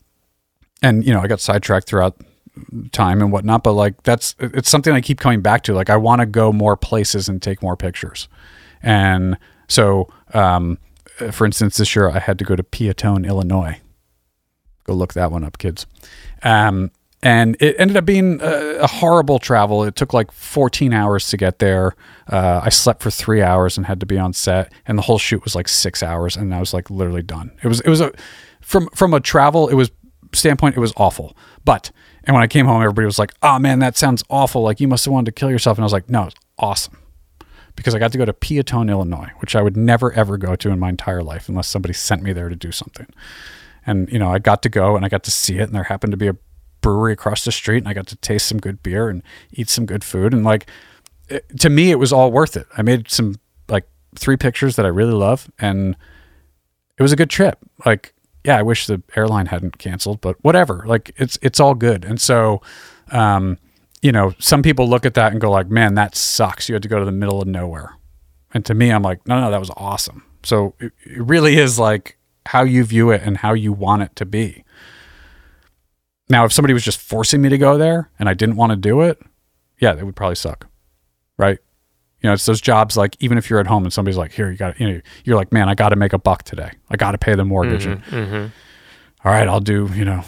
and 0.82 1.04
you 1.04 1.12
know, 1.12 1.20
I 1.20 1.26
got 1.28 1.40
sidetracked 1.40 1.86
throughout 1.86 2.16
time 2.92 3.20
and 3.20 3.30
whatnot, 3.30 3.62
but 3.62 3.72
like 3.72 4.02
that's 4.02 4.34
it's 4.38 4.70
something 4.70 4.94
I 4.94 5.00
keep 5.00 5.20
coming 5.20 5.42
back 5.42 5.62
to. 5.64 5.74
Like 5.74 5.90
I 5.90 5.96
want 5.96 6.20
to 6.20 6.26
go 6.26 6.52
more 6.52 6.76
places 6.76 7.28
and 7.28 7.40
take 7.42 7.62
more 7.62 7.76
pictures. 7.76 8.28
And 8.82 9.36
so 9.68 10.08
um 10.32 10.78
for 11.30 11.44
instance, 11.44 11.76
this 11.76 11.94
year 11.94 12.08
I 12.08 12.18
had 12.18 12.38
to 12.38 12.44
go 12.44 12.56
to 12.56 12.62
Peotone, 12.62 13.26
Illinois. 13.26 13.80
Go 14.84 14.94
look 14.94 15.12
that 15.12 15.30
one 15.30 15.44
up, 15.44 15.58
kids. 15.58 15.86
Um, 16.42 16.90
and 17.22 17.56
it 17.60 17.76
ended 17.78 17.96
up 17.96 18.04
being 18.04 18.40
a, 18.40 18.78
a 18.80 18.86
horrible 18.86 19.38
travel. 19.38 19.84
It 19.84 19.94
took 19.94 20.12
like 20.12 20.32
14 20.32 20.92
hours 20.92 21.28
to 21.28 21.36
get 21.36 21.60
there. 21.60 21.94
Uh, 22.26 22.60
I 22.64 22.68
slept 22.68 23.02
for 23.02 23.10
three 23.10 23.42
hours 23.42 23.76
and 23.76 23.86
had 23.86 24.00
to 24.00 24.06
be 24.06 24.18
on 24.18 24.32
set, 24.32 24.72
and 24.86 24.98
the 24.98 25.02
whole 25.02 25.18
shoot 25.18 25.44
was 25.44 25.54
like 25.54 25.68
six 25.68 26.02
hours, 26.02 26.36
and 26.36 26.54
I 26.54 26.60
was 26.60 26.74
like 26.74 26.90
literally 26.90 27.22
done. 27.22 27.52
It 27.62 27.68
was 27.68 27.80
it 27.80 27.88
was 27.88 28.00
a 28.00 28.12
from 28.60 28.88
from 28.94 29.14
a 29.14 29.20
travel 29.20 29.68
it 29.68 29.74
was 29.74 29.90
standpoint 30.34 30.76
it 30.76 30.80
was 30.80 30.92
awful. 30.96 31.36
But 31.64 31.90
and 32.24 32.34
when 32.34 32.42
I 32.42 32.46
came 32.46 32.66
home, 32.66 32.82
everybody 32.82 33.06
was 33.06 33.18
like, 33.18 33.34
"Oh 33.42 33.58
man, 33.58 33.78
that 33.78 33.96
sounds 33.96 34.24
awful. 34.28 34.62
Like 34.62 34.80
you 34.80 34.88
must 34.88 35.04
have 35.04 35.12
wanted 35.12 35.26
to 35.26 35.32
kill 35.32 35.50
yourself." 35.50 35.78
And 35.78 35.84
I 35.84 35.86
was 35.86 35.92
like, 35.92 36.10
"No, 36.10 36.24
it's 36.24 36.36
awesome." 36.58 36.98
Because 37.74 37.94
I 37.94 37.98
got 37.98 38.12
to 38.12 38.18
go 38.18 38.24
to 38.24 38.34
Peotone, 38.34 38.90
Illinois, 38.90 39.30
which 39.38 39.56
I 39.56 39.62
would 39.62 39.76
never 39.76 40.12
ever 40.12 40.36
go 40.36 40.56
to 40.56 40.70
in 40.70 40.78
my 40.78 40.88
entire 40.88 41.22
life 41.22 41.48
unless 41.48 41.68
somebody 41.68 41.94
sent 41.94 42.22
me 42.22 42.32
there 42.32 42.48
to 42.48 42.56
do 42.56 42.72
something 42.72 43.06
and 43.84 44.08
you 44.12 44.18
know 44.18 44.30
i 44.30 44.38
got 44.38 44.62
to 44.62 44.68
go 44.68 44.94
and 44.94 45.04
i 45.04 45.08
got 45.08 45.24
to 45.24 45.30
see 45.30 45.58
it 45.58 45.62
and 45.62 45.74
there 45.74 45.82
happened 45.82 46.12
to 46.12 46.16
be 46.16 46.28
a 46.28 46.36
brewery 46.82 47.12
across 47.12 47.44
the 47.44 47.52
street 47.52 47.78
and 47.78 47.88
i 47.88 47.94
got 47.94 48.06
to 48.06 48.16
taste 48.16 48.46
some 48.46 48.58
good 48.58 48.82
beer 48.82 49.08
and 49.08 49.22
eat 49.52 49.68
some 49.68 49.86
good 49.86 50.04
food. 50.04 50.34
And 50.34 50.44
like 50.44 50.66
it, 51.28 51.58
to 51.60 51.70
me 51.70 51.90
it 51.90 51.98
was 51.98 52.12
all 52.12 52.30
worth 52.30 52.56
it. 52.56 52.66
I 52.76 52.82
made 52.82 53.10
some 53.10 53.36
like 53.68 53.88
three 54.16 54.36
pictures 54.36 54.76
that 54.76 54.84
i 54.84 54.88
really 54.88 55.14
love 55.14 55.50
and 55.58 55.96
it 56.98 57.02
was 57.02 57.12
a 57.12 57.16
good 57.16 57.30
trip. 57.30 57.58
Like 57.86 58.12
yeah 58.44 58.58
i 58.58 58.62
wish 58.62 58.86
the 58.86 59.02
airline 59.16 59.46
hadn't 59.46 59.78
canceled 59.78 60.20
but 60.20 60.36
whatever. 60.44 60.84
Like 60.86 61.14
it's 61.16 61.38
it's 61.40 61.60
all 61.60 61.74
good. 61.74 62.04
And 62.04 62.20
so 62.20 62.60
um 63.10 63.58
you 64.02 64.12
know 64.12 64.34
some 64.38 64.62
people 64.62 64.88
look 64.88 65.06
at 65.06 65.14
that 65.14 65.32
and 65.32 65.40
go 65.40 65.50
like 65.50 65.68
man 65.68 65.94
that 65.94 66.14
sucks. 66.16 66.68
You 66.68 66.74
had 66.74 66.82
to 66.82 66.88
go 66.88 66.98
to 66.98 67.04
the 67.06 67.12
middle 67.12 67.40
of 67.40 67.48
nowhere. 67.48 67.96
And 68.52 68.66
to 68.66 68.74
me 68.74 68.90
i'm 68.90 69.02
like 69.02 69.26
no 69.26 69.40
no 69.40 69.50
that 69.50 69.60
was 69.60 69.70
awesome. 69.76 70.24
So 70.42 70.74
it, 70.80 70.92
it 71.04 71.22
really 71.22 71.56
is 71.56 71.78
like 71.78 72.18
how 72.46 72.64
you 72.64 72.84
view 72.84 73.10
it 73.10 73.22
and 73.24 73.38
how 73.38 73.52
you 73.52 73.72
want 73.72 74.02
it 74.02 74.16
to 74.16 74.26
be. 74.26 74.64
Now, 76.32 76.44
if 76.46 76.52
somebody 76.52 76.72
was 76.72 76.82
just 76.82 76.98
forcing 76.98 77.42
me 77.42 77.50
to 77.50 77.58
go 77.58 77.76
there 77.76 78.10
and 78.18 78.26
I 78.28 78.32
didn't 78.34 78.56
want 78.56 78.70
to 78.70 78.76
do 78.76 79.02
it, 79.02 79.20
yeah, 79.78 79.92
it 79.94 80.02
would 80.04 80.16
probably 80.16 80.34
suck. 80.36 80.66
Right? 81.36 81.58
You 82.22 82.28
know, 82.28 82.32
it's 82.32 82.46
those 82.46 82.60
jobs 82.60 82.96
like 82.96 83.16
even 83.20 83.36
if 83.36 83.50
you're 83.50 83.60
at 83.60 83.66
home 83.66 83.84
and 83.84 83.92
somebody's 83.92 84.16
like, 84.16 84.32
"Here, 84.32 84.50
you 84.50 84.56
got," 84.56 84.80
you 84.80 84.88
know, 84.88 85.00
you're 85.24 85.36
like, 85.36 85.52
"Man, 85.52 85.68
I 85.68 85.74
got 85.74 85.90
to 85.90 85.96
make 85.96 86.12
a 86.12 86.18
buck 86.18 86.44
today. 86.44 86.70
I 86.88 86.96
got 86.96 87.12
to 87.12 87.18
pay 87.18 87.34
the 87.34 87.44
mortgage." 87.44 87.84
And, 87.84 88.02
Mm-hmm. 88.04 88.46
All 89.26 89.32
right, 89.32 89.46
I'll 89.46 89.60
do. 89.60 89.90
You 89.94 90.04
know, 90.04 90.22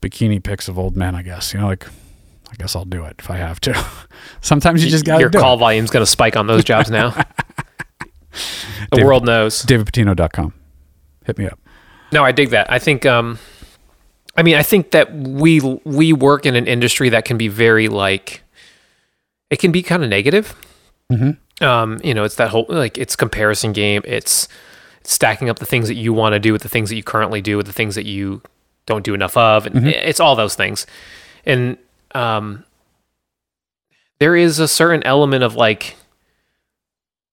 bikini 0.00 0.42
pics 0.42 0.68
of 0.68 0.78
old 0.78 0.96
men. 0.96 1.14
I 1.16 1.22
guess. 1.22 1.52
You 1.52 1.60
know, 1.60 1.66
like, 1.66 1.86
I 2.50 2.54
guess 2.58 2.76
I'll 2.76 2.84
do 2.84 3.04
it 3.04 3.16
if 3.18 3.30
I 3.30 3.36
have 3.36 3.58
to. 3.62 3.86
Sometimes 4.40 4.84
you 4.84 4.90
just 4.90 5.04
got 5.04 5.16
to 5.16 5.20
Your 5.22 5.30
call 5.30 5.54
it. 5.56 5.58
volume's 5.60 5.90
going 5.90 6.04
to 6.04 6.10
spike 6.10 6.36
on 6.36 6.46
those 6.46 6.62
jobs 6.62 6.90
now. 6.90 7.10
the 7.90 8.06
David- 8.92 9.06
world 9.06 9.24
knows. 9.24 9.62
DavidPatino.com. 9.64 10.52
Hit 11.24 11.38
me 11.38 11.46
up. 11.46 11.58
No, 12.12 12.22
I 12.24 12.32
dig 12.32 12.50
that. 12.50 12.70
I 12.70 12.78
think 12.78 13.06
um 13.06 13.38
I 14.36 14.42
mean, 14.42 14.54
I 14.56 14.62
think 14.62 14.92
that 14.92 15.12
we 15.14 15.60
we 15.84 16.12
work 16.12 16.46
in 16.46 16.56
an 16.56 16.66
industry 16.66 17.08
that 17.10 17.24
can 17.24 17.36
be 17.36 17.48
very 17.48 17.88
like 17.88 18.42
it 19.50 19.58
can 19.58 19.72
be 19.72 19.82
kind 19.82 20.02
of 20.02 20.08
negative. 20.10 20.54
Mhm. 21.12 21.36
Um, 21.60 22.00
you 22.02 22.14
know, 22.14 22.24
it's 22.24 22.36
that 22.36 22.50
whole 22.50 22.66
like 22.68 22.96
it's 22.96 23.16
comparison 23.16 23.72
game. 23.72 24.02
It's 24.04 24.48
stacking 25.02 25.48
up 25.48 25.58
the 25.58 25.66
things 25.66 25.88
that 25.88 25.94
you 25.94 26.12
want 26.12 26.34
to 26.34 26.38
do 26.38 26.52
with 26.52 26.62
the 26.62 26.68
things 26.68 26.88
that 26.90 26.96
you 26.96 27.02
currently 27.02 27.40
do 27.40 27.56
with 27.56 27.66
the 27.66 27.72
things 27.72 27.94
that 27.94 28.06
you 28.06 28.42
don't 28.86 29.04
do 29.04 29.14
enough 29.14 29.36
of 29.36 29.66
and 29.66 29.86
it's 29.88 30.20
all 30.20 30.36
those 30.36 30.54
things. 30.54 30.86
And 31.46 31.76
um 32.14 32.64
there 34.18 34.36
is 34.36 34.58
a 34.58 34.68
certain 34.68 35.02
element 35.04 35.42
of 35.42 35.54
like 35.56 35.96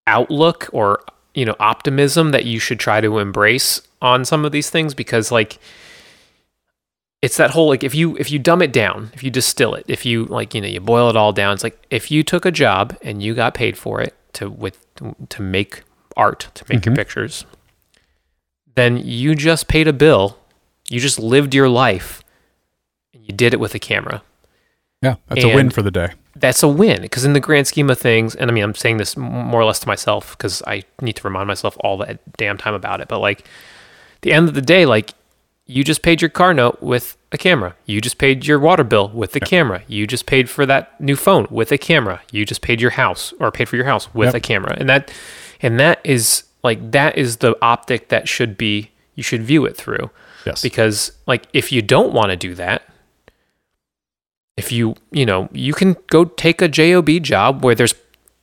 outlook 0.08 0.70
or 0.72 1.02
you 1.34 1.46
know 1.46 1.56
optimism 1.60 2.32
that 2.32 2.46
you 2.46 2.60
should 2.60 2.80
try 2.80 3.02
to 3.02 3.20
embrace 3.20 3.82
on 4.02 4.24
some 4.24 4.46
of 4.46 4.52
these 4.52 4.70
things 4.70 4.94
because 4.94 5.32
like 5.32 5.60
it's 7.22 7.38
that 7.38 7.52
whole 7.52 7.68
like 7.68 7.84
if 7.84 7.96
you 7.96 8.16
if 8.18 8.30
you 8.32 8.38
dumb 8.40 8.62
it 8.62 8.72
down 8.72 9.10
if 9.14 9.24
you 9.24 9.32
distill 9.32 9.74
it 9.74 9.84
if 9.88 10.06
you 10.06 10.26
like 10.26 10.54
you 10.54 10.62
know 10.62 10.68
you 10.68 10.80
boil 10.80 11.10
it 11.10 11.16
all 11.18 11.34
down 11.34 11.54
it's 11.54 11.64
like 11.64 11.78
if 11.90 12.12
you 12.12 12.24
took 12.24 12.46
a 12.46 12.52
job 12.52 12.96
and 13.02 13.24
you 13.24 13.34
got 13.34 13.54
paid 13.54 13.78
for 13.78 14.00
it 14.02 14.14
to 14.34 14.50
with 14.50 14.78
to 15.30 15.42
make 15.42 15.82
art 16.16 16.48
to 16.54 16.64
make 16.70 16.86
your 16.86 16.94
Mhm. 16.94 16.98
pictures 16.98 17.46
then 18.76 18.98
you 18.98 19.36
just 19.36 19.68
paid 19.68 19.88
a 19.88 19.94
bill 19.94 20.38
you 20.90 21.00
just 21.00 21.20
lived 21.20 21.54
your 21.56 21.70
life 21.70 22.24
and 23.14 23.24
you 23.26 23.34
did 23.34 23.54
it 23.54 23.60
with 23.60 23.74
a 23.76 23.80
camera 23.80 24.22
Yeah, 25.02 25.16
that's 25.28 25.44
a 25.44 25.54
win 25.54 25.70
for 25.70 25.82
the 25.82 25.92
day. 25.92 26.10
that's 26.36 26.62
a 26.64 26.68
win 26.68 27.02
because 27.02 27.26
in 27.26 27.34
the 27.34 27.40
grand 27.40 27.68
scheme 27.68 27.90
of 27.90 27.98
things 28.00 28.36
and 28.36 28.50
i 28.50 28.54
mean 28.54 28.64
i'm 28.64 28.76
saying 28.76 28.98
this 28.98 29.18
more 29.18 29.60
or 29.62 29.66
less 29.66 29.80
to 29.80 29.88
myself 29.88 30.38
because 30.38 30.62
i 30.68 30.84
need 31.02 31.16
to 31.16 31.24
remind 31.24 31.48
myself 31.48 31.76
all 31.82 31.98
the 31.98 32.20
damn 32.38 32.58
time 32.58 32.74
about 32.76 33.02
it 33.02 33.08
but 33.08 33.20
like 33.20 33.44
the 34.22 34.32
end 34.34 34.48
of 34.48 34.54
the 34.56 34.62
day 34.62 34.86
like 34.86 35.14
you 35.68 35.84
just 35.84 36.02
paid 36.02 36.22
your 36.22 36.30
car 36.30 36.54
note 36.54 36.82
with 36.82 37.18
a 37.32 37.38
camera. 37.38 37.76
You 37.86 38.00
just 38.02 38.18
paid 38.18 38.46
your 38.46 38.58
water 38.58 38.84
bill 38.86 39.10
with 39.10 39.34
the 39.34 39.40
camera. 39.42 39.84
You 39.88 40.08
just 40.08 40.26
paid 40.26 40.50
for 40.50 40.66
that 40.66 41.00
new 41.00 41.16
phone 41.18 41.46
with 41.52 41.72
a 41.72 41.78
camera. 41.78 42.22
You 42.32 42.46
just 42.46 42.62
paid 42.62 42.80
your 42.82 42.92
house 42.92 43.34
or 43.40 43.52
paid 43.52 43.68
for 43.68 43.76
your 43.76 43.86
house 43.86 44.14
with 44.14 44.28
Yep. 44.28 44.36
a 44.36 44.40
camera. 44.40 44.76
And 44.80 44.90
that 44.90 45.12
and 45.62 45.80
that 45.80 46.00
is 46.04 46.44
like 46.64 46.92
that 46.92 47.18
is 47.18 47.38
the 47.38 47.56
optic 47.62 48.10
that 48.10 48.28
should 48.28 48.58
be 48.58 48.92
you 49.16 49.24
should 49.24 49.44
view 49.44 49.66
it 49.66 49.76
through. 49.76 50.10
Yes. 50.46 50.62
Because 50.62 51.12
like 51.26 51.46
if 51.54 51.72
you 51.72 51.82
don't 51.82 52.14
want 52.14 52.30
to 52.30 52.38
do 52.38 52.56
that, 52.56 52.84
if 54.56 54.72
you, 54.72 54.96
you 55.12 55.26
know, 55.26 55.50
you 55.52 55.74
can 55.74 55.96
go 56.08 56.26
take 56.26 56.62
a 56.62 56.68
job 56.68 57.10
job 57.22 57.64
where 57.64 57.76
there's 57.76 57.94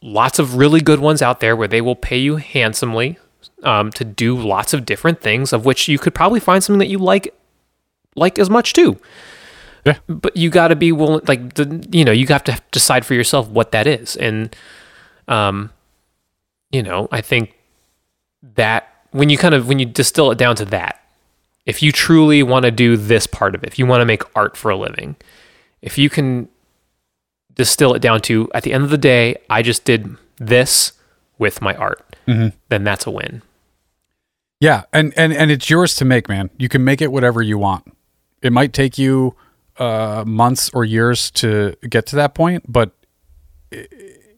lots 0.02 0.38
of 0.38 0.56
really 0.56 0.80
good 0.80 1.00
ones 1.00 1.22
out 1.22 1.40
there 1.40 1.56
where 1.56 1.66
they 1.68 1.80
will 1.80 1.96
pay 1.96 2.18
you 2.18 2.36
handsomely 2.36 3.18
um, 3.62 3.90
to 3.92 4.04
do 4.04 4.36
lots 4.36 4.72
of 4.72 4.84
different 4.86 5.20
things 5.20 5.52
of 5.52 5.64
which 5.64 5.88
you 5.88 5.98
could 5.98 6.14
probably 6.14 6.40
find 6.40 6.62
something 6.62 6.78
that 6.78 6.88
you 6.88 6.98
like 6.98 7.34
like 8.16 8.38
as 8.38 8.48
much 8.48 8.72
too. 8.72 8.98
Yeah. 9.84 9.98
But 10.06 10.36
you 10.36 10.50
got 10.50 10.68
to 10.68 10.76
be 10.76 10.92
willing 10.92 11.24
like 11.26 11.54
the 11.54 11.86
you 11.90 12.04
know, 12.04 12.12
you 12.12 12.26
have 12.28 12.44
to 12.44 12.60
decide 12.70 13.04
for 13.04 13.14
yourself 13.14 13.48
what 13.48 13.72
that 13.72 13.86
is. 13.86 14.16
And 14.16 14.54
um 15.28 15.70
you 16.70 16.82
know, 16.82 17.08
I 17.12 17.20
think 17.20 17.54
that 18.56 18.88
when 19.10 19.28
you 19.28 19.38
kind 19.38 19.54
of 19.54 19.68
when 19.68 19.78
you 19.78 19.86
distill 19.86 20.30
it 20.30 20.38
down 20.38 20.56
to 20.56 20.64
that, 20.66 21.00
if 21.66 21.82
you 21.82 21.92
truly 21.92 22.42
want 22.42 22.64
to 22.64 22.70
do 22.70 22.96
this 22.96 23.26
part 23.26 23.54
of 23.54 23.62
it, 23.62 23.68
if 23.68 23.78
you 23.78 23.86
want 23.86 24.00
to 24.00 24.06
make 24.06 24.22
art 24.36 24.56
for 24.56 24.70
a 24.70 24.76
living, 24.76 25.16
if 25.82 25.96
you 25.98 26.10
can 26.10 26.48
distill 27.54 27.94
it 27.94 28.02
down 28.02 28.20
to 28.22 28.50
at 28.54 28.64
the 28.64 28.72
end 28.72 28.84
of 28.84 28.90
the 28.90 28.98
day, 28.98 29.36
I 29.48 29.62
just 29.62 29.84
did 29.84 30.16
this 30.38 30.92
with 31.38 31.62
my 31.62 31.74
art, 31.74 32.03
Mhm. 32.26 32.52
then 32.68 32.84
that's 32.84 33.06
a 33.06 33.10
win. 33.10 33.42
Yeah, 34.60 34.82
and 34.92 35.12
and 35.16 35.32
and 35.32 35.50
it's 35.50 35.68
yours 35.68 35.94
to 35.96 36.04
make, 36.04 36.28
man. 36.28 36.50
You 36.58 36.68
can 36.68 36.84
make 36.84 37.02
it 37.02 37.12
whatever 37.12 37.42
you 37.42 37.58
want. 37.58 37.84
It 38.42 38.52
might 38.52 38.72
take 38.72 38.96
you 38.98 39.34
uh, 39.78 40.24
months 40.26 40.70
or 40.72 40.84
years 40.84 41.30
to 41.32 41.74
get 41.88 42.06
to 42.06 42.16
that 42.16 42.34
point, 42.34 42.64
but 42.70 42.92
i- 43.72 43.86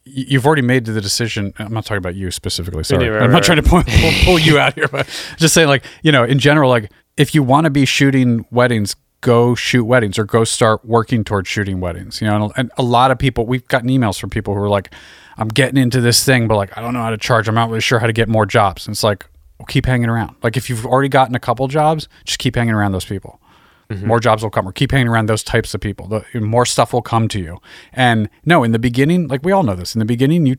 you've 0.04 0.46
already 0.46 0.62
made 0.62 0.84
the 0.86 1.00
decision. 1.00 1.52
I'm 1.58 1.72
not 1.74 1.84
talking 1.84 1.98
about 1.98 2.14
you 2.14 2.30
specifically. 2.30 2.82
Sorry, 2.84 3.08
right, 3.08 3.22
I'm 3.22 3.30
not 3.30 3.38
right, 3.38 3.44
trying 3.44 3.62
to 3.62 3.68
pull, 3.68 3.82
pull, 3.86 4.12
pull 4.24 4.38
you 4.38 4.58
out 4.58 4.74
here, 4.74 4.88
but 4.88 5.06
just 5.36 5.52
saying, 5.54 5.68
like 5.68 5.84
you 6.02 6.10
know, 6.12 6.24
in 6.24 6.38
general, 6.38 6.70
like 6.70 6.90
if 7.16 7.34
you 7.34 7.42
want 7.42 7.64
to 7.66 7.70
be 7.70 7.84
shooting 7.84 8.46
weddings, 8.50 8.96
go 9.20 9.54
shoot 9.54 9.84
weddings 9.84 10.18
or 10.18 10.24
go 10.24 10.44
start 10.44 10.84
working 10.84 11.22
towards 11.24 11.48
shooting 11.48 11.80
weddings. 11.80 12.20
You 12.20 12.28
know, 12.28 12.44
and, 12.46 12.52
and 12.56 12.70
a 12.78 12.82
lot 12.82 13.10
of 13.10 13.18
people, 13.18 13.46
we've 13.46 13.66
gotten 13.68 13.88
emails 13.90 14.18
from 14.18 14.30
people 14.30 14.54
who 14.54 14.60
are 14.60 14.68
like, 14.68 14.92
I'm 15.38 15.48
getting 15.48 15.76
into 15.76 16.00
this 16.00 16.24
thing, 16.24 16.48
but 16.48 16.56
like 16.56 16.76
I 16.76 16.80
don't 16.80 16.94
know 16.94 17.02
how 17.02 17.10
to 17.10 17.18
charge. 17.18 17.48
I'm 17.48 17.54
not 17.54 17.68
really 17.68 17.80
sure 17.80 17.98
how 17.98 18.06
to 18.06 18.12
get 18.12 18.28
more 18.28 18.46
jobs. 18.46 18.86
And 18.86 18.94
it's 18.94 19.02
like, 19.02 19.26
well, 19.58 19.66
keep 19.66 19.86
hanging 19.86 20.08
around. 20.08 20.36
Like 20.42 20.56
if 20.56 20.70
you've 20.70 20.86
already 20.86 21.08
gotten 21.08 21.34
a 21.34 21.40
couple 21.40 21.66
jobs, 21.68 22.08
just 22.24 22.38
keep 22.38 22.56
hanging 22.56 22.74
around 22.74 22.92
those 22.92 23.04
people. 23.04 23.40
More 23.88 24.18
jobs 24.18 24.42
will 24.42 24.50
come, 24.50 24.66
or 24.66 24.72
keep 24.72 24.90
hanging 24.90 25.06
around 25.06 25.26
those 25.26 25.44
types 25.44 25.72
of 25.72 25.80
people. 25.80 26.08
The, 26.08 26.40
more 26.40 26.66
stuff 26.66 26.92
will 26.92 27.02
come 27.02 27.28
to 27.28 27.38
you. 27.38 27.58
And 27.92 28.28
no, 28.44 28.64
in 28.64 28.72
the 28.72 28.80
beginning, 28.80 29.28
like 29.28 29.44
we 29.44 29.52
all 29.52 29.62
know 29.62 29.76
this, 29.76 29.94
in 29.94 30.00
the 30.00 30.04
beginning, 30.04 30.44
you 30.44 30.56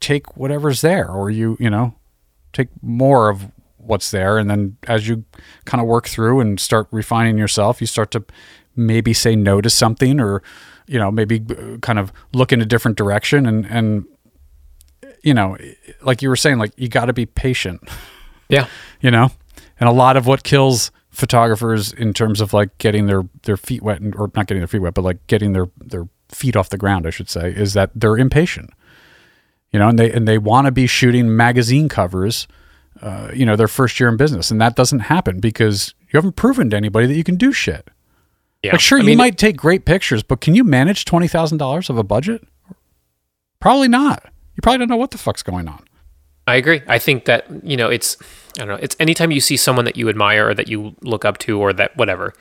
take 0.00 0.36
whatever's 0.36 0.82
there, 0.82 1.08
or 1.08 1.30
you, 1.30 1.56
you 1.58 1.70
know, 1.70 1.94
take 2.52 2.68
more 2.82 3.30
of 3.30 3.50
what's 3.78 4.10
there. 4.10 4.36
And 4.36 4.50
then 4.50 4.76
as 4.86 5.08
you 5.08 5.24
kind 5.64 5.80
of 5.80 5.86
work 5.86 6.06
through 6.06 6.40
and 6.40 6.60
start 6.60 6.86
refining 6.90 7.38
yourself, 7.38 7.80
you 7.80 7.86
start 7.86 8.10
to 8.10 8.24
maybe 8.74 9.14
say 9.14 9.34
no 9.36 9.62
to 9.62 9.70
something, 9.70 10.20
or 10.20 10.42
you 10.86 10.98
know, 10.98 11.10
maybe 11.10 11.42
uh, 11.48 11.78
kind 11.78 11.98
of 11.98 12.12
look 12.34 12.52
in 12.52 12.60
a 12.60 12.66
different 12.66 12.98
direction. 12.98 13.46
And 13.46 13.64
and 13.66 14.04
you 15.26 15.34
know, 15.34 15.58
like 16.02 16.22
you 16.22 16.28
were 16.28 16.36
saying, 16.36 16.58
like 16.58 16.72
you 16.76 16.88
got 16.88 17.06
to 17.06 17.12
be 17.12 17.26
patient. 17.26 17.86
Yeah. 18.48 18.68
you 19.00 19.10
know? 19.10 19.32
And 19.80 19.88
a 19.88 19.92
lot 19.92 20.16
of 20.16 20.24
what 20.24 20.44
kills 20.44 20.92
photographers 21.10 21.92
in 21.92 22.14
terms 22.14 22.40
of 22.40 22.52
like 22.52 22.78
getting 22.78 23.06
their 23.06 23.24
their 23.42 23.56
feet 23.56 23.82
wet 23.82 24.00
and, 24.00 24.14
or 24.14 24.30
not 24.36 24.46
getting 24.46 24.60
their 24.60 24.68
feet 24.68 24.80
wet 24.80 24.94
but 24.94 25.02
like 25.02 25.26
getting 25.26 25.52
their 25.52 25.66
their 25.78 26.06
feet 26.28 26.54
off 26.54 26.68
the 26.68 26.76
ground 26.76 27.06
i 27.06 27.10
should 27.10 27.30
say 27.30 27.50
is 27.50 27.72
that 27.72 27.90
they're 27.94 28.16
impatient. 28.16 28.70
You 29.72 29.80
know 29.80 29.88
and 29.88 29.98
they 29.98 30.12
and 30.12 30.28
they 30.28 30.38
want 30.38 30.66
to 30.66 30.70
be 30.70 30.86
shooting 30.86 31.34
magazine 31.36 31.88
covers 31.88 32.46
uh, 33.02 33.32
you 33.34 33.44
know 33.44 33.56
their 33.56 33.66
first 33.66 33.98
year 33.98 34.08
in 34.08 34.16
business. 34.16 34.52
And 34.52 34.60
that 34.60 34.76
doesn't 34.76 35.00
happen 35.00 35.40
because 35.40 35.92
you 36.02 36.16
haven't 36.18 36.36
proven 36.36 36.70
to 36.70 36.76
anybody 36.76 37.08
that 37.08 37.16
you 37.16 37.24
can 37.24 37.36
do 37.36 37.50
shit. 37.50 37.90
Yeah. 38.62 38.72
like 38.72 38.80
sure 38.80 38.98
I 38.98 39.00
you 39.00 39.08
mean, 39.08 39.18
might 39.18 39.38
take 39.38 39.56
great 39.56 39.84
pictures 39.86 40.22
but 40.22 40.40
can 40.40 40.54
you 40.54 40.62
manage 40.62 41.04
$20000 41.04 41.90
of 41.90 41.98
a 41.98 42.04
budget? 42.04 42.46
Probably 43.58 43.88
not 43.88 44.22
you 44.56 44.60
probably 44.62 44.78
don't 44.78 44.88
know 44.88 44.96
what 44.96 45.10
the 45.12 45.18
fuck's 45.18 45.42
going 45.42 45.68
on 45.68 45.82
I 46.48 46.54
agree. 46.54 46.80
I 46.86 47.00
think 47.00 47.24
that, 47.24 47.44
you 47.64 47.76
know, 47.76 47.88
it's 47.90 48.16
I 48.56 48.60
don't 48.60 48.68
know, 48.68 48.78
it's 48.80 48.94
anytime 49.00 49.32
you 49.32 49.40
see 49.40 49.56
someone 49.56 49.84
that 49.84 49.96
you 49.96 50.08
admire 50.08 50.48
or 50.48 50.54
that 50.54 50.68
you 50.68 50.94
look 51.02 51.24
up 51.24 51.38
to 51.38 51.58
or 51.60 51.72
that 51.72 51.96
whatever. 51.96 52.34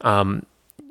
Um 0.00 0.44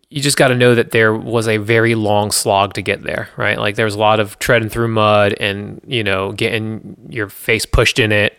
you 0.10 0.22
just 0.22 0.36
got 0.38 0.50
to 0.50 0.56
know 0.56 0.76
that 0.76 0.92
there 0.92 1.14
was 1.14 1.48
a 1.48 1.56
very 1.58 1.96
long 1.96 2.32
slog 2.32 2.74
to 2.74 2.82
get 2.82 3.02
there, 3.04 3.30
right? 3.38 3.58
Like 3.58 3.76
there 3.76 3.86
was 3.86 3.96
a 3.96 4.00
lot 4.00 4.20
of 4.20 4.38
treading 4.40 4.68
through 4.68 4.90
mud 4.90 5.34
and, 5.40 5.80
you 5.88 6.04
know, 6.04 6.34
getting 6.34 6.98
your 7.10 7.30
face 7.30 7.66
pushed 7.66 7.98
in 7.98 8.12
it 8.12 8.38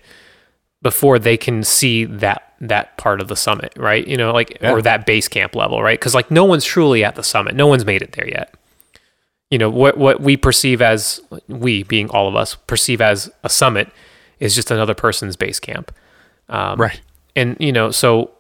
before 0.83 1.19
they 1.19 1.37
can 1.39 1.63
see 1.65 2.05
that 2.05 2.55
that 2.61 2.97
part 2.99 3.21
of 3.21 3.29
the 3.29 3.37
summit, 3.37 3.73
right? 3.77 4.07
You 4.07 4.17
know, 4.17 4.33
like 4.33 4.59
Yeah. 4.61 4.73
or 4.73 4.83
that 4.83 5.05
base 5.07 5.29
camp 5.29 5.55
level, 5.55 5.83
right? 5.83 6.01
Cuz 6.01 6.15
like 6.15 6.31
no 6.31 6.45
one's 6.47 6.65
truly 6.65 7.05
at 7.05 7.15
the 7.15 7.23
summit. 7.23 7.55
No 7.55 7.67
one's 7.67 7.85
made 7.85 8.01
it 8.03 8.13
there 8.13 8.29
yet. 8.29 8.55
You 9.53 9.59
know, 9.59 9.69
what 9.69 9.99
what 9.99 10.21
we 10.21 10.37
perceive 10.37 10.81
as 10.81 11.21
we 11.47 11.83
being 11.83 12.09
all 12.11 12.27
of 12.27 12.35
us 12.35 12.55
perceive 12.67 13.01
as 13.01 13.31
a 13.45 13.49
summit 13.49 13.89
is 14.41 14.55
just 14.55 14.71
another 14.71 14.95
person's 14.95 15.37
base 15.37 15.61
camp. 15.61 15.95
Um, 16.49 16.81
right 16.81 17.01
and 17.37 17.57
you 17.59 17.73
know 17.73 17.91
so 17.91 18.31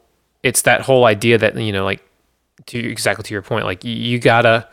it's 0.42 0.62
that 0.62 0.82
whole 0.82 1.04
idea 1.04 1.38
that 1.38 1.56
you 1.56 1.72
know 1.72 1.84
like 1.84 2.06
to 2.66 2.78
exactly 2.78 3.24
to 3.24 3.34
your 3.34 3.42
point 3.42 3.64
like 3.64 3.84
you, 3.84 3.92
you 3.92 4.18
gotta 4.18 4.68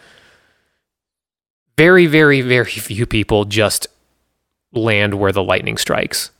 very 1.77 2.05
very 2.05 2.41
very 2.41 2.65
few 2.65 3.05
people 3.05 3.45
just 3.45 3.87
land 4.71 5.15
where 5.15 5.31
the 5.31 5.43
lightning 5.43 5.77
strikes 5.77 6.31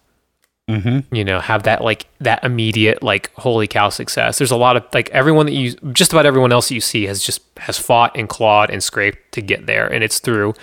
mm-hmm. 0.70 1.14
you 1.14 1.26
know 1.26 1.40
have 1.40 1.64
that 1.64 1.84
like 1.84 2.06
that 2.20 2.44
immediate 2.44 3.02
like 3.02 3.34
holy 3.34 3.68
cow 3.68 3.90
success. 3.90 4.38
There's 4.38 4.52
a 4.52 4.56
lot 4.56 4.78
of 4.78 4.86
like 4.94 5.10
everyone 5.10 5.48
that 5.48 5.54
you 5.54 5.74
just 5.92 6.14
about 6.14 6.26
everyone 6.26 6.52
else 6.52 6.70
that 6.70 6.76
you 6.76 6.82
see 6.82 7.06
has 7.08 7.24
just 7.24 7.42
has 7.58 7.78
fought 7.80 8.16
and 8.16 8.30
clawed 8.30 8.70
and 8.70 8.84
scraped 8.84 9.32
to 9.34 9.42
get 9.42 9.66
there. 9.66 9.92
And 9.92 10.04
it's 10.04 10.20
through 10.20 10.54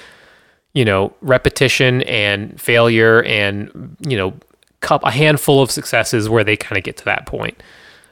you 0.72 0.84
know 0.84 1.12
repetition 1.20 2.02
and 2.02 2.58
failure 2.60 3.22
and 3.24 3.96
you 4.00 4.16
know 4.16 4.34
cup 4.80 5.02
a 5.04 5.10
handful 5.10 5.60
of 5.60 5.70
successes 5.70 6.28
where 6.28 6.44
they 6.44 6.56
kind 6.56 6.78
of 6.78 6.84
get 6.84 6.96
to 6.98 7.04
that 7.06 7.26
point. 7.26 7.60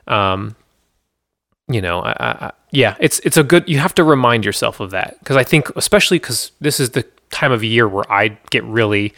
Um 0.08 0.56
you 1.68 1.80
know 1.80 2.00
I, 2.00 2.12
I, 2.18 2.52
yeah 2.72 2.96
it's 3.00 3.20
it's 3.20 3.38
a 3.38 3.42
good 3.42 3.66
you 3.68 3.78
have 3.78 3.94
to 3.94 4.04
remind 4.04 4.44
yourself 4.44 4.80
of 4.80 4.90
that. 4.90 5.16
Because 5.20 5.36
i 5.36 5.44
think 5.44 5.70
especially 5.76 6.18
because 6.18 6.50
this 6.60 6.80
is 6.80 6.90
the 6.90 7.06
time 7.30 7.52
of 7.52 7.64
year 7.64 7.88
where 7.88 8.10
i 8.12 8.28
get 8.50 8.62
really 8.64 9.14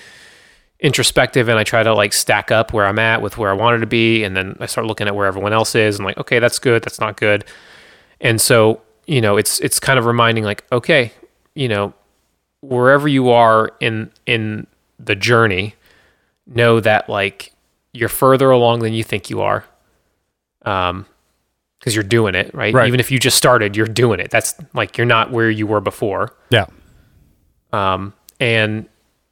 introspective 0.81 1.49
and 1.49 1.59
I 1.59 1.65
try 1.65 1.83
to 1.83 1.95
like 1.95 2.13
stack 2.13 2.51
up 2.51 2.73
where 2.73 2.87
I'm 2.87 2.99
at 2.99 3.23
with 3.23 3.39
where 3.39 3.51
I 3.51 3.55
wanted 3.55 3.79
to 3.79 3.87
be. 3.87 4.25
And 4.25 4.37
then 4.37 4.57
I 4.61 4.67
start 4.67 4.87
looking 4.87 5.07
at 5.07 5.15
where 5.15 5.27
everyone 5.27 5.53
else 5.53 5.75
is 5.75 5.97
and 5.97 6.05
like, 6.05 6.19
okay, 6.19 6.39
that's 6.39 6.59
good. 6.59 6.83
That's 6.83 7.01
not 7.01 7.17
good. 7.17 7.45
And 8.21 8.41
so, 8.41 8.83
you 9.07 9.21
know, 9.21 9.37
it's, 9.37 9.59
it's 9.61 9.81
kind 9.81 9.99
of 9.99 10.05
reminding 10.05 10.45
like, 10.45 10.65
okay, 10.71 11.13
you 11.55 11.69
know, 11.69 11.95
wherever 12.61 13.09
you 13.09 13.31
are 13.31 13.71
in, 13.81 14.11
in 14.27 14.67
the 14.99 15.15
journey, 15.15 15.75
know 16.47 16.81
that 16.81 17.09
like 17.09 17.53
you're 17.93 18.09
further 18.09 18.51
along 18.51 18.81
than 18.81 18.93
you 18.93 19.03
think 19.03 19.31
you 19.31 19.41
are. 19.41 19.65
Um, 20.63 21.07
cause 21.81 21.95
you're 21.95 22.05
doing 22.05 22.35
it, 22.35 22.53
right? 22.55 22.75
Right. 22.75 22.89
Even 22.89 23.01
if 23.01 23.11
you 23.11 23.19
just 23.19 23.37
started, 23.37 23.77
you're 23.77 23.87
doing 23.87 24.21
it. 24.21 24.31
That's 24.31 24.55
like, 24.75 24.99
you're 24.99 25.07
not 25.07 25.31
where 25.31 25.49
you 25.51 25.67
were 25.67 25.81
before. 25.81 26.35
yeah 26.51 26.67
Um, 27.73 28.13
and 28.41 28.89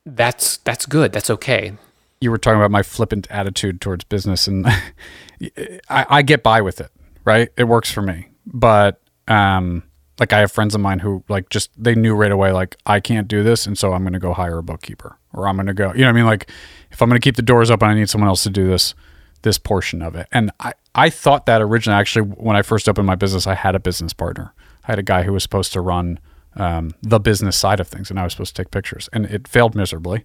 that's, 0.07 0.59
that's 0.59 0.87
good. 0.87 1.13
That's 1.13 1.31
okay. 1.31 1.73
you 2.21 2.31
were 2.31 2.39
talking 2.39 2.59
about 2.59 2.71
my 2.71 2.83
flippant 2.83 3.27
attitude 3.31 3.81
towards 3.81 4.05
business 4.05 4.47
and 4.47 4.67
I, 5.89 6.07
I 6.09 6.23
get 6.23 6.43
by 6.43 6.61
with 6.61 6.81
it 6.81 6.91
right? 7.25 7.49
It 7.57 7.65
works 7.65 7.91
for 7.91 8.03
me. 8.03 8.29
But 8.47 9.01
um 9.27 9.83
like 10.21 10.35
i 10.35 10.41
have 10.41 10.53
friends 10.53 10.75
of 10.75 10.83
mine 10.83 10.99
who 10.99 11.25
like 11.31 11.49
just 11.49 11.71
they 11.83 11.95
knew 11.95 12.15
right 12.15 12.31
away 12.31 12.53
like 12.53 12.77
i 12.85 13.01
can't 13.01 13.27
do 13.27 13.43
this 13.43 13.67
and 13.67 13.79
so 13.79 13.95
i'm 13.95 14.03
going 14.03 14.13
to 14.13 14.19
go 14.19 14.35
hire 14.35 14.59
a 14.59 14.63
bookkeeper 14.63 15.17
or 15.33 15.49
i'm 15.49 15.57
going 15.57 15.65
to 15.67 15.73
go 15.73 15.95
you 15.95 16.01
know 16.01 16.09
what 16.09 16.11
i 16.11 16.13
mean? 16.13 16.27
Like 16.27 16.51
if 16.91 17.01
i'm 17.01 17.09
going 17.09 17.19
to 17.19 17.25
keep 17.25 17.37
the 17.37 17.43
doors 17.43 17.71
open 17.71 17.89
i 17.89 17.95
need 17.95 18.11
someone 18.11 18.29
else 18.29 18.43
to 18.43 18.51
do 18.51 18.69
this 18.69 18.95
this 19.41 19.57
portion 19.57 20.03
of 20.03 20.15
it. 20.15 20.27
And 20.31 20.51
i 20.61 20.75
i 20.95 21.09
thought 21.09 21.47
that 21.47 21.63
originally 21.63 21.99
actually 21.99 22.27
when 22.27 22.55
i 22.55 22.61
first 22.61 22.87
opened 22.87 23.07
my 23.07 23.15
business 23.15 23.47
i 23.47 23.55
had 23.55 23.75
a 23.75 23.81
business 23.81 24.13
partner. 24.13 24.53
I 24.87 24.93
had 24.93 24.99
a 24.99 25.03
guy 25.03 25.23
who 25.23 25.33
was 25.33 25.43
supposed 25.43 25.73
to 25.73 25.81
run 25.81 26.21
um, 26.57 26.95
the 27.03 27.19
business 27.19 27.57
side 27.57 27.81
of 27.81 27.89
things 27.89 28.11
and 28.11 28.19
i 28.19 28.25
was 28.25 28.33
supposed 28.33 28.55
to 28.55 28.63
take 28.63 28.71
pictures 28.71 29.09
and 29.13 29.27
it 29.27 29.49
failed 29.49 29.75
miserably 29.75 30.25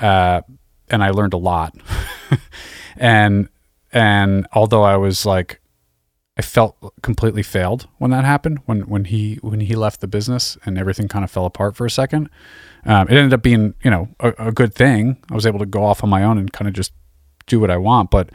uh, 0.00 0.40
and 0.92 1.02
I 1.02 1.10
learned 1.10 1.32
a 1.32 1.38
lot. 1.38 1.74
and 2.96 3.48
and 3.92 4.46
although 4.52 4.82
I 4.82 4.96
was 4.96 5.26
like, 5.26 5.60
I 6.36 6.42
felt 6.42 6.76
completely 7.02 7.42
failed 7.42 7.88
when 7.98 8.10
that 8.10 8.24
happened. 8.24 8.60
When 8.66 8.82
when 8.82 9.06
he 9.06 9.38
when 9.42 9.60
he 9.60 9.74
left 9.74 10.00
the 10.00 10.06
business 10.06 10.56
and 10.64 10.78
everything 10.78 11.08
kind 11.08 11.24
of 11.24 11.30
fell 11.30 11.46
apart 11.46 11.74
for 11.74 11.86
a 11.86 11.90
second. 11.90 12.28
Um, 12.84 13.08
it 13.08 13.16
ended 13.16 13.32
up 13.32 13.42
being 13.42 13.74
you 13.82 13.90
know 13.90 14.08
a, 14.20 14.34
a 14.38 14.52
good 14.52 14.74
thing. 14.74 15.16
I 15.30 15.34
was 15.34 15.46
able 15.46 15.58
to 15.58 15.66
go 15.66 15.82
off 15.84 16.04
on 16.04 16.10
my 16.10 16.22
own 16.22 16.38
and 16.38 16.52
kind 16.52 16.68
of 16.68 16.74
just 16.74 16.92
do 17.46 17.58
what 17.58 17.70
I 17.70 17.78
want. 17.78 18.10
But 18.10 18.30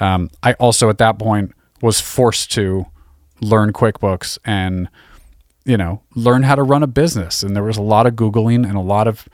um, 0.00 0.30
I 0.42 0.52
also 0.54 0.88
at 0.88 0.98
that 0.98 1.18
point 1.18 1.52
was 1.80 2.00
forced 2.00 2.52
to 2.52 2.86
learn 3.40 3.72
QuickBooks 3.72 4.38
and 4.44 4.88
you 5.64 5.76
know 5.76 6.02
learn 6.14 6.42
how 6.42 6.54
to 6.54 6.62
run 6.62 6.82
a 6.82 6.86
business. 6.86 7.42
And 7.42 7.54
there 7.54 7.62
was 7.62 7.76
a 7.76 7.82
lot 7.82 8.06
of 8.06 8.14
googling 8.14 8.66
and 8.68 8.76
a 8.76 8.80
lot 8.80 9.08
of 9.08 9.28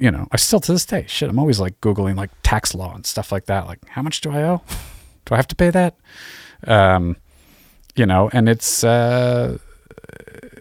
you 0.00 0.10
know, 0.10 0.26
I 0.32 0.38
still 0.38 0.60
to 0.60 0.72
this 0.72 0.86
day, 0.86 1.04
shit, 1.06 1.28
I'm 1.28 1.38
always 1.38 1.60
like 1.60 1.78
Googling 1.82 2.16
like 2.16 2.30
tax 2.42 2.74
law 2.74 2.94
and 2.94 3.04
stuff 3.04 3.30
like 3.30 3.44
that. 3.44 3.66
Like, 3.66 3.86
how 3.86 4.00
much 4.00 4.22
do 4.22 4.32
I 4.32 4.42
owe? 4.42 4.62
Do 5.26 5.34
I 5.34 5.36
have 5.36 5.48
to 5.48 5.54
pay 5.54 5.68
that? 5.68 5.94
Um, 6.66 7.18
you 7.94 8.06
know, 8.06 8.30
and 8.32 8.48
it's 8.48 8.82
uh, 8.82 9.58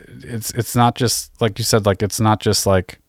it's 0.10 0.52
it's 0.52 0.76
not 0.76 0.96
just 0.96 1.42
like 1.42 1.58
you 1.58 1.64
said, 1.64 1.86
like 1.86 2.04
it's 2.04 2.20
not 2.20 2.42
just 2.42 2.66
like, 2.66 3.00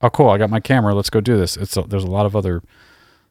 oh, 0.00 0.08
cool, 0.08 0.30
I 0.30 0.38
got 0.38 0.50
my 0.50 0.60
camera, 0.60 0.94
let's 0.94 1.10
go 1.10 1.20
do 1.20 1.36
this. 1.36 1.56
It's 1.56 1.76
a, 1.76 1.82
there's 1.82 2.04
a 2.04 2.10
lot 2.10 2.26
of 2.26 2.36
other 2.36 2.62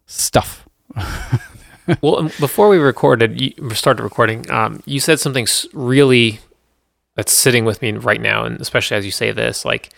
stuff. 0.06 0.68
well, 2.02 2.24
before 2.24 2.68
we 2.68 2.78
recorded, 2.78 3.40
you 3.40 3.54
started 3.74 4.04
recording. 4.04 4.50
Um, 4.52 4.84
you 4.86 5.00
said 5.00 5.22
something 5.22 5.48
really 5.72 6.40
that's 7.20 7.34
sitting 7.34 7.66
with 7.66 7.82
me 7.82 7.92
right 7.92 8.22
now, 8.22 8.46
and 8.46 8.62
especially 8.62 8.96
as 8.96 9.04
you 9.04 9.12
say 9.12 9.34
this, 9.34 9.66
like, 9.66 9.90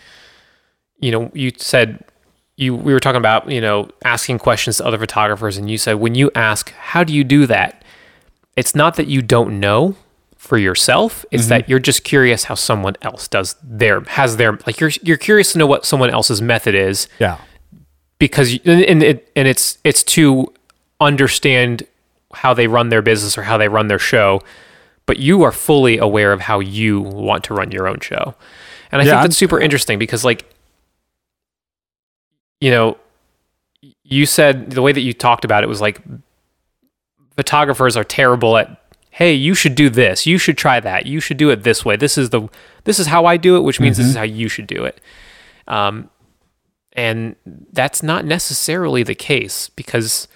you 0.98 1.12
know, 1.12 1.30
you 1.34 1.52
said 1.56 2.02
you 2.56 2.74
we 2.74 2.92
were 2.92 2.98
talking 2.98 3.20
about 3.20 3.48
you 3.48 3.60
know 3.60 3.88
asking 4.04 4.40
questions 4.40 4.78
to 4.78 4.84
other 4.84 4.98
photographers, 4.98 5.56
and 5.56 5.70
you 5.70 5.78
said 5.78 5.94
when 6.00 6.16
you 6.16 6.32
ask, 6.34 6.72
how 6.72 7.04
do 7.04 7.14
you 7.14 7.22
do 7.22 7.46
that? 7.46 7.84
It's 8.56 8.74
not 8.74 8.96
that 8.96 9.06
you 9.06 9.22
don't 9.22 9.60
know 9.60 9.94
for 10.36 10.58
yourself; 10.58 11.24
it's 11.30 11.44
mm-hmm. 11.44 11.50
that 11.50 11.68
you're 11.68 11.78
just 11.78 12.02
curious 12.02 12.42
how 12.42 12.56
someone 12.56 12.96
else 13.02 13.28
does 13.28 13.54
their 13.62 14.00
has 14.00 14.36
their 14.36 14.58
like 14.66 14.80
you're 14.80 14.90
you're 15.02 15.16
curious 15.16 15.52
to 15.52 15.58
know 15.58 15.66
what 15.66 15.86
someone 15.86 16.10
else's 16.10 16.42
method 16.42 16.74
is 16.74 17.06
Yeah. 17.20 17.38
because 18.18 18.52
you, 18.52 18.58
and, 18.64 18.82
and 18.82 19.02
it 19.04 19.30
and 19.36 19.46
it's 19.46 19.78
it's 19.84 20.02
to 20.16 20.52
understand 21.00 21.86
how 22.34 22.52
they 22.52 22.66
run 22.66 22.88
their 22.88 23.02
business 23.02 23.38
or 23.38 23.42
how 23.42 23.58
they 23.58 23.68
run 23.68 23.86
their 23.86 24.00
show 24.00 24.40
but 25.06 25.18
you 25.18 25.42
are 25.42 25.52
fully 25.52 25.98
aware 25.98 26.32
of 26.32 26.40
how 26.40 26.60
you 26.60 27.00
want 27.00 27.44
to 27.44 27.54
run 27.54 27.70
your 27.72 27.86
own 27.88 28.00
show. 28.00 28.34
And 28.90 29.00
i 29.00 29.04
Yeah, 29.04 29.10
think 29.10 29.16
I'm- 29.18 29.24
that's 29.24 29.36
super 29.36 29.60
interesting 29.60 29.98
because 29.98 30.24
like 30.24 30.48
you 32.60 32.70
know 32.70 32.96
you 34.04 34.26
said 34.26 34.70
the 34.70 34.82
way 34.82 34.92
that 34.92 35.00
you 35.00 35.12
talked 35.12 35.44
about 35.44 35.64
it 35.64 35.66
was 35.68 35.80
like 35.80 36.00
photographers 37.36 37.96
are 37.96 38.04
terrible 38.04 38.56
at 38.56 38.78
hey 39.10 39.32
you 39.34 39.54
should 39.54 39.74
do 39.74 39.90
this. 39.90 40.26
You 40.26 40.38
should 40.38 40.56
try 40.56 40.80
that. 40.80 41.06
You 41.06 41.20
should 41.20 41.36
do 41.36 41.50
it 41.50 41.64
this 41.64 41.84
way. 41.84 41.96
This 41.96 42.16
is 42.16 42.30
the 42.30 42.48
this 42.84 42.98
is 42.98 43.06
how 43.08 43.26
i 43.26 43.36
do 43.36 43.56
it 43.56 43.60
which 43.60 43.80
means 43.80 43.96
this 43.96 44.06
is 44.06 44.16
how 44.16 44.22
you 44.22 44.48
should 44.48 44.66
do 44.66 44.84
it. 44.84 45.00
Um, 45.68 46.08
and 46.94 47.36
that's 47.72 48.02
not 48.02 48.24
necessarily 48.24 49.02
the 49.02 49.14
case 49.14 49.70
because 49.70 50.28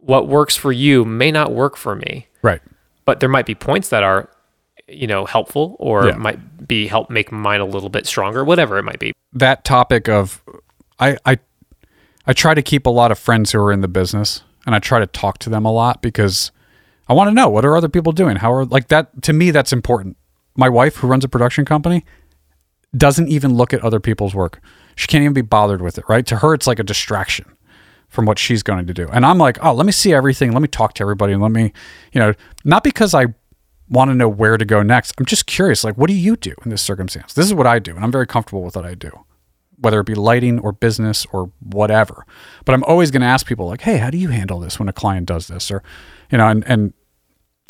what 0.00 0.28
works 0.28 0.56
for 0.56 0.72
you 0.72 1.04
may 1.04 1.30
not 1.32 1.52
work 1.52 1.76
for 1.76 1.94
me. 1.96 2.26
Right. 2.42 2.60
But 3.04 3.20
there 3.20 3.28
might 3.28 3.46
be 3.46 3.54
points 3.54 3.88
that 3.90 4.02
are 4.02 4.28
you 4.88 5.06
know 5.06 5.24
helpful 5.24 5.76
or 5.78 6.08
Yeah. 6.08 6.16
might 6.16 6.66
be 6.68 6.86
help 6.86 7.08
make 7.10 7.30
mine 7.32 7.60
a 7.60 7.64
little 7.64 7.88
bit 7.88 8.06
stronger 8.06 8.44
whatever 8.44 8.78
it 8.78 8.82
might 8.84 8.98
be 8.98 9.12
that 9.32 9.64
topic 9.64 10.08
of 10.08 10.42
I 10.98 11.16
I 11.24 11.38
I 12.26 12.32
try 12.32 12.54
to 12.54 12.62
keep 12.62 12.86
a 12.86 12.90
lot 12.90 13.10
of 13.10 13.18
friends 13.18 13.52
who 13.52 13.60
are 13.60 13.72
in 13.72 13.80
the 13.80 13.88
business 13.88 14.42
and 14.66 14.74
I 14.74 14.78
try 14.78 14.98
to 15.00 15.06
talk 15.06 15.38
to 15.38 15.50
them 15.50 15.64
a 15.64 15.72
lot 15.72 16.02
because 16.02 16.50
I 17.08 17.14
want 17.14 17.28
to 17.28 17.34
know 17.34 17.48
what 17.48 17.64
are 17.64 17.76
other 17.76 17.88
people 17.88 18.12
doing? 18.12 18.36
How 18.36 18.52
are 18.52 18.64
like 18.64 18.88
that 18.88 19.22
to 19.22 19.32
me 19.32 19.50
that's 19.50 19.72
important. 19.72 20.16
My 20.56 20.68
wife 20.68 20.96
who 20.96 21.06
runs 21.08 21.24
a 21.24 21.28
production 21.28 21.64
company 21.64 22.04
doesn't 22.96 23.28
even 23.28 23.54
look 23.54 23.72
at 23.72 23.82
other 23.82 24.00
people's 24.00 24.34
work. 24.34 24.60
She 24.96 25.06
can't 25.06 25.22
even 25.22 25.32
be 25.32 25.40
bothered 25.42 25.80
with 25.80 25.96
it, 25.98 26.04
right? 26.08 26.26
To 26.26 26.36
her 26.36 26.54
it's 26.54 26.66
like 26.66 26.78
a 26.78 26.84
distraction 26.84 27.46
from 28.12 28.26
what 28.26 28.38
she's 28.38 28.62
going 28.62 28.86
to 28.86 28.94
do. 28.94 29.08
And 29.08 29.26
I'm 29.26 29.38
like, 29.38 29.58
"Oh, 29.64 29.72
let 29.72 29.86
me 29.86 29.92
see 29.92 30.12
everything. 30.12 30.52
Let 30.52 30.62
me 30.62 30.68
talk 30.68 30.94
to 30.94 31.02
everybody 31.02 31.32
and 31.32 31.42
let 31.42 31.50
me, 31.50 31.72
you 32.12 32.20
know, 32.20 32.34
not 32.64 32.84
because 32.84 33.14
I 33.14 33.26
want 33.88 34.10
to 34.10 34.14
know 34.14 34.28
where 34.28 34.56
to 34.56 34.64
go 34.64 34.82
next. 34.82 35.14
I'm 35.18 35.26
just 35.26 35.46
curious 35.46 35.82
like 35.82 35.96
what 35.96 36.08
do 36.08 36.14
you 36.14 36.36
do 36.36 36.54
in 36.64 36.70
this 36.70 36.82
circumstance? 36.82 37.34
This 37.34 37.46
is 37.46 37.54
what 37.54 37.66
I 37.66 37.78
do 37.78 37.94
and 37.94 38.04
I'm 38.04 38.12
very 38.12 38.26
comfortable 38.26 38.62
with 38.62 38.76
what 38.76 38.86
I 38.86 38.94
do 38.94 39.24
whether 39.82 39.98
it 39.98 40.06
be 40.06 40.14
lighting 40.14 40.60
or 40.60 40.72
business 40.72 41.26
or 41.32 41.50
whatever. 41.58 42.24
But 42.64 42.72
I'm 42.72 42.84
always 42.84 43.10
going 43.10 43.22
to 43.22 43.26
ask 43.26 43.46
people 43.46 43.66
like, 43.66 43.82
"Hey, 43.82 43.98
how 43.98 44.10
do 44.10 44.16
you 44.16 44.28
handle 44.28 44.60
this 44.60 44.78
when 44.78 44.88
a 44.88 44.92
client 44.92 45.26
does 45.26 45.48
this?" 45.48 45.70
Or, 45.70 45.82
you 46.30 46.38
know, 46.38 46.46
and 46.46 46.64
and 46.66 46.94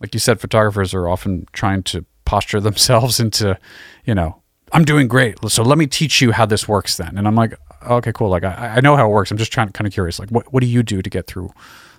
like 0.00 0.14
you 0.14 0.20
said, 0.20 0.40
photographers 0.40 0.94
are 0.94 1.08
often 1.08 1.46
trying 1.52 1.82
to 1.84 2.04
posture 2.24 2.60
themselves 2.68 3.18
into, 3.18 3.58
you 4.04 4.14
know, 4.14 4.42
I'm 4.72 4.84
doing 4.84 5.08
great, 5.08 5.38
so 5.48 5.62
let 5.62 5.78
me 5.78 5.86
teach 5.86 6.20
you 6.20 6.32
how 6.32 6.46
this 6.46 6.68
works 6.68 6.96
then. 6.96 7.18
And 7.18 7.26
I'm 7.26 7.34
like, 7.34 7.58
okay, 7.86 8.12
cool. 8.12 8.28
Like 8.28 8.44
I, 8.44 8.74
I 8.76 8.80
know 8.80 8.96
how 8.96 9.06
it 9.06 9.12
works. 9.12 9.30
I'm 9.30 9.38
just 9.38 9.52
trying 9.52 9.70
kind 9.70 9.86
of 9.86 9.92
curious. 9.92 10.18
Like, 10.18 10.30
what 10.30 10.52
what 10.52 10.60
do 10.60 10.66
you 10.66 10.82
do 10.82 11.02
to 11.02 11.10
get 11.10 11.26
through 11.26 11.50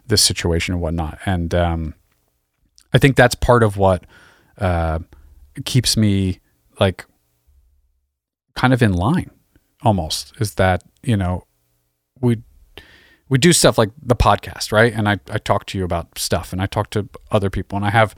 this 0.07 0.21
situation 0.21 0.73
and 0.73 0.81
whatnot? 0.81 1.19
And 1.25 1.53
um, 1.53 1.95
I 2.93 2.97
think 2.97 3.15
that's 3.15 3.35
part 3.35 3.63
of 3.63 3.77
what 3.77 4.05
uh, 4.57 4.99
keeps 5.65 5.97
me 5.97 6.39
like 6.79 7.05
kind 8.55 8.73
of 8.73 8.81
in 8.81 8.93
line 8.93 9.31
almost 9.83 10.33
is 10.39 10.55
that 10.55 10.83
you 11.01 11.17
know 11.17 11.45
we 12.21 12.41
we 13.29 13.37
do 13.37 13.51
stuff 13.51 13.77
like 13.77 13.89
the 14.01 14.15
podcast 14.15 14.71
right 14.71 14.93
and 14.93 15.09
I, 15.09 15.19
I 15.29 15.37
talk 15.37 15.65
to 15.67 15.77
you 15.77 15.83
about 15.83 16.17
stuff 16.17 16.53
and 16.53 16.61
i 16.61 16.65
talk 16.65 16.89
to 16.91 17.09
other 17.31 17.49
people 17.49 17.75
and 17.75 17.85
i 17.85 17.89
have 17.89 18.15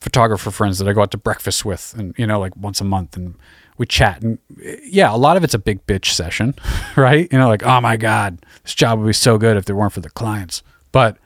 photographer 0.00 0.50
friends 0.50 0.78
that 0.78 0.88
i 0.88 0.92
go 0.92 1.02
out 1.02 1.10
to 1.12 1.18
breakfast 1.18 1.64
with 1.64 1.94
and 1.96 2.14
you 2.18 2.26
know 2.26 2.40
like 2.40 2.56
once 2.56 2.80
a 2.80 2.84
month 2.84 3.16
and 3.16 3.36
we 3.80 3.86
chat 3.86 4.22
and 4.22 4.38
yeah 4.84 5.12
a 5.12 5.16
lot 5.16 5.38
of 5.38 5.42
it's 5.42 5.54
a 5.54 5.58
big 5.58 5.84
bitch 5.86 6.12
session 6.12 6.54
right 6.96 7.32
you 7.32 7.38
know 7.38 7.48
like 7.48 7.62
oh 7.64 7.80
my 7.80 7.96
god 7.96 8.38
this 8.62 8.74
job 8.74 8.98
would 8.98 9.06
be 9.06 9.12
so 9.14 9.38
good 9.38 9.56
if 9.56 9.64
there 9.64 9.74
weren't 9.74 9.94
for 9.94 10.00
the 10.00 10.10
clients 10.10 10.62
but 10.92 11.16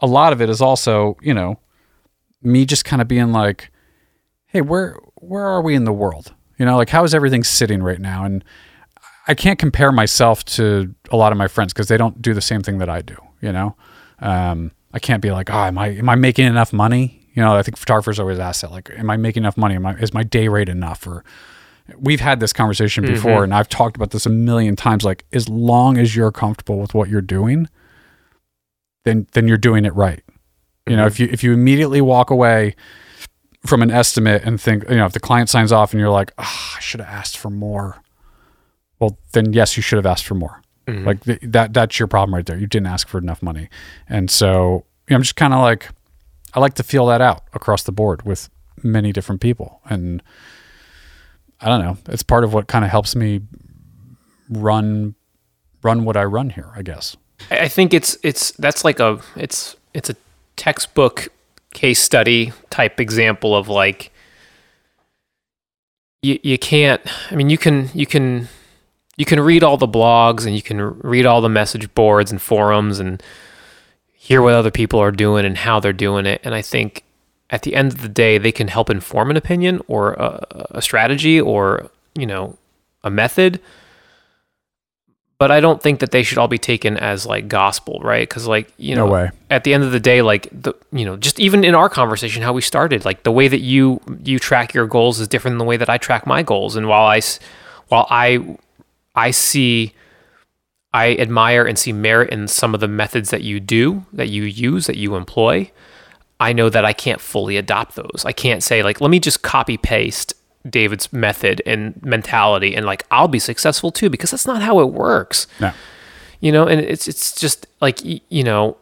a 0.00 0.06
lot 0.06 0.32
of 0.32 0.42
it 0.42 0.50
is 0.50 0.60
also 0.60 1.16
you 1.22 1.32
know 1.32 1.56
me 2.42 2.66
just 2.66 2.84
kind 2.84 3.00
of 3.00 3.06
being 3.06 3.30
like 3.30 3.70
hey 4.46 4.60
where 4.60 4.98
where 5.14 5.46
are 5.46 5.62
we 5.62 5.76
in 5.76 5.84
the 5.84 5.92
world 5.92 6.34
you 6.58 6.66
know 6.66 6.76
like 6.76 6.90
how 6.90 7.04
is 7.04 7.14
everything 7.14 7.44
sitting 7.44 7.80
right 7.80 8.00
now 8.00 8.24
and 8.24 8.44
I 9.26 9.34
can't 9.34 9.58
compare 9.58 9.90
myself 9.90 10.44
to 10.44 10.94
a 11.10 11.16
lot 11.16 11.32
of 11.32 11.38
my 11.38 11.48
friends 11.48 11.72
because 11.72 11.88
they 11.88 11.96
don't 11.96 12.20
do 12.20 12.34
the 12.34 12.42
same 12.42 12.62
thing 12.62 12.76
that 12.78 12.90
I 12.90 13.00
do. 13.00 13.16
You 13.40 13.52
know, 13.52 13.74
um, 14.18 14.70
I 14.92 14.98
can't 14.98 15.22
be 15.22 15.30
like, 15.30 15.48
oh, 15.50 15.64
am 15.64 15.78
I 15.78 15.88
am 15.88 16.10
I 16.10 16.14
making 16.14 16.46
enough 16.46 16.74
money? 16.74 17.26
You 17.32 17.42
know, 17.42 17.56
I 17.56 17.62
think 17.62 17.78
photographers 17.78 18.20
always 18.20 18.38
ask 18.38 18.60
that, 18.60 18.70
like, 18.70 18.90
am 18.90 19.08
I 19.08 19.16
making 19.16 19.42
enough 19.44 19.56
money? 19.56 19.76
Am 19.76 19.86
I, 19.86 19.94
is 19.94 20.12
my 20.12 20.22
day 20.22 20.48
rate 20.48 20.68
enough? 20.68 21.06
Or 21.06 21.24
we've 21.98 22.20
had 22.20 22.40
this 22.40 22.52
conversation 22.52 23.04
mm-hmm. 23.04 23.14
before, 23.14 23.44
and 23.44 23.54
I've 23.54 23.68
talked 23.68 23.96
about 23.96 24.10
this 24.10 24.26
a 24.26 24.30
million 24.30 24.76
times. 24.76 25.04
Like, 25.04 25.24
as 25.32 25.48
long 25.48 25.98
as 25.98 26.16
you're 26.16 26.32
comfortable 26.32 26.78
with 26.78 26.94
what 26.94 27.08
you're 27.08 27.20
doing, 27.20 27.68
then 29.04 29.26
then 29.32 29.48
you're 29.48 29.56
doing 29.56 29.84
it 29.84 29.94
right. 29.94 30.22
You 30.86 30.96
know, 30.96 31.02
mm-hmm. 31.02 31.08
if 31.08 31.20
you 31.20 31.28
if 31.30 31.44
you 31.44 31.52
immediately 31.52 32.00
walk 32.00 32.30
away 32.30 32.76
from 33.66 33.82
an 33.82 33.90
estimate 33.90 34.42
and 34.44 34.60
think, 34.60 34.84
you 34.90 34.96
know, 34.96 35.06
if 35.06 35.12
the 35.12 35.20
client 35.20 35.48
signs 35.48 35.72
off 35.72 35.92
and 35.92 36.00
you're 36.00 36.10
like, 36.10 36.32
oh, 36.38 36.72
I 36.76 36.80
should 36.80 37.00
have 37.00 37.08
asked 37.08 37.38
for 37.38 37.48
more 37.48 38.02
well 39.04 39.18
then 39.32 39.52
yes 39.52 39.76
you 39.76 39.82
should 39.82 39.96
have 39.96 40.06
asked 40.06 40.24
for 40.24 40.34
more 40.34 40.62
Mhm. 40.86 41.06
like 41.06 41.24
th- 41.24 41.40
that 41.42 41.72
that's 41.72 41.98
your 41.98 42.08
problem 42.08 42.34
right 42.34 42.46
there 42.46 42.58
you 42.58 42.66
didn't 42.66 42.86
ask 42.86 43.08
for 43.08 43.18
enough 43.18 43.42
money 43.42 43.68
and 44.08 44.30
so 44.30 44.84
you 45.08 45.12
know, 45.12 45.16
i'm 45.16 45.22
just 45.22 45.36
kind 45.36 45.54
of 45.54 45.60
like 45.60 45.88
i 46.54 46.60
like 46.60 46.74
to 46.74 46.82
feel 46.82 47.06
that 47.06 47.20
out 47.20 47.42
across 47.52 47.82
the 47.82 47.92
board 47.92 48.22
with 48.22 48.50
many 48.82 49.12
different 49.12 49.40
people 49.40 49.80
and 49.88 50.22
i 51.64 51.68
don't 51.68 51.80
know. 51.80 51.96
It's 52.08 52.22
part 52.22 52.44
of 52.44 52.52
what 52.54 52.66
kind 52.68 52.84
of 52.84 52.90
helps 52.90 53.16
me 53.16 53.40
run 54.50 55.14
run 55.82 56.04
what 56.04 56.16
i 56.16 56.24
run 56.24 56.50
here 56.50 56.70
i 56.76 56.82
guess. 56.82 57.16
I 57.50 57.68
think 57.68 57.92
it's 57.92 58.16
it's 58.22 58.52
that's 58.52 58.84
like 58.84 59.00
a 59.00 59.20
it's 59.36 59.76
it's 59.92 60.10
a 60.10 60.16
textbook 60.56 61.28
case 61.72 62.00
study 62.00 62.52
type 62.70 63.00
example 63.00 63.56
of 63.56 63.68
like 63.68 64.12
you 66.22 66.38
you 66.42 66.58
can't 66.58 67.02
I 67.30 67.34
mean 67.34 67.50
you 67.50 67.58
can 67.58 67.90
you 67.94 68.06
can 68.06 68.48
you 69.16 69.24
can 69.24 69.40
read 69.40 69.62
all 69.62 69.76
the 69.76 69.88
blogs 69.88 70.46
and 70.46 70.54
you 70.54 70.62
can 70.62 70.80
read 71.00 71.26
all 71.26 71.40
the 71.40 71.48
message 71.48 71.92
boards 71.94 72.30
and 72.30 72.40
forums 72.40 72.98
and 73.00 73.22
hear 74.12 74.40
what 74.40 74.54
other 74.54 74.70
people 74.70 74.98
are 75.00 75.12
doing 75.12 75.44
and 75.44 75.58
how 75.58 75.80
they're 75.80 75.92
doing 75.92 76.26
it. 76.26 76.40
And 76.44 76.54
I 76.54 76.62
think 76.62 77.04
at 77.50 77.62
the 77.62 77.74
end 77.74 77.92
of 77.92 78.02
the 78.02 78.08
day 78.08 78.38
they 78.38 78.52
can 78.52 78.68
help 78.68 78.90
inform 78.90 79.30
an 79.30 79.36
opinion 79.36 79.80
or 79.86 80.14
a, 80.14 80.66
a 80.70 80.82
strategy 80.82 81.40
or 81.40 81.90
you 82.14 82.26
know 82.26 82.56
a 83.02 83.10
method 83.10 83.60
but 85.36 85.50
I 85.50 85.60
don't 85.60 85.82
think 85.82 86.00
that 86.00 86.10
they 86.10 86.22
should 86.22 86.38
all 86.38 86.48
be 86.48 86.58
taken 86.58 86.96
as 86.96 87.26
like 87.26 87.48
gospel, 87.48 88.00
right? 88.02 88.26
Because 88.26 88.46
like 88.46 88.72
you 88.78 88.94
know, 88.94 89.06
no 89.06 89.12
way 89.12 89.30
at 89.50 89.64
the 89.64 89.74
end 89.74 89.82
of 89.82 89.90
the 89.92 90.00
day, 90.00 90.22
like 90.22 90.48
the 90.52 90.74
you 90.92 91.04
know, 91.04 91.16
just 91.16 91.40
even 91.40 91.64
in 91.64 91.74
our 91.74 91.88
conversation, 91.88 92.42
how 92.42 92.52
we 92.52 92.62
started, 92.62 93.04
like 93.04 93.24
the 93.24 93.32
way 93.32 93.48
that 93.48 93.60
you 93.60 94.00
you 94.22 94.38
track 94.38 94.74
your 94.74 94.86
goals 94.86 95.20
is 95.20 95.28
different 95.28 95.52
than 95.52 95.58
the 95.58 95.64
way 95.64 95.76
that 95.76 95.90
I 95.90 95.98
track 95.98 96.26
my 96.26 96.42
goals. 96.42 96.76
And 96.76 96.88
while 96.88 97.06
I 97.06 97.20
while 97.88 98.06
I 98.10 98.56
I 99.14 99.32
see 99.32 99.92
I 100.92 101.16
admire 101.16 101.64
and 101.64 101.76
see 101.78 101.92
merit 101.92 102.30
in 102.30 102.46
some 102.46 102.72
of 102.72 102.80
the 102.80 102.88
methods 102.88 103.30
that 103.30 103.42
you 103.42 103.58
do, 103.58 104.06
that 104.12 104.28
you 104.28 104.44
use, 104.44 104.86
that 104.86 104.96
you 104.96 105.16
employ. 105.16 105.70
I 106.40 106.52
know 106.52 106.68
that 106.68 106.84
I 106.84 106.92
can't 106.92 107.20
fully 107.20 107.56
adopt 107.56 107.96
those. 107.96 108.24
I 108.24 108.32
can't 108.32 108.62
say 108.62 108.82
like, 108.82 109.00
let 109.00 109.10
me 109.10 109.20
just 109.20 109.42
copy 109.42 109.76
paste 109.76 110.34
David's 110.68 111.12
method 111.12 111.62
and 111.66 112.00
mentality 112.02 112.74
and 112.74 112.86
like 112.86 113.04
I'll 113.10 113.28
be 113.28 113.38
successful 113.38 113.90
too 113.90 114.08
because 114.08 114.30
that's 114.30 114.46
not 114.46 114.62
how 114.62 114.80
it 114.80 114.90
works. 114.90 115.46
no 115.60 115.72
You 116.40 116.52
know, 116.52 116.66
and 116.66 116.80
it's 116.80 117.08
it's 117.08 117.38
just 117.38 117.66
like 117.80 118.00
you 118.02 118.44
know, 118.44 118.76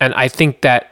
and 0.00 0.12
I 0.14 0.28
think 0.28 0.62
that 0.62 0.86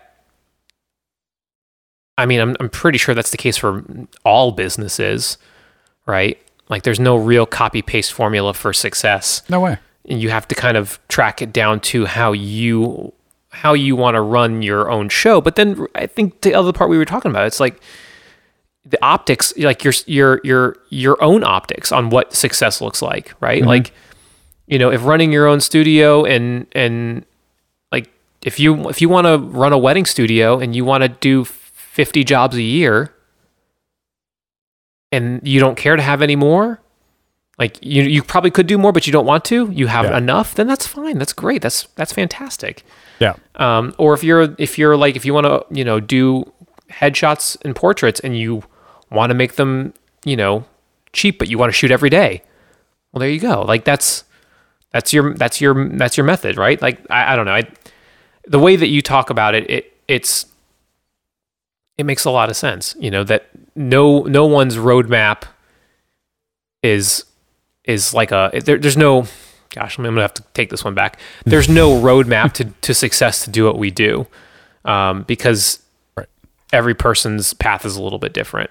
I 2.16 2.26
mean, 2.26 2.40
I'm 2.40 2.56
I'm 2.60 2.70
pretty 2.70 2.98
sure 2.98 3.14
that's 3.14 3.30
the 3.30 3.36
case 3.36 3.56
for 3.56 3.84
all 4.24 4.52
businesses, 4.52 5.38
right? 6.06 6.38
Like 6.68 6.82
there's 6.82 7.00
no 7.00 7.16
real 7.16 7.46
copy 7.46 7.82
paste 7.82 8.12
formula 8.12 8.54
for 8.54 8.72
success 8.72 9.42
no 9.48 9.60
way 9.60 9.78
and 10.08 10.22
you 10.22 10.30
have 10.30 10.48
to 10.48 10.54
kind 10.54 10.76
of 10.76 10.98
track 11.08 11.42
it 11.42 11.52
down 11.52 11.80
to 11.80 12.06
how 12.06 12.32
you 12.32 13.12
how 13.62 13.72
you 13.74 13.94
want 13.96 14.14
to 14.14 14.20
run 14.20 14.62
your 14.62 14.90
own 14.90 15.08
show 15.08 15.40
but 15.40 15.56
then 15.56 15.86
i 15.94 16.06
think 16.06 16.40
the 16.42 16.54
other 16.54 16.72
part 16.72 16.88
we 16.90 16.98
were 16.98 17.04
talking 17.04 17.30
about 17.30 17.46
it's 17.46 17.60
like 17.60 17.80
the 18.84 18.98
optics, 19.04 19.52
like 19.58 19.84
your 19.84 19.92
your 20.06 20.40
your 20.44 20.76
your 20.88 21.22
own 21.22 21.44
optics 21.44 21.92
on 21.92 22.08
what 22.08 22.32
success 22.32 22.80
looks 22.80 23.02
like, 23.02 23.34
right? 23.38 23.60
Mm-hmm. 23.60 23.68
Like, 23.68 23.92
you 24.66 24.78
know, 24.78 24.90
if 24.90 25.04
running 25.04 25.30
your 25.30 25.46
own 25.46 25.60
studio 25.60 26.24
and 26.24 26.66
and 26.72 27.26
like 27.92 28.08
if 28.46 28.58
you 28.58 28.88
if 28.88 29.02
you 29.02 29.10
want 29.10 29.26
to 29.26 29.36
run 29.36 29.74
a 29.74 29.78
wedding 29.78 30.06
studio 30.06 30.58
and 30.58 30.74
you 30.74 30.86
want 30.86 31.02
to 31.02 31.08
do 31.10 31.44
50 31.44 32.24
jobs 32.24 32.56
a 32.56 32.62
year 32.62 33.12
and 35.12 35.46
you 35.46 35.60
don't 35.60 35.76
care 35.76 35.96
to 35.96 36.02
have 36.02 36.22
any 36.22 36.36
more, 36.36 36.80
like 37.58 37.76
you 37.84 38.04
you 38.04 38.22
probably 38.22 38.50
could 38.50 38.66
do 38.66 38.78
more 38.78 38.92
but 38.92 39.06
you 39.06 39.12
don't 39.12 39.26
want 39.26 39.44
to, 39.46 39.70
you 39.70 39.88
have 39.88 40.06
Yeah. 40.06 40.16
enough, 40.16 40.54
then 40.54 40.66
that's 40.66 40.86
fine. 40.86 41.18
That's 41.18 41.34
great. 41.34 41.60
That's 41.60 41.88
that's 41.94 42.12
fantastic. 42.14 42.84
Yeah. 43.18 43.34
Um, 43.56 43.94
or 43.98 44.14
if 44.14 44.22
you're 44.22 44.54
if 44.58 44.78
you're 44.78 44.96
like 44.96 45.16
if 45.16 45.24
you 45.24 45.34
want 45.34 45.46
to 45.46 45.64
you 45.70 45.84
know 45.84 46.00
do 46.00 46.50
headshots 46.90 47.56
and 47.62 47.74
portraits 47.74 48.20
and 48.20 48.38
you 48.38 48.62
want 49.10 49.30
to 49.30 49.34
make 49.34 49.56
them 49.56 49.92
you 50.24 50.36
know 50.36 50.64
cheap 51.12 51.38
but 51.38 51.48
you 51.48 51.58
want 51.58 51.70
to 51.70 51.76
shoot 51.76 51.90
every 51.90 52.10
day, 52.10 52.42
well 53.12 53.20
there 53.20 53.30
you 53.30 53.40
go. 53.40 53.62
Like 53.62 53.84
that's 53.84 54.24
that's 54.92 55.12
your 55.12 55.34
that's 55.34 55.60
your 55.60 55.88
that's 55.90 56.16
your 56.16 56.24
method, 56.24 56.56
right? 56.56 56.80
Like 56.80 57.00
I, 57.10 57.32
I 57.32 57.36
don't 57.36 57.46
know. 57.46 57.54
I, 57.54 57.68
the 58.46 58.58
way 58.58 58.76
that 58.76 58.88
you 58.88 59.02
talk 59.02 59.30
about 59.30 59.54
it, 59.54 59.68
it 59.68 59.92
it's 60.06 60.46
it 61.98 62.06
makes 62.06 62.24
a 62.24 62.30
lot 62.30 62.48
of 62.48 62.56
sense. 62.56 62.94
You 62.98 63.10
know 63.10 63.24
that 63.24 63.48
no 63.74 64.22
no 64.22 64.46
one's 64.46 64.76
roadmap 64.76 65.42
is 66.82 67.24
is 67.84 68.14
like 68.14 68.30
a 68.30 68.50
there, 68.64 68.78
there's 68.78 68.96
no 68.96 69.26
gosh 69.74 69.98
I'm 69.98 70.04
gonna 70.04 70.20
have 70.22 70.34
to 70.34 70.42
take 70.54 70.70
this 70.70 70.84
one 70.84 70.94
back. 70.94 71.18
There's 71.44 71.68
no 71.68 71.90
roadmap 72.00 72.52
to 72.54 72.64
to 72.64 72.94
success 72.94 73.44
to 73.44 73.50
do 73.50 73.64
what 73.64 73.78
we 73.78 73.90
do 73.90 74.26
um, 74.84 75.22
because 75.22 75.80
Right. 76.16 76.28
every 76.72 76.94
person's 76.94 77.52
path 77.54 77.84
is 77.84 77.96
a 77.96 78.02
little 78.02 78.18
bit 78.18 78.32
different. 78.32 78.70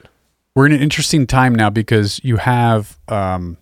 We're 0.55 0.65
in 0.65 0.71
an 0.71 0.81
interesting 0.81 1.27
time 1.27 1.53
now 1.53 1.69
because 1.69 2.19
you 2.23 2.37
have 2.37 2.97
um, 3.07 3.57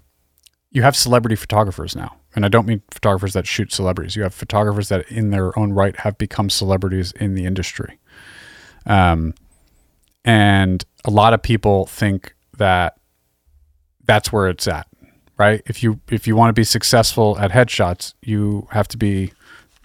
you 0.72 0.82
have 0.82 0.96
celebrity 0.96 1.36
photographers 1.36 1.96
now, 1.96 2.16
and 2.36 2.46
I 2.46 2.48
don't 2.50 2.66
mean 2.68 2.82
photographers 2.92 3.34
that 3.34 3.46
shoot 3.48 3.72
celebrities. 3.74 4.16
You 4.16 4.24
have 4.24 4.34
photographers 4.34 4.90
that, 4.90 5.10
in 5.12 5.30
their 5.30 5.58
own 5.60 5.74
right, 5.74 5.96
have 6.00 6.18
become 6.18 6.50
celebrities 6.50 7.12
in 7.14 7.34
the 7.36 7.46
industry. 7.46 7.98
Um, 8.86 9.34
and 10.24 10.84
a 11.06 11.12
lot 11.12 11.34
of 11.34 11.42
people 11.42 11.86
think 11.86 12.34
that 12.58 12.98
that's 14.06 14.32
where 14.32 14.48
it's 14.48 14.68
at, 14.68 14.88
right? 15.38 15.62
If 15.66 15.84
you 15.84 16.00
if 16.10 16.28
you 16.28 16.36
want 16.36 16.50
to 16.50 16.54
be 16.54 16.64
successful 16.64 17.38
at 17.40 17.52
headshots, 17.52 18.14
you 18.22 18.68
have 18.72 18.88
to 18.90 18.98
be 18.98 19.34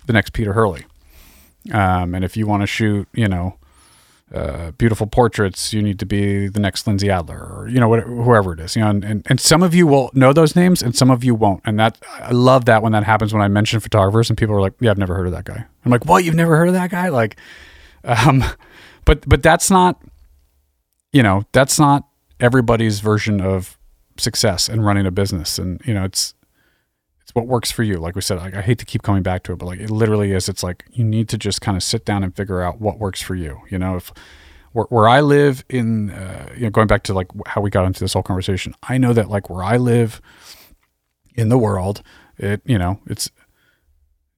the 0.07 0.13
next 0.13 0.33
Peter 0.33 0.53
Hurley. 0.53 0.85
Um, 1.73 2.15
and 2.15 2.25
if 2.25 2.37
you 2.37 2.47
want 2.47 2.63
to 2.63 2.67
shoot, 2.67 3.07
you 3.13 3.29
know, 3.29 3.57
uh, 4.35 4.71
beautiful 4.73 5.07
portraits, 5.07 5.73
you 5.73 5.83
need 5.83 5.99
to 5.99 6.07
be 6.07 6.47
the 6.49 6.61
next 6.61 6.87
Lindsay 6.87 7.11
Adler 7.11 7.39
or, 7.39 7.69
you 7.69 7.81
know, 7.81 7.89
whatever, 7.89 8.11
whoever 8.15 8.53
it 8.53 8.61
is, 8.61 8.77
you 8.77 8.83
know, 8.83 8.89
and, 8.89 9.05
and, 9.05 9.27
and 9.29 9.41
some 9.41 9.63
of 9.63 9.75
you 9.75 9.87
will 9.87 10.11
know 10.15 10.33
those 10.33 10.55
names 10.55 10.83
and 10.83 10.95
some 10.95 11.11
of 11.11 11.25
you 11.25 11.35
won't. 11.35 11.61
And 11.65 11.79
that, 11.81 11.99
I 12.13 12.31
love 12.31 12.65
that 12.67 12.83
when 12.83 12.93
that 12.93 13.05
happens, 13.05 13.33
when 13.33 13.43
I 13.43 13.49
mention 13.49 13.81
photographers 13.81 14.31
and 14.31 14.39
people 14.39 14.55
are 14.55 14.61
like, 14.61 14.75
yeah, 14.81 14.91
I've 14.91 14.99
never 14.99 15.15
heard 15.15 15.27
of 15.27 15.33
that 15.33 15.45
guy. 15.45 15.65
I'm 15.85 15.91
like, 15.91 16.07
what? 16.07 16.25
You've 16.25 16.37
never 16.37 16.57
heard 16.57 16.69
of 16.69 16.75
that 16.75 16.91
guy? 16.91 17.09
Like, 17.09 17.37
um, 18.05 18.45
but, 19.05 19.29
but 19.29 19.43
that's 19.43 19.71
not, 19.71 20.01
you 21.13 21.23
know, 21.23 21.45
that's 21.53 21.79
not 21.79 22.07
everybody's 22.39 23.01
version 23.01 23.41
of 23.41 23.77
success 24.21 24.69
and 24.69 24.85
running 24.85 25.07
a 25.07 25.11
business. 25.11 25.59
And, 25.59 25.81
you 25.85 25.95
know, 25.95 26.05
it's, 26.05 26.35
it's 27.23 27.35
what 27.35 27.47
works 27.47 27.71
for 27.71 27.83
you. 27.83 27.99
Like 27.99 28.17
we 28.17 28.23
said, 28.23 28.39
like, 28.39 28.55
I 28.55 28.63
hate 28.63 28.79
to 28.79 28.85
keep 28.85 29.03
coming 29.03 29.23
back 29.23 29.45
to 29.45 29.53
it, 29.53 29.57
but 29.57 29.67
like 29.67 29.79
it 29.79 29.91
literally 29.91 30.33
is. 30.33 30.49
It's 30.49 30.63
like 30.63 30.85
you 30.91 31.05
need 31.05 31.29
to 31.29 31.39
just 31.39 31.61
kind 31.61 31.77
of 31.77 31.83
sit 31.83 32.05
down 32.05 32.25
and 32.25 32.35
figure 32.35 32.61
out 32.61 32.81
what 32.81 32.99
works 32.99 33.23
for 33.23 33.37
you. 33.37 33.61
You 33.71 33.79
know, 33.79 33.97
if 33.97 34.13
where, 34.73 34.87
where 34.87 35.09
I 35.09 35.21
live 35.21 35.65
in, 35.69 36.11
uh, 36.11 36.53
you 36.57 36.63
know, 36.63 36.71
going 36.71 36.87
back 36.87 37.05
to 37.05 37.15
like 37.15 37.29
how 37.47 37.61
we 37.61 37.71
got 37.71 37.85
into 37.85 38.01
this 38.01 38.15
whole 38.15 38.23
conversation, 38.23 38.75
I 38.83 38.99
know 38.99 39.13
that 39.13 39.29
like 39.29 39.49
where 39.49 39.63
I 39.63 39.77
live 39.77 40.21
in 41.35 41.49
the 41.49 41.59
world, 41.59 42.03
it 42.37 42.63
you 42.65 42.79
know, 42.79 43.01
it's 43.07 43.31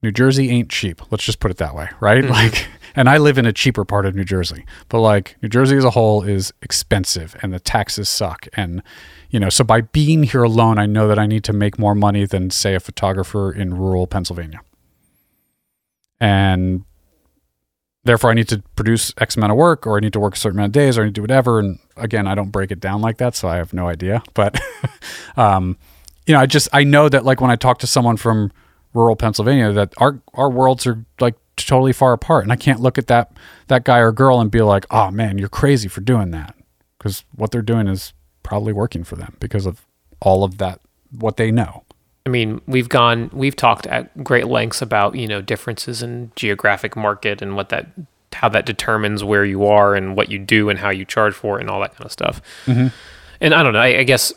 New 0.03 0.11
Jersey 0.11 0.49
ain't 0.49 0.69
cheap. 0.69 1.01
Let's 1.11 1.23
just 1.23 1.39
put 1.39 1.49
it 1.49 1.57
that 1.57 1.73
way, 1.73 1.89
right? 1.99 2.25
Like, 2.25 2.67
and 2.95 3.09
I 3.09 3.17
live 3.17 3.37
in 3.37 3.45
a 3.45 3.53
cheaper 3.53 3.85
part 3.85 4.05
of 4.05 4.15
New 4.15 4.25
Jersey, 4.25 4.65
but 4.89 4.99
like 4.99 5.37
New 5.41 5.49
Jersey 5.49 5.77
as 5.77 5.85
a 5.85 5.91
whole 5.91 6.23
is 6.23 6.53
expensive, 6.61 7.35
and 7.41 7.53
the 7.53 7.59
taxes 7.59 8.09
suck, 8.09 8.47
and 8.53 8.83
you 9.33 9.39
know, 9.39 9.49
so 9.49 9.63
by 9.63 9.81
being 9.81 10.21
here 10.21 10.43
alone, 10.43 10.77
I 10.77 10.85
know 10.85 11.07
that 11.07 11.17
I 11.17 11.25
need 11.25 11.43
to 11.45 11.53
make 11.53 11.79
more 11.79 11.95
money 11.95 12.23
than 12.27 12.51
say 12.51 12.75
a 12.75 12.79
photographer 12.79 13.51
in 13.51 13.75
rural 13.75 14.05
Pennsylvania, 14.05 14.61
and 16.19 16.85
therefore 18.03 18.29
I 18.29 18.35
need 18.35 18.47
to 18.49 18.61
produce 18.75 19.11
X 19.17 19.35
amount 19.35 19.51
of 19.51 19.57
work, 19.57 19.87
or 19.87 19.97
I 19.97 20.01
need 20.01 20.13
to 20.13 20.19
work 20.19 20.35
a 20.35 20.37
certain 20.37 20.59
amount 20.59 20.69
of 20.69 20.73
days, 20.73 20.99
or 20.99 21.01
I 21.01 21.05
need 21.05 21.15
to 21.15 21.19
do 21.19 21.23
whatever. 21.23 21.57
And 21.57 21.79
again, 21.97 22.27
I 22.27 22.35
don't 22.35 22.51
break 22.51 22.69
it 22.69 22.79
down 22.79 23.01
like 23.01 23.17
that, 23.17 23.35
so 23.35 23.47
I 23.47 23.55
have 23.55 23.73
no 23.73 23.87
idea. 23.87 24.21
But, 24.35 24.61
um, 25.35 25.77
you 26.27 26.35
know, 26.35 26.39
I 26.39 26.45
just 26.45 26.69
I 26.71 26.83
know 26.83 27.09
that 27.09 27.25
like 27.25 27.41
when 27.41 27.49
I 27.49 27.55
talk 27.55 27.79
to 27.79 27.87
someone 27.87 28.17
from 28.17 28.51
rural 28.93 29.15
Pennsylvania, 29.15 29.71
that 29.71 29.95
our 29.97 30.21
our 30.35 30.51
worlds 30.51 30.85
are 30.85 31.03
like 31.19 31.33
totally 31.55 31.91
far 31.91 32.13
apart, 32.13 32.43
and 32.43 32.53
I 32.53 32.55
can't 32.55 32.81
look 32.81 32.99
at 32.99 33.07
that 33.07 33.31
that 33.67 33.83
guy 33.83 33.97
or 33.97 34.11
girl 34.11 34.39
and 34.39 34.51
be 34.51 34.61
like, 34.61 34.85
oh 34.91 35.09
man, 35.09 35.39
you're 35.39 35.49
crazy 35.49 35.87
for 35.87 36.01
doing 36.01 36.29
that, 36.29 36.55
because 36.99 37.25
what 37.33 37.49
they're 37.49 37.63
doing 37.63 37.87
is 37.87 38.13
probably 38.43 38.73
working 38.73 39.03
for 39.03 39.15
them 39.15 39.35
because 39.39 39.65
of 39.65 39.85
all 40.19 40.43
of 40.43 40.57
that 40.59 40.79
what 41.17 41.37
they 41.37 41.51
know. 41.51 41.83
I 42.25 42.29
mean, 42.29 42.61
we've 42.67 42.87
gone, 42.87 43.29
we've 43.33 43.55
talked 43.55 43.85
at 43.87 44.23
great 44.23 44.47
lengths 44.47 44.81
about 44.81 45.15
you 45.15 45.27
know 45.27 45.41
differences 45.41 46.01
in 46.01 46.31
geographic 46.35 46.95
market 46.95 47.41
and 47.41 47.55
what 47.55 47.69
that, 47.69 47.87
how 48.31 48.49
that 48.49 48.65
determines 48.65 49.23
where 49.23 49.43
you 49.43 49.65
are 49.65 49.95
and 49.95 50.15
what 50.15 50.29
you 50.29 50.39
do 50.39 50.69
and 50.69 50.79
how 50.79 50.89
you 50.89 51.05
charge 51.05 51.33
for 51.33 51.57
it 51.57 51.61
and 51.61 51.69
all 51.69 51.81
that 51.81 51.95
kind 51.95 52.05
of 52.05 52.11
stuff. 52.11 52.41
Mm-hmm. 52.65 52.87
And 53.41 53.53
I 53.53 53.63
don't 53.63 53.73
know. 53.73 53.79
I, 53.79 53.99
I 53.99 54.03
guess 54.03 54.31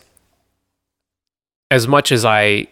as 1.71 1.87
much 1.87 2.11
as 2.11 2.25
I, 2.25 2.67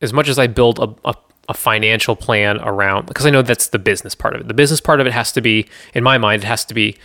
as 0.00 0.12
much 0.12 0.28
as 0.28 0.38
I 0.38 0.46
build 0.46 0.78
a, 0.78 1.08
a, 1.08 1.14
a 1.48 1.54
financial 1.54 2.14
plan 2.14 2.58
around, 2.60 3.06
because 3.06 3.26
I 3.26 3.30
know 3.30 3.42
that's 3.42 3.68
the 3.68 3.78
business 3.78 4.14
part 4.14 4.34
of 4.34 4.40
it. 4.40 4.48
The 4.48 4.54
business 4.54 4.80
part 4.80 5.00
of 5.00 5.06
it 5.06 5.12
has 5.12 5.32
to 5.32 5.40
be, 5.40 5.66
in 5.94 6.04
my 6.04 6.18
mind, 6.18 6.44
it 6.44 6.46
has 6.46 6.64
to 6.66 6.74
be. 6.74 6.96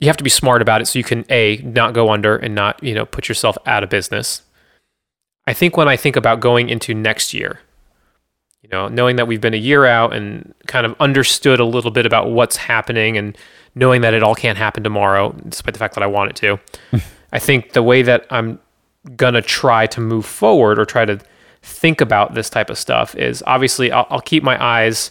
You 0.00 0.08
have 0.08 0.16
to 0.16 0.24
be 0.24 0.30
smart 0.30 0.62
about 0.62 0.80
it 0.80 0.86
so 0.86 0.98
you 0.98 1.04
can 1.04 1.24
a 1.30 1.58
not 1.58 1.94
go 1.94 2.10
under 2.10 2.36
and 2.36 2.54
not 2.54 2.82
you 2.82 2.94
know 2.94 3.06
put 3.06 3.28
yourself 3.28 3.56
out 3.66 3.82
of 3.82 3.90
business. 3.90 4.42
I 5.46 5.52
think 5.52 5.76
when 5.76 5.88
I 5.88 5.96
think 5.96 6.16
about 6.16 6.40
going 6.40 6.68
into 6.68 6.94
next 6.94 7.34
year, 7.34 7.60
you 8.62 8.68
know, 8.68 8.88
knowing 8.88 9.16
that 9.16 9.26
we've 9.26 9.40
been 9.40 9.54
a 9.54 9.58
year 9.58 9.86
out 9.86 10.12
and 10.12 10.54
kind 10.66 10.84
of 10.84 10.94
understood 11.00 11.60
a 11.60 11.64
little 11.64 11.90
bit 11.90 12.06
about 12.06 12.30
what's 12.30 12.56
happening 12.56 13.16
and 13.16 13.36
knowing 13.74 14.02
that 14.02 14.14
it 14.14 14.22
all 14.22 14.34
can't 14.34 14.58
happen 14.58 14.82
tomorrow, 14.82 15.34
despite 15.48 15.74
the 15.74 15.78
fact 15.78 15.94
that 15.94 16.02
I 16.02 16.06
want 16.06 16.30
it 16.30 16.36
to, 16.36 17.00
I 17.32 17.38
think 17.38 17.72
the 17.72 17.82
way 17.82 18.02
that 18.02 18.26
I'm 18.30 18.58
going 19.16 19.34
to 19.34 19.42
try 19.42 19.86
to 19.86 20.00
move 20.00 20.26
forward 20.26 20.78
or 20.78 20.84
try 20.84 21.04
to 21.04 21.18
think 21.62 22.00
about 22.00 22.34
this 22.34 22.50
type 22.50 22.70
of 22.70 22.78
stuff 22.78 23.14
is 23.14 23.42
obviously 23.46 23.90
I'll, 23.92 24.06
I'll 24.10 24.20
keep 24.20 24.42
my 24.42 24.62
eyes 24.62 25.10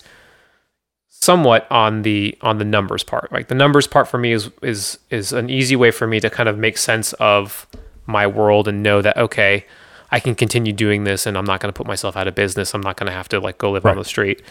somewhat 1.22 1.70
on 1.70 2.04
the 2.04 2.38
on 2.42 2.58
the 2.58 2.66
numbers 2.66 3.04
part. 3.04 3.32
Like 3.32 3.48
the 3.48 3.56
numbers 3.56 3.88
part 3.88 4.08
for 4.08 4.18
me 4.18 4.32
is 4.32 4.50
is 4.62 5.00
is 5.10 5.34
an 5.34 5.50
easy 5.50 5.76
way 5.76 5.92
for 5.92 6.08
me 6.08 6.20
to 6.20 6.30
kind 6.30 6.50
of 6.50 6.58
make 6.58 6.78
sense 6.78 7.14
of 7.14 7.68
my 8.06 8.26
world 8.26 8.68
and 8.68 8.82
know 8.82 9.02
that 9.02 9.18
okay, 9.18 9.66
I 10.12 10.20
can 10.20 10.36
continue 10.36 10.74
doing 10.74 11.04
this 11.04 11.26
and 11.26 11.38
I'm 11.38 11.46
not 11.46 11.60
going 11.60 11.72
to 11.72 11.78
put 11.78 11.88
myself 11.88 12.16
out 12.16 12.28
of 12.28 12.36
business. 12.36 12.74
I'm 12.74 12.82
not 12.82 12.98
going 12.98 13.08
to 13.08 13.14
have 13.14 13.30
to 13.30 13.40
like 13.40 13.58
go 13.58 13.72
live 13.72 13.86
on 13.86 13.98
the 13.98 14.06
street. 14.06 14.42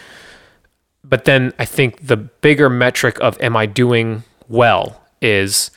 But 1.03 1.25
then 1.25 1.53
I 1.59 1.65
think 1.65 2.07
the 2.07 2.17
bigger 2.17 2.69
metric 2.69 3.19
of 3.21 3.41
am 3.41 3.57
I 3.57 3.67
doing 3.67 4.25
well 4.49 5.01
is 5.23 5.71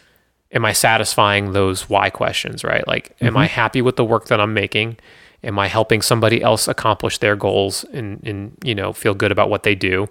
am 0.51 0.65
I 0.65 0.73
satisfying 0.73 1.53
those 1.53 1.89
why 1.89 2.09
questions, 2.09 2.63
right? 2.65 2.85
Like 2.85 3.15
am 3.21 3.37
I 3.37 3.45
mm-hmm. 3.45 3.53
happy 3.53 3.81
with 3.81 3.95
the 3.95 4.05
work 4.05 4.25
that 4.25 4.41
I'm 4.41 4.53
making? 4.53 4.97
Am 5.43 5.57
I 5.57 5.67
helping 5.67 6.01
somebody 6.01 6.43
else 6.43 6.67
accomplish 6.67 7.19
their 7.19 7.37
goals 7.37 7.85
and 7.93 8.21
and 8.27 8.57
you 8.61 8.75
know 8.75 8.91
feel 8.91 9.13
good 9.13 9.31
about 9.31 9.49
what 9.49 9.63
they 9.63 9.73
do? 9.73 10.09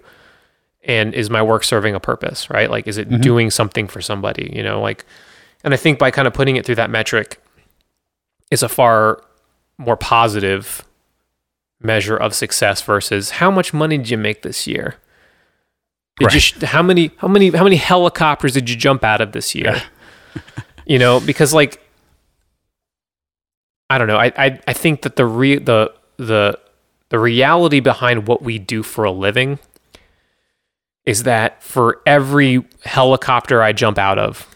And 0.83 1.13
is 1.13 1.29
my 1.29 1.43
work 1.43 1.63
serving 1.63 1.93
a 1.93 1.99
purpose, 1.99 2.49
right? 2.49 2.69
Like 2.69 2.87
is 2.87 2.97
it 2.97 3.07
mm-hmm. 3.07 3.21
doing 3.21 3.51
something 3.51 3.87
for 3.87 4.01
somebody, 4.01 4.51
you 4.55 4.63
know, 4.63 4.81
like 4.81 5.05
and 5.63 5.73
I 5.73 5.77
think 5.77 5.99
by 5.99 6.11
kind 6.11 6.27
of 6.27 6.33
putting 6.33 6.55
it 6.55 6.65
through 6.65 6.75
that 6.75 6.89
metric 6.89 7.41
is 8.49 8.63
a 8.63 8.69
far 8.69 9.23
more 9.77 9.95
positive 9.95 10.83
measure 11.79 12.17
of 12.17 12.33
success 12.33 12.81
versus 12.81 13.31
how 13.31 13.51
much 13.51 13.73
money 13.73 13.97
did 13.97 14.09
you 14.09 14.17
make 14.17 14.41
this 14.41 14.67
year? 14.67 14.95
Did 16.19 16.33
you 16.33 16.37
Right. 16.37 16.41
sh- 16.41 16.63
how 16.63 16.83
many 16.83 17.11
how 17.17 17.27
many 17.27 17.49
how 17.49 17.63
many 17.63 17.77
helicopters 17.77 18.53
did 18.53 18.69
you 18.69 18.75
jump 18.75 19.03
out 19.03 19.21
of 19.21 19.31
this 19.31 19.55
year? 19.55 19.81
you 20.85 20.99
know, 20.99 21.19
because 21.19 21.53
like 21.53 21.79
I 23.89 23.97
don't 23.97 24.07
know, 24.07 24.17
I 24.17 24.31
I, 24.37 24.59
I 24.67 24.73
think 24.73 25.01
that 25.01 25.15
the 25.15 25.25
re 25.25 25.57
the 25.57 25.93
the 26.17 26.59
the 27.09 27.19
reality 27.19 27.79
behind 27.79 28.27
what 28.27 28.41
we 28.41 28.59
do 28.59 28.83
for 28.83 29.03
a 29.03 29.11
living 29.11 29.59
is 31.05 31.23
that 31.23 31.61
for 31.63 32.01
every 32.05 32.63
helicopter 32.83 33.61
I 33.63 33.73
jump 33.73 33.97
out 33.97 34.19
of, 34.19 34.47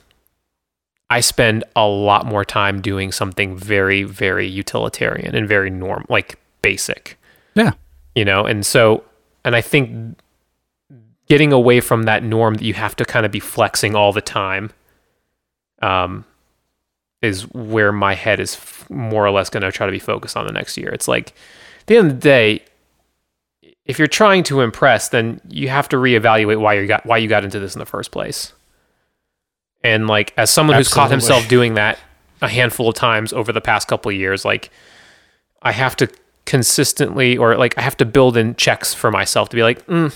I 1.10 1.20
spend 1.22 1.64
a 1.76 1.86
lot 1.88 2.26
more 2.26 2.44
time 2.46 2.82
doing 2.82 3.12
something 3.12 3.56
very, 3.58 4.04
very 4.04 4.48
utilitarian 4.48 5.36
and 5.36 5.48
very 5.48 5.70
norm, 5.70 6.06
like 6.10 6.40
basic, 6.62 7.18
Yeah. 7.56 7.74
you 8.16 8.26
know? 8.26 8.46
And 8.46 8.66
so, 8.66 9.04
and 9.44 9.56
I 9.56 9.62
think 9.62 10.18
getting 11.28 11.52
away 11.54 11.80
from 11.80 12.04
that 12.04 12.24
norm 12.24 12.56
that 12.56 12.64
you 12.64 12.74
have 12.74 12.96
to 12.98 13.06
kind 13.06 13.26
of 13.26 13.32
be 13.32 13.40
flexing 13.40 13.96
all 13.96 14.14
the 14.14 14.22
time, 14.22 14.72
um, 15.82 16.26
is 17.22 17.44
where 17.54 17.92
my 17.92 18.14
head 18.14 18.40
is 18.40 18.56
f- 18.56 18.88
more 18.90 19.26
or 19.26 19.32
less 19.32 19.50
going 19.50 19.62
to 19.64 19.72
try 19.72 19.86
to 19.88 19.92
be 19.92 20.00
focused 20.00 20.38
on 20.38 20.46
the 20.46 20.52
next 20.52 20.78
year. 20.78 20.90
It's 20.90 21.08
like 21.08 21.30
at 21.80 21.88
the 21.88 21.98
end 21.98 22.08
of 22.12 22.14
the 22.16 22.20
day, 22.22 22.64
if 23.86 24.00
you're 24.00 24.08
trying 24.08 24.44
to 24.44 24.62
impress, 24.62 25.10
then 25.10 25.40
you 25.48 25.70
have 25.70 25.88
to 25.90 25.98
reevaluate 25.98 26.60
why 26.60 26.74
you 26.74 26.88
got 26.88 27.06
why 27.06 27.18
you 27.18 27.28
got 27.28 27.44
into 27.44 27.60
this 27.60 27.76
in 27.76 27.80
the 27.80 27.86
first 27.86 28.12
place. 28.12 28.54
And 29.84 30.08
like 30.08 30.34
as 30.38 30.50
someone 30.50 30.78
who's 30.78 30.92
caught 30.92 31.12
himself 31.12 31.48
doing 31.48 31.76
that 31.76 32.00
a 32.42 32.50
handful 32.50 32.90
of 32.90 32.96
times 32.96 33.32
over 33.32 33.52
the 33.54 33.62
past 33.62 33.88
couple 33.88 34.10
of 34.10 34.18
years, 34.18 34.44
like 34.44 34.72
I 35.62 35.72
have 35.72 35.96
to 35.98 36.10
consistently 36.46 37.38
or 37.38 37.56
like 37.58 37.78
I 37.78 37.82
have 37.82 37.98
to 37.98 38.06
build 38.06 38.38
in 38.38 38.56
checks 38.56 38.94
for 38.94 39.12
myself 39.12 39.50
to 39.50 39.56
be 39.56 39.64
like, 39.64 39.86
mm, 39.86 40.14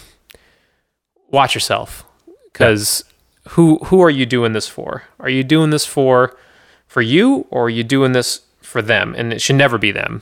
watch 1.30 1.54
yourself, 1.54 2.04
because 2.52 3.04
who 3.50 3.78
who 3.86 4.02
are 4.02 4.10
you 4.10 4.26
doing 4.26 4.54
this 4.54 4.68
for? 4.68 5.04
Are 5.20 5.30
you 5.30 5.44
doing 5.44 5.70
this 5.70 5.86
for 5.86 6.36
for 6.88 7.02
you 7.04 7.46
or 7.52 7.66
are 7.66 7.70
you 7.70 7.84
doing 7.84 8.14
this 8.14 8.42
for 8.62 8.82
them? 8.82 9.14
And 9.16 9.32
it 9.32 9.42
should 9.42 9.56
never 9.56 9.78
be 9.78 9.92
them. 9.92 10.22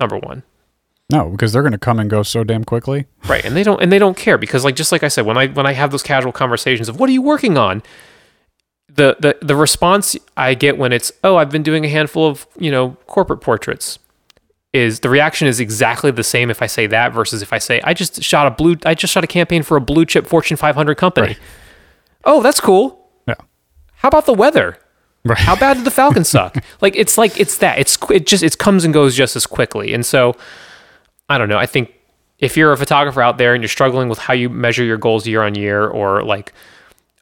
Number 0.00 0.18
one. 0.18 0.42
No, 1.10 1.30
because 1.30 1.52
they're 1.52 1.62
going 1.62 1.72
to 1.72 1.78
come 1.78 2.00
and 2.00 2.10
go 2.10 2.22
so 2.22 2.42
damn 2.42 2.64
quickly. 2.64 3.06
Right, 3.28 3.44
and 3.44 3.56
they 3.56 3.62
don't 3.62 3.80
and 3.80 3.92
they 3.92 3.98
don't 3.98 4.16
care 4.16 4.38
because 4.38 4.64
like 4.64 4.74
just 4.74 4.90
like 4.90 5.02
I 5.04 5.08
said 5.08 5.24
when 5.24 5.36
I 5.38 5.46
when 5.48 5.66
I 5.66 5.72
have 5.72 5.92
those 5.92 6.02
casual 6.02 6.32
conversations 6.32 6.88
of 6.88 6.98
what 6.98 7.08
are 7.08 7.12
you 7.12 7.22
working 7.22 7.56
on, 7.56 7.82
the 8.88 9.16
the 9.20 9.38
the 9.40 9.54
response 9.54 10.16
I 10.36 10.54
get 10.54 10.78
when 10.78 10.92
it's 10.92 11.12
oh 11.22 11.36
I've 11.36 11.50
been 11.50 11.62
doing 11.62 11.84
a 11.84 11.88
handful 11.88 12.26
of 12.26 12.46
you 12.58 12.70
know 12.72 12.96
corporate 13.06 13.40
portraits 13.40 14.00
is 14.72 15.00
the 15.00 15.08
reaction 15.08 15.46
is 15.46 15.60
exactly 15.60 16.10
the 16.10 16.24
same 16.24 16.50
if 16.50 16.60
I 16.60 16.66
say 16.66 16.86
that 16.88 17.12
versus 17.12 17.40
if 17.40 17.52
I 17.52 17.58
say 17.58 17.80
I 17.84 17.94
just 17.94 18.22
shot 18.22 18.48
a 18.48 18.50
blue 18.50 18.76
I 18.84 18.94
just 18.94 19.12
shot 19.12 19.22
a 19.22 19.28
campaign 19.28 19.62
for 19.62 19.76
a 19.76 19.80
blue 19.80 20.06
chip 20.06 20.26
Fortune 20.26 20.56
500 20.56 20.96
company. 20.96 21.28
Right. 21.28 21.38
Oh, 22.24 22.42
that's 22.42 22.60
cool. 22.60 23.08
Yeah. 23.28 23.36
How 23.94 24.08
about 24.08 24.26
the 24.26 24.34
weather? 24.34 24.78
Right. 25.24 25.38
How 25.38 25.54
bad 25.54 25.76
did 25.76 25.86
the 25.86 25.92
Falcons 25.92 26.28
suck? 26.30 26.56
like 26.80 26.96
it's 26.96 27.16
like 27.16 27.38
it's 27.38 27.58
that 27.58 27.78
it's 27.78 27.96
it 28.10 28.26
just 28.26 28.42
it 28.42 28.58
comes 28.58 28.84
and 28.84 28.92
goes 28.92 29.14
just 29.14 29.36
as 29.36 29.46
quickly. 29.46 29.94
And 29.94 30.04
so 30.04 30.34
I 31.28 31.38
don't 31.38 31.48
know. 31.48 31.58
I 31.58 31.66
think 31.66 31.92
if 32.38 32.56
you're 32.56 32.72
a 32.72 32.76
photographer 32.76 33.22
out 33.22 33.38
there 33.38 33.54
and 33.54 33.62
you're 33.62 33.68
struggling 33.68 34.08
with 34.08 34.18
how 34.18 34.34
you 34.34 34.48
measure 34.48 34.84
your 34.84 34.96
goals 34.98 35.26
year 35.26 35.42
on 35.42 35.54
year, 35.54 35.86
or 35.86 36.22
like 36.22 36.52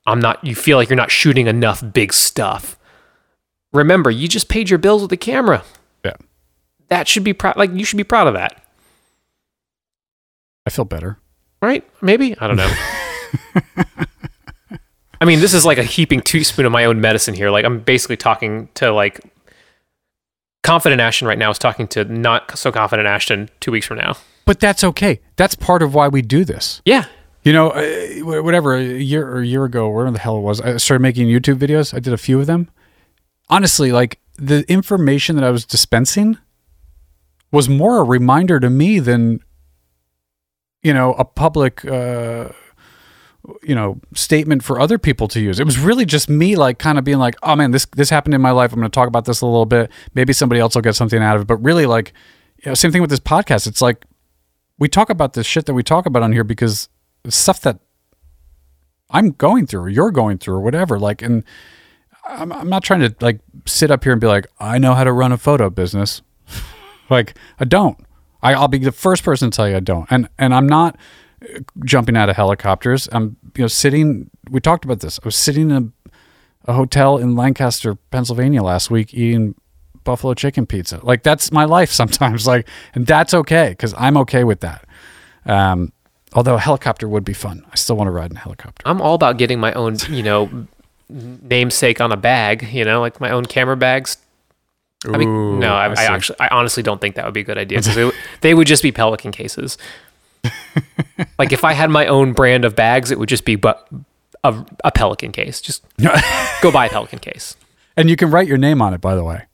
I'm 0.06 0.20
not, 0.20 0.44
you 0.44 0.54
feel 0.54 0.76
like 0.76 0.88
you're 0.88 0.96
not 0.96 1.10
shooting 1.10 1.46
enough 1.46 1.82
big 1.92 2.12
stuff. 2.12 2.76
Remember, 3.72 4.10
you 4.10 4.28
just 4.28 4.48
paid 4.48 4.68
your 4.70 4.78
bills 4.78 5.02
with 5.02 5.10
the 5.10 5.16
camera. 5.16 5.64
Yeah. 6.04 6.14
That 6.88 7.08
should 7.08 7.24
be 7.24 7.32
proud. 7.32 7.56
Like 7.56 7.72
you 7.72 7.84
should 7.84 7.96
be 7.96 8.04
proud 8.04 8.26
of 8.26 8.34
that, 8.34 8.62
I 10.66 10.70
feel 10.70 10.84
better. 10.84 11.18
right? 11.62 11.84
Maybe 12.02 12.36
I 12.38 12.46
don't 12.46 12.56
know. 12.56 12.72
I 15.20 15.24
mean, 15.26 15.40
this 15.40 15.54
is 15.54 15.64
like 15.64 15.78
a 15.78 15.82
heaping 15.82 16.20
teaspoon 16.20 16.66
of 16.66 16.72
my 16.72 16.84
own 16.84 17.00
medicine 17.00 17.34
here. 17.34 17.50
Like 17.50 17.64
I'm 17.64 17.80
basically 17.80 18.16
talking 18.16 18.68
to 18.74 18.92
like 18.92 19.20
confident 20.64 21.00
Ashton 21.00 21.28
right 21.28 21.38
now 21.38 21.50
is 21.50 21.58
talking 21.58 21.86
to 21.88 22.04
not 22.04 22.58
so 22.58 22.72
confident 22.72 23.06
Ashton 23.06 23.48
two 23.60 23.70
weeks 23.70 23.86
from 23.86 23.98
now. 23.98 24.16
But 24.46 24.58
that's 24.58 24.82
okay. 24.82 25.20
That's 25.36 25.54
part 25.54 25.82
of 25.82 25.94
why 25.94 26.08
we 26.08 26.22
do 26.22 26.44
this. 26.44 26.82
Yeah. 26.84 27.04
You 27.44 27.52
know, 27.52 27.70
uh, 27.70 28.42
whatever, 28.42 28.74
a 28.74 28.82
year 28.82 29.28
or 29.28 29.40
a 29.40 29.46
year 29.46 29.64
ago, 29.64 29.88
wherever 29.88 30.10
the 30.10 30.18
hell 30.18 30.38
it 30.38 30.40
was, 30.40 30.60
I 30.60 30.78
started 30.78 31.02
making 31.02 31.28
YouTube 31.28 31.58
videos. 31.58 31.94
I 31.94 32.00
did 32.00 32.12
a 32.12 32.16
few 32.18 32.40
of 32.40 32.46
them. 32.46 32.70
Honestly, 33.48 33.92
like 33.92 34.18
the 34.36 34.64
information 34.70 35.36
that 35.36 35.44
I 35.44 35.50
was 35.50 35.64
dispensing 35.66 36.38
was 37.52 37.68
more 37.68 37.98
a 37.98 38.02
reminder 38.02 38.58
to 38.58 38.70
me 38.70 38.98
than, 38.98 39.40
you 40.82 40.94
know, 40.94 41.12
a 41.14 41.24
public, 41.24 41.84
uh, 41.84 42.48
you 43.62 43.74
know, 43.74 44.00
statement 44.14 44.62
for 44.62 44.80
other 44.80 44.98
people 44.98 45.28
to 45.28 45.40
use. 45.40 45.60
It 45.60 45.64
was 45.64 45.78
really 45.78 46.04
just 46.04 46.28
me, 46.28 46.56
like, 46.56 46.78
kind 46.78 46.98
of 46.98 47.04
being 47.04 47.18
like, 47.18 47.36
"Oh 47.42 47.56
man, 47.56 47.70
this 47.70 47.86
this 47.96 48.10
happened 48.10 48.34
in 48.34 48.40
my 48.40 48.50
life. 48.50 48.72
I'm 48.72 48.78
going 48.78 48.90
to 48.90 48.94
talk 48.94 49.08
about 49.08 49.24
this 49.24 49.40
a 49.40 49.46
little 49.46 49.66
bit. 49.66 49.90
Maybe 50.14 50.32
somebody 50.32 50.60
else 50.60 50.74
will 50.74 50.82
get 50.82 50.94
something 50.94 51.22
out 51.22 51.36
of 51.36 51.42
it." 51.42 51.48
But 51.48 51.56
really, 51.62 51.86
like, 51.86 52.12
you 52.64 52.70
know, 52.70 52.74
same 52.74 52.92
thing 52.92 53.00
with 53.00 53.10
this 53.10 53.20
podcast. 53.20 53.66
It's 53.66 53.82
like 53.82 54.04
we 54.78 54.88
talk 54.88 55.10
about 55.10 55.34
this 55.34 55.46
shit 55.46 55.66
that 55.66 55.74
we 55.74 55.82
talk 55.82 56.06
about 56.06 56.22
on 56.22 56.32
here 56.32 56.44
because 56.44 56.88
stuff 57.28 57.60
that 57.62 57.78
I'm 59.10 59.30
going 59.32 59.66
through 59.66 59.82
or 59.82 59.88
you're 59.88 60.10
going 60.10 60.38
through 60.38 60.56
or 60.56 60.60
whatever. 60.60 60.98
Like, 60.98 61.22
and 61.22 61.44
I'm, 62.26 62.52
I'm 62.52 62.68
not 62.68 62.82
trying 62.82 63.00
to 63.00 63.14
like 63.20 63.40
sit 63.66 63.90
up 63.90 64.04
here 64.04 64.12
and 64.12 64.20
be 64.20 64.26
like, 64.26 64.46
I 64.58 64.78
know 64.78 64.94
how 64.94 65.04
to 65.04 65.12
run 65.12 65.32
a 65.32 65.38
photo 65.38 65.70
business. 65.70 66.22
like, 67.10 67.36
I 67.58 67.64
don't. 67.64 67.98
I, 68.42 68.54
I'll 68.54 68.68
be 68.68 68.78
the 68.78 68.92
first 68.92 69.22
person 69.22 69.50
to 69.50 69.56
tell 69.56 69.68
you 69.68 69.76
I 69.76 69.80
don't. 69.80 70.06
And 70.10 70.28
and 70.38 70.54
I'm 70.54 70.66
not 70.66 70.96
jumping 71.84 72.16
out 72.16 72.28
of 72.28 72.36
helicopters. 72.36 73.08
I'm 73.12 73.36
you 73.56 73.62
know 73.62 73.68
sitting. 73.68 74.30
We 74.50 74.60
talked 74.60 74.84
about 74.84 75.00
this. 75.00 75.18
I 75.22 75.26
was 75.26 75.36
sitting 75.36 75.70
in 75.70 75.92
a, 76.66 76.70
a 76.70 76.72
hotel 76.74 77.18
in 77.18 77.36
Lancaster, 77.36 77.94
Pennsylvania 77.94 78.62
last 78.62 78.90
week 78.90 79.14
eating 79.14 79.54
buffalo 80.04 80.34
chicken 80.34 80.66
pizza. 80.66 81.00
Like 81.02 81.22
that's 81.22 81.50
my 81.50 81.64
life 81.64 81.90
sometimes. 82.02 82.46
Like, 82.46 82.68
and 82.94 83.06
that's 83.06 83.34
okay 83.34 83.70
because 83.70 83.94
I'm 83.96 84.16
okay 84.18 84.44
with 84.44 84.60
that. 84.60 84.86
Um, 85.46 85.92
although 86.32 86.54
a 86.54 86.60
helicopter 86.60 87.08
would 87.08 87.24
be 87.24 87.32
fun. 87.32 87.64
I 87.72 87.76
still 87.76 87.96
want 87.96 88.08
to 88.08 88.12
ride 88.12 88.30
in 88.30 88.36
a 88.36 88.40
helicopter. 88.40 88.82
I'm 88.86 89.00
all 89.00 89.14
about 89.14 89.38
getting 89.38 89.60
my 89.60 89.72
own, 89.72 89.96
you 90.08 90.22
know, 90.22 90.66
namesake 91.08 92.00
on 92.00 92.12
a 92.12 92.16
bag, 92.16 92.68
you 92.72 92.84
know, 92.84 93.00
like 93.00 93.20
my 93.20 93.30
own 93.30 93.46
camera 93.46 93.76
bags. 93.76 94.16
I 95.06 95.18
mean, 95.18 95.28
Ooh, 95.28 95.58
no, 95.58 95.74
I, 95.74 95.88
I 95.88 95.94
I, 95.98 96.04
actually, 96.04 96.40
I 96.40 96.48
honestly 96.48 96.82
don't 96.82 96.98
think 96.98 97.16
that 97.16 97.26
would 97.26 97.34
be 97.34 97.40
a 97.40 97.44
good 97.44 97.58
idea 97.58 97.80
because 97.80 98.12
they 98.40 98.54
would 98.54 98.66
just 98.66 98.82
be 98.82 98.90
Pelican 98.90 99.32
cases. 99.32 99.76
like 101.38 101.52
if 101.52 101.64
I 101.64 101.72
had 101.72 101.90
my 101.90 102.06
own 102.06 102.32
brand 102.32 102.64
of 102.64 102.74
bags, 102.76 103.10
it 103.10 103.18
would 103.18 103.28
just 103.28 103.44
be 103.44 103.56
but 103.56 103.88
a, 104.42 104.64
a 104.84 104.90
Pelican 104.92 105.32
case. 105.32 105.60
Just 105.60 105.84
go 106.62 106.70
buy 106.70 106.86
a 106.86 106.90
Pelican 106.90 107.18
case. 107.18 107.56
and 107.96 108.08
you 108.10 108.16
can 108.16 108.30
write 108.30 108.48
your 108.48 108.58
name 108.58 108.80
on 108.82 108.94
it, 108.94 109.00
by 109.00 109.14
the 109.14 109.24
way. 109.24 109.44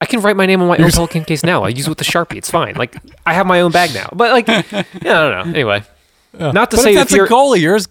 I 0.00 0.06
can 0.06 0.20
write 0.20 0.36
my 0.36 0.46
name 0.46 0.60
on 0.60 0.68
my 0.68 0.76
own 0.78 0.90
Pelican 0.90 1.24
case 1.24 1.44
now. 1.44 1.62
I 1.62 1.68
use 1.68 1.86
it 1.86 1.88
with 1.88 1.98
the 1.98 2.04
Sharpie. 2.04 2.36
It's 2.36 2.50
fine. 2.50 2.74
Like 2.74 2.96
I 3.24 3.34
have 3.34 3.46
my 3.46 3.60
own 3.60 3.70
bag 3.70 3.94
now. 3.94 4.08
But 4.12 4.32
like, 4.32 4.48
yeah, 4.48 4.64
I 4.72 4.84
don't 5.02 5.46
know. 5.46 5.52
Anyway, 5.52 5.84
not 6.32 6.70
to 6.72 6.76
But 6.76 6.82
say 6.82 6.90
if 6.90 6.94
that 6.96 7.00
that's 7.04 7.12
you're 7.12 7.26
a 7.26 7.28
goal 7.28 7.54
of 7.54 7.60
yours, 7.60 7.86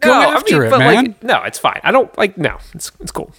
go 0.00 0.08
no, 0.08 0.30
after 0.30 0.56
I 0.56 0.58
mean, 0.58 0.66
it, 0.66 0.70
but 0.70 0.78
man. 0.78 0.94
like, 1.04 1.22
no, 1.22 1.42
it's 1.44 1.58
fine. 1.58 1.80
I 1.84 1.92
don't 1.92 2.16
like. 2.18 2.36
No, 2.36 2.58
it's 2.74 2.90
it's 2.98 3.12
cool. 3.12 3.32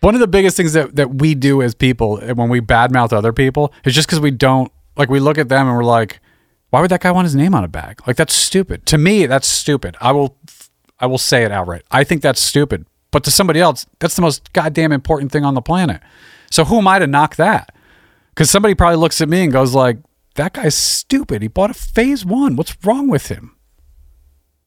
One 0.00 0.14
of 0.14 0.20
the 0.20 0.26
biggest 0.26 0.56
things 0.56 0.72
that, 0.74 0.96
that 0.96 1.16
we 1.16 1.34
do 1.34 1.62
as 1.62 1.74
people 1.74 2.20
uh, 2.22 2.34
when 2.34 2.48
we 2.48 2.60
badmouth 2.60 3.12
other 3.12 3.32
people 3.32 3.72
is 3.84 3.94
just 3.94 4.06
because 4.08 4.20
we 4.20 4.30
don't 4.30 4.70
like 4.96 5.08
we 5.08 5.20
look 5.20 5.38
at 5.38 5.48
them 5.48 5.68
and 5.68 5.76
we're 5.76 5.84
like, 5.84 6.18
why 6.76 6.82
would 6.82 6.90
that 6.90 7.00
guy 7.00 7.10
want 7.10 7.24
his 7.24 7.34
name 7.34 7.54
on 7.54 7.64
a 7.64 7.68
bag? 7.68 8.06
Like 8.06 8.16
that's 8.16 8.34
stupid. 8.34 8.84
To 8.84 8.98
me, 8.98 9.24
that's 9.24 9.48
stupid. 9.48 9.96
I 9.98 10.12
will 10.12 10.36
I 11.00 11.06
will 11.06 11.16
say 11.16 11.42
it 11.42 11.50
outright. 11.50 11.84
I 11.90 12.04
think 12.04 12.20
that's 12.20 12.38
stupid. 12.38 12.84
But 13.10 13.24
to 13.24 13.30
somebody 13.30 13.62
else, 13.62 13.86
that's 13.98 14.14
the 14.14 14.20
most 14.20 14.52
goddamn 14.52 14.92
important 14.92 15.32
thing 15.32 15.42
on 15.42 15.54
the 15.54 15.62
planet. 15.62 16.02
So 16.50 16.66
who 16.66 16.76
am 16.76 16.86
I 16.86 16.98
to 16.98 17.06
knock 17.06 17.36
that? 17.36 17.74
Because 18.28 18.50
somebody 18.50 18.74
probably 18.74 18.98
looks 18.98 19.22
at 19.22 19.28
me 19.30 19.42
and 19.42 19.50
goes 19.50 19.74
like, 19.74 19.96
that 20.34 20.52
guy's 20.52 20.74
stupid. 20.74 21.40
He 21.40 21.48
bought 21.48 21.70
a 21.70 21.74
phase 21.74 22.26
one. 22.26 22.56
What's 22.56 22.76
wrong 22.84 23.08
with 23.08 23.28
him? 23.28 23.56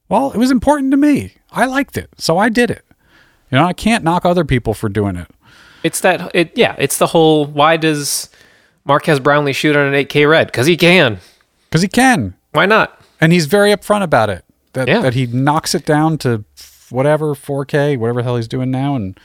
Well, 0.08 0.32
it 0.32 0.38
was 0.38 0.50
important 0.50 0.90
to 0.90 0.96
me. 0.96 1.34
I 1.52 1.66
liked 1.66 1.96
it. 1.96 2.10
So 2.18 2.38
I 2.38 2.48
did 2.48 2.72
it. 2.72 2.84
You 3.52 3.58
know, 3.58 3.64
I 3.66 3.72
can't 3.72 4.02
knock 4.02 4.24
other 4.24 4.44
people 4.44 4.74
for 4.74 4.88
doing 4.88 5.14
it. 5.14 5.28
It's 5.84 6.00
that. 6.00 6.32
It 6.34 6.58
yeah. 6.58 6.74
It's 6.76 6.98
the 6.98 7.06
whole. 7.06 7.46
Why 7.46 7.76
does 7.76 8.30
Marques 8.84 9.20
Brownlee 9.20 9.52
shoot 9.52 9.76
on 9.76 9.94
an 9.94 9.94
8K 9.94 10.28
red? 10.28 10.48
Because 10.48 10.66
he 10.66 10.76
can. 10.76 11.20
Because 11.70 11.82
he 11.82 11.88
can. 11.88 12.34
Why 12.52 12.66
not? 12.66 13.00
And 13.20 13.32
he's 13.32 13.46
very 13.46 13.70
upfront 13.70 14.02
about 14.02 14.28
it. 14.30 14.44
That, 14.72 14.88
Yeah. 14.88 15.00
that 15.00 15.14
he 15.14 15.26
knocks 15.26 15.74
it 15.74 15.84
down 15.84 16.18
to 16.18 16.44
whatever 16.90 17.34
4K, 17.34 17.96
whatever 17.96 18.20
the 18.20 18.24
hell 18.24 18.36
he's 18.36 18.48
doing 18.48 18.70
now. 18.70 18.96
And, 18.96 19.18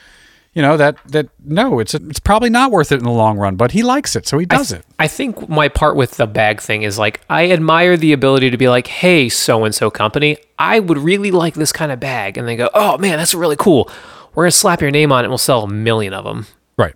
you 0.54 0.62
know, 0.62 0.78
that, 0.78 0.98
that 1.08 1.28
no, 1.44 1.80
it's, 1.80 1.94
it's 1.94 2.20
probably 2.20 2.50
not 2.50 2.72
worth 2.72 2.92
it 2.92 2.98
in 3.00 3.04
the 3.04 3.12
long 3.12 3.38
run, 3.38 3.56
but 3.56 3.72
he 3.72 3.82
likes 3.84 4.16
it. 4.16 4.28
So 4.28 4.38
he 4.38 4.46
does 4.46 4.74
I, 4.74 4.78
it. 4.78 4.86
I 5.00 5.08
think 5.08 5.50
my 5.50 5.68
part 5.68 5.96
with 5.96 6.18
the 6.18 6.28
bag 6.28 6.62
thing 6.62 6.84
is 6.84 6.98
like 7.00 7.22
I 7.30 7.52
admire 7.52 7.98
the 7.98 8.14
ability 8.14 8.50
to 8.52 8.58
be 8.58 8.70
like, 8.70 8.88
hey, 8.88 9.30
so 9.30 9.64
and 9.66 9.74
so 9.74 9.90
company, 9.90 10.38
I 10.58 10.80
would 10.80 10.98
really 10.98 11.32
like 11.32 11.56
this 11.56 11.72
kind 11.72 11.92
of 11.92 12.00
bag, 12.00 12.38
and 12.38 12.48
they 12.48 12.56
go, 12.56 12.70
oh 12.74 12.98
man, 12.98 13.18
that's 13.18 13.34
really 13.34 13.58
cool. 13.58 13.90
We're 14.34 14.44
gonna 14.46 14.52
slap 14.52 14.82
your 14.82 14.92
name 14.92 15.12
on 15.12 15.20
it, 15.20 15.26
and 15.26 15.32
we'll 15.32 15.38
sell 15.38 15.64
a 15.64 15.68
million 15.68 16.14
of 16.14 16.24
them. 16.26 16.48
Right. 16.78 16.96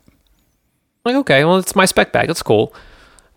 Like, 1.05 1.15
okay, 1.15 1.43
well, 1.43 1.57
it's 1.57 1.75
my 1.75 1.85
spec 1.85 2.11
bag. 2.11 2.27
That's 2.27 2.43
cool. 2.43 2.73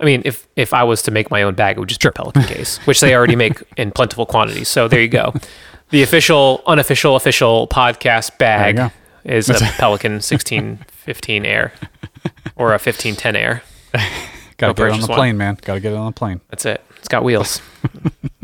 I 0.03 0.05
mean, 0.05 0.23
if 0.25 0.49
if 0.57 0.75
I 0.75 0.83
was 0.83 1.01
to 1.03 1.11
make 1.11 1.31
my 1.31 1.43
own 1.43 1.55
bag, 1.55 1.77
it 1.77 1.81
would 1.81 1.89
just 1.89 2.01
be 2.03 2.09
a 2.09 2.13
Pelican 2.13 2.43
case, 2.43 2.79
which 2.87 3.01
they 3.01 3.15
already 3.15 3.37
make 3.37 3.63
in 3.77 3.93
plentiful 3.93 4.27
quantities. 4.27 4.69
So 4.69 4.89
there 4.89 5.01
you 5.01 5.09
go. 5.09 5.33
The 5.91 6.03
official, 6.03 6.63
unofficial, 6.67 7.15
official 7.17 7.69
podcast 7.69 8.37
bag 8.39 8.91
is 9.25 9.49
a 9.49 9.55
Pelican 9.55 10.13
1615 10.21 11.45
Air 11.47 11.73
or 12.57 12.69
a 12.71 12.79
1510 12.81 13.37
Air. 13.37 13.63
Got 14.57 14.69
to 14.69 14.75
Go 14.75 14.85
get 14.85 14.87
it 14.89 14.93
on 14.95 15.01
the 15.01 15.07
one. 15.07 15.17
plane, 15.17 15.37
man. 15.37 15.59
Got 15.63 15.75
to 15.75 15.81
get 15.81 15.93
it 15.93 15.97
on 15.97 16.07
the 16.07 16.13
plane. 16.13 16.41
That's 16.51 16.65
it. 16.67 16.83
It's 16.99 17.09
got 17.09 17.23
wheels. 17.25 17.61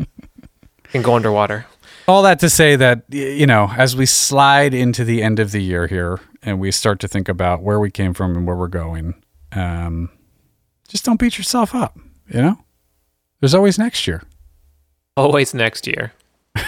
Can 0.91 1.01
go 1.01 1.15
underwater. 1.15 1.65
All 2.07 2.23
that 2.23 2.39
to 2.39 2.49
say 2.49 2.75
that, 2.75 3.03
you 3.09 3.45
know, 3.45 3.71
as 3.77 3.95
we 3.95 4.05
slide 4.05 4.73
into 4.73 5.03
the 5.03 5.21
end 5.21 5.39
of 5.39 5.51
the 5.51 5.61
year 5.61 5.87
here 5.87 6.19
and 6.41 6.59
we 6.59 6.71
start 6.71 6.99
to 7.01 7.07
think 7.07 7.29
about 7.29 7.61
where 7.61 7.79
we 7.79 7.91
came 7.91 8.13
from 8.13 8.35
and 8.35 8.47
where 8.47 8.55
we're 8.55 8.67
going, 8.67 9.13
um, 9.51 10.09
just 10.89 11.05
don't 11.05 11.19
beat 11.19 11.37
yourself 11.37 11.73
up, 11.73 11.97
you 12.27 12.41
know? 12.41 12.57
There's 13.39 13.55
always 13.55 13.79
next 13.79 14.05
year. 14.07 14.23
Always 15.15 15.53
next 15.53 15.87
year. 15.87 16.11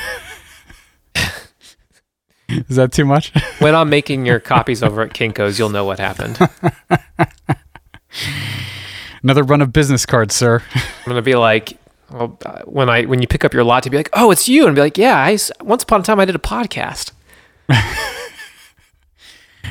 Is 2.48 2.76
that 2.76 2.92
too 2.92 3.06
much? 3.06 3.34
when 3.60 3.76
I'm 3.76 3.90
making 3.90 4.26
your 4.26 4.40
copies 4.40 4.84
over 4.84 5.02
at 5.02 5.14
Kinko's, 5.14 5.58
you'll 5.58 5.70
know 5.70 5.86
what 5.86 6.00
happened. 6.00 6.38
Another 9.24 9.44
run 9.44 9.62
of 9.62 9.74
business 9.74 10.06
cards, 10.06 10.36
sir. 10.36 10.64
I'm 10.76 10.84
gonna 11.06 11.22
be 11.22 11.36
like, 11.36 11.78
well, 12.12 12.38
uh, 12.46 12.62
when 12.64 12.90
I 12.90 13.06
when 13.06 13.22
you 13.22 13.28
pick 13.28 13.46
up 13.46 13.54
your 13.54 13.64
lot, 13.64 13.84
to 13.84 13.90
be 13.90 13.98
like, 13.98 14.10
oh, 14.14 14.32
it's 14.32 14.50
you, 14.50 14.66
and 14.66 14.76
be 14.76 14.82
like, 14.82 14.98
yeah, 14.98 15.18
I 15.18 15.38
once 15.62 15.84
upon 15.84 16.02
a 16.02 16.04
time 16.04 16.20
I 16.20 16.26
did 16.26 16.36
a 16.36 16.40
podcast. 16.40 17.12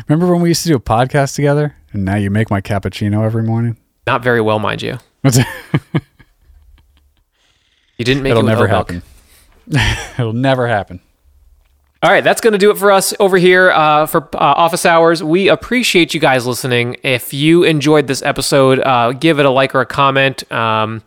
Remember 0.09 0.32
when 0.32 0.40
we 0.42 0.48
used 0.48 0.62
to 0.62 0.68
do 0.68 0.76
a 0.76 0.80
podcast 0.80 1.34
together? 1.34 1.76
And 1.92 2.05
now 2.05 2.16
you 2.16 2.30
make 2.30 2.51
my 2.51 2.61
cappuccino 2.61 3.24
every 3.24 3.42
morning? 3.42 3.76
Not 4.07 4.22
very 4.22 4.40
well, 4.40 4.59
mind 4.59 4.82
you. 4.82 4.98
You 8.01 8.05
didn't 8.05 8.22
make 8.22 8.30
It'll 8.30 8.42
never 8.42 8.66
happen. 8.66 9.03
It'll 10.18 10.32
never 10.32 10.66
happen. 10.66 11.01
All 12.03 12.11
right, 12.11 12.24
that's 12.24 12.40
going 12.40 12.55
to 12.55 12.59
do 12.59 12.70
it 12.70 12.78
for 12.78 12.90
us 12.90 13.12
over 13.20 13.36
here 13.36 13.70
uh, 13.72 14.07
for 14.07 14.22
uh, 14.34 14.38
office 14.38 14.86
hours. 14.86 15.22
We 15.22 15.48
appreciate 15.51 16.14
you 16.14 16.18
guys 16.18 16.46
listening. 16.46 16.96
If 17.03 17.34
you 17.34 17.62
enjoyed 17.62 18.07
this 18.07 18.22
episode, 18.22 18.80
uh, 18.80 19.12
give 19.12 19.38
it 19.38 19.44
a 19.44 19.51
like 19.51 19.74
or 19.74 19.82
a 19.82 19.86
comment. 19.86 20.51
Um, 20.51 21.03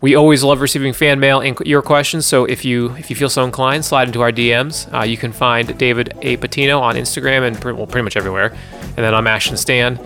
we 0.00 0.16
always 0.16 0.42
love 0.42 0.60
receiving 0.60 0.92
fan 0.92 1.20
mail 1.20 1.38
and 1.38 1.56
your 1.60 1.80
questions. 1.80 2.26
So 2.26 2.44
if 2.44 2.64
you 2.64 2.90
if 2.96 3.08
you 3.08 3.14
feel 3.14 3.30
so 3.30 3.44
inclined, 3.44 3.84
slide 3.84 4.08
into 4.08 4.20
our 4.20 4.32
DMs. 4.32 4.92
Uh, 4.92 5.04
you 5.04 5.16
can 5.16 5.30
find 5.30 5.78
David 5.78 6.12
A 6.22 6.38
Patino 6.38 6.80
on 6.80 6.96
Instagram 6.96 7.46
and 7.46 7.60
pre- 7.60 7.72
well, 7.72 7.86
pretty 7.86 8.02
much 8.02 8.16
everywhere. 8.16 8.52
And 8.72 8.96
then 8.96 9.14
I'm 9.14 9.28
Ashton 9.28 9.56
Stan. 9.56 10.00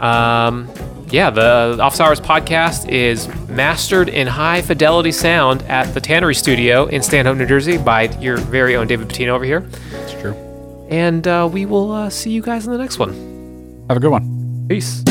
Um, 0.00 0.68
yeah, 1.10 1.30
the 1.30 1.78
Office 1.80 2.00
Hours 2.00 2.20
podcast 2.20 2.88
is 2.88 3.28
mastered 3.48 4.08
in 4.08 4.26
high 4.26 4.62
fidelity 4.62 5.12
sound 5.12 5.62
at 5.62 5.92
the 5.94 6.00
Tannery 6.00 6.34
Studio 6.34 6.86
in 6.86 7.02
Stanhope, 7.02 7.36
New 7.36 7.46
Jersey, 7.46 7.78
by 7.78 8.02
your 8.18 8.36
very 8.38 8.76
own 8.76 8.86
David 8.86 9.08
Patino 9.08 9.34
over 9.34 9.44
here. 9.44 9.66
It's 9.92 10.12
true. 10.12 10.34
And 10.88 11.26
uh, 11.26 11.48
we 11.50 11.66
will 11.66 11.92
uh, 11.92 12.10
see 12.10 12.30
you 12.30 12.42
guys 12.42 12.66
in 12.66 12.72
the 12.72 12.78
next 12.78 12.98
one. 12.98 13.84
Have 13.88 13.96
a 13.96 14.00
good 14.00 14.10
one. 14.10 14.66
Peace. 14.68 15.02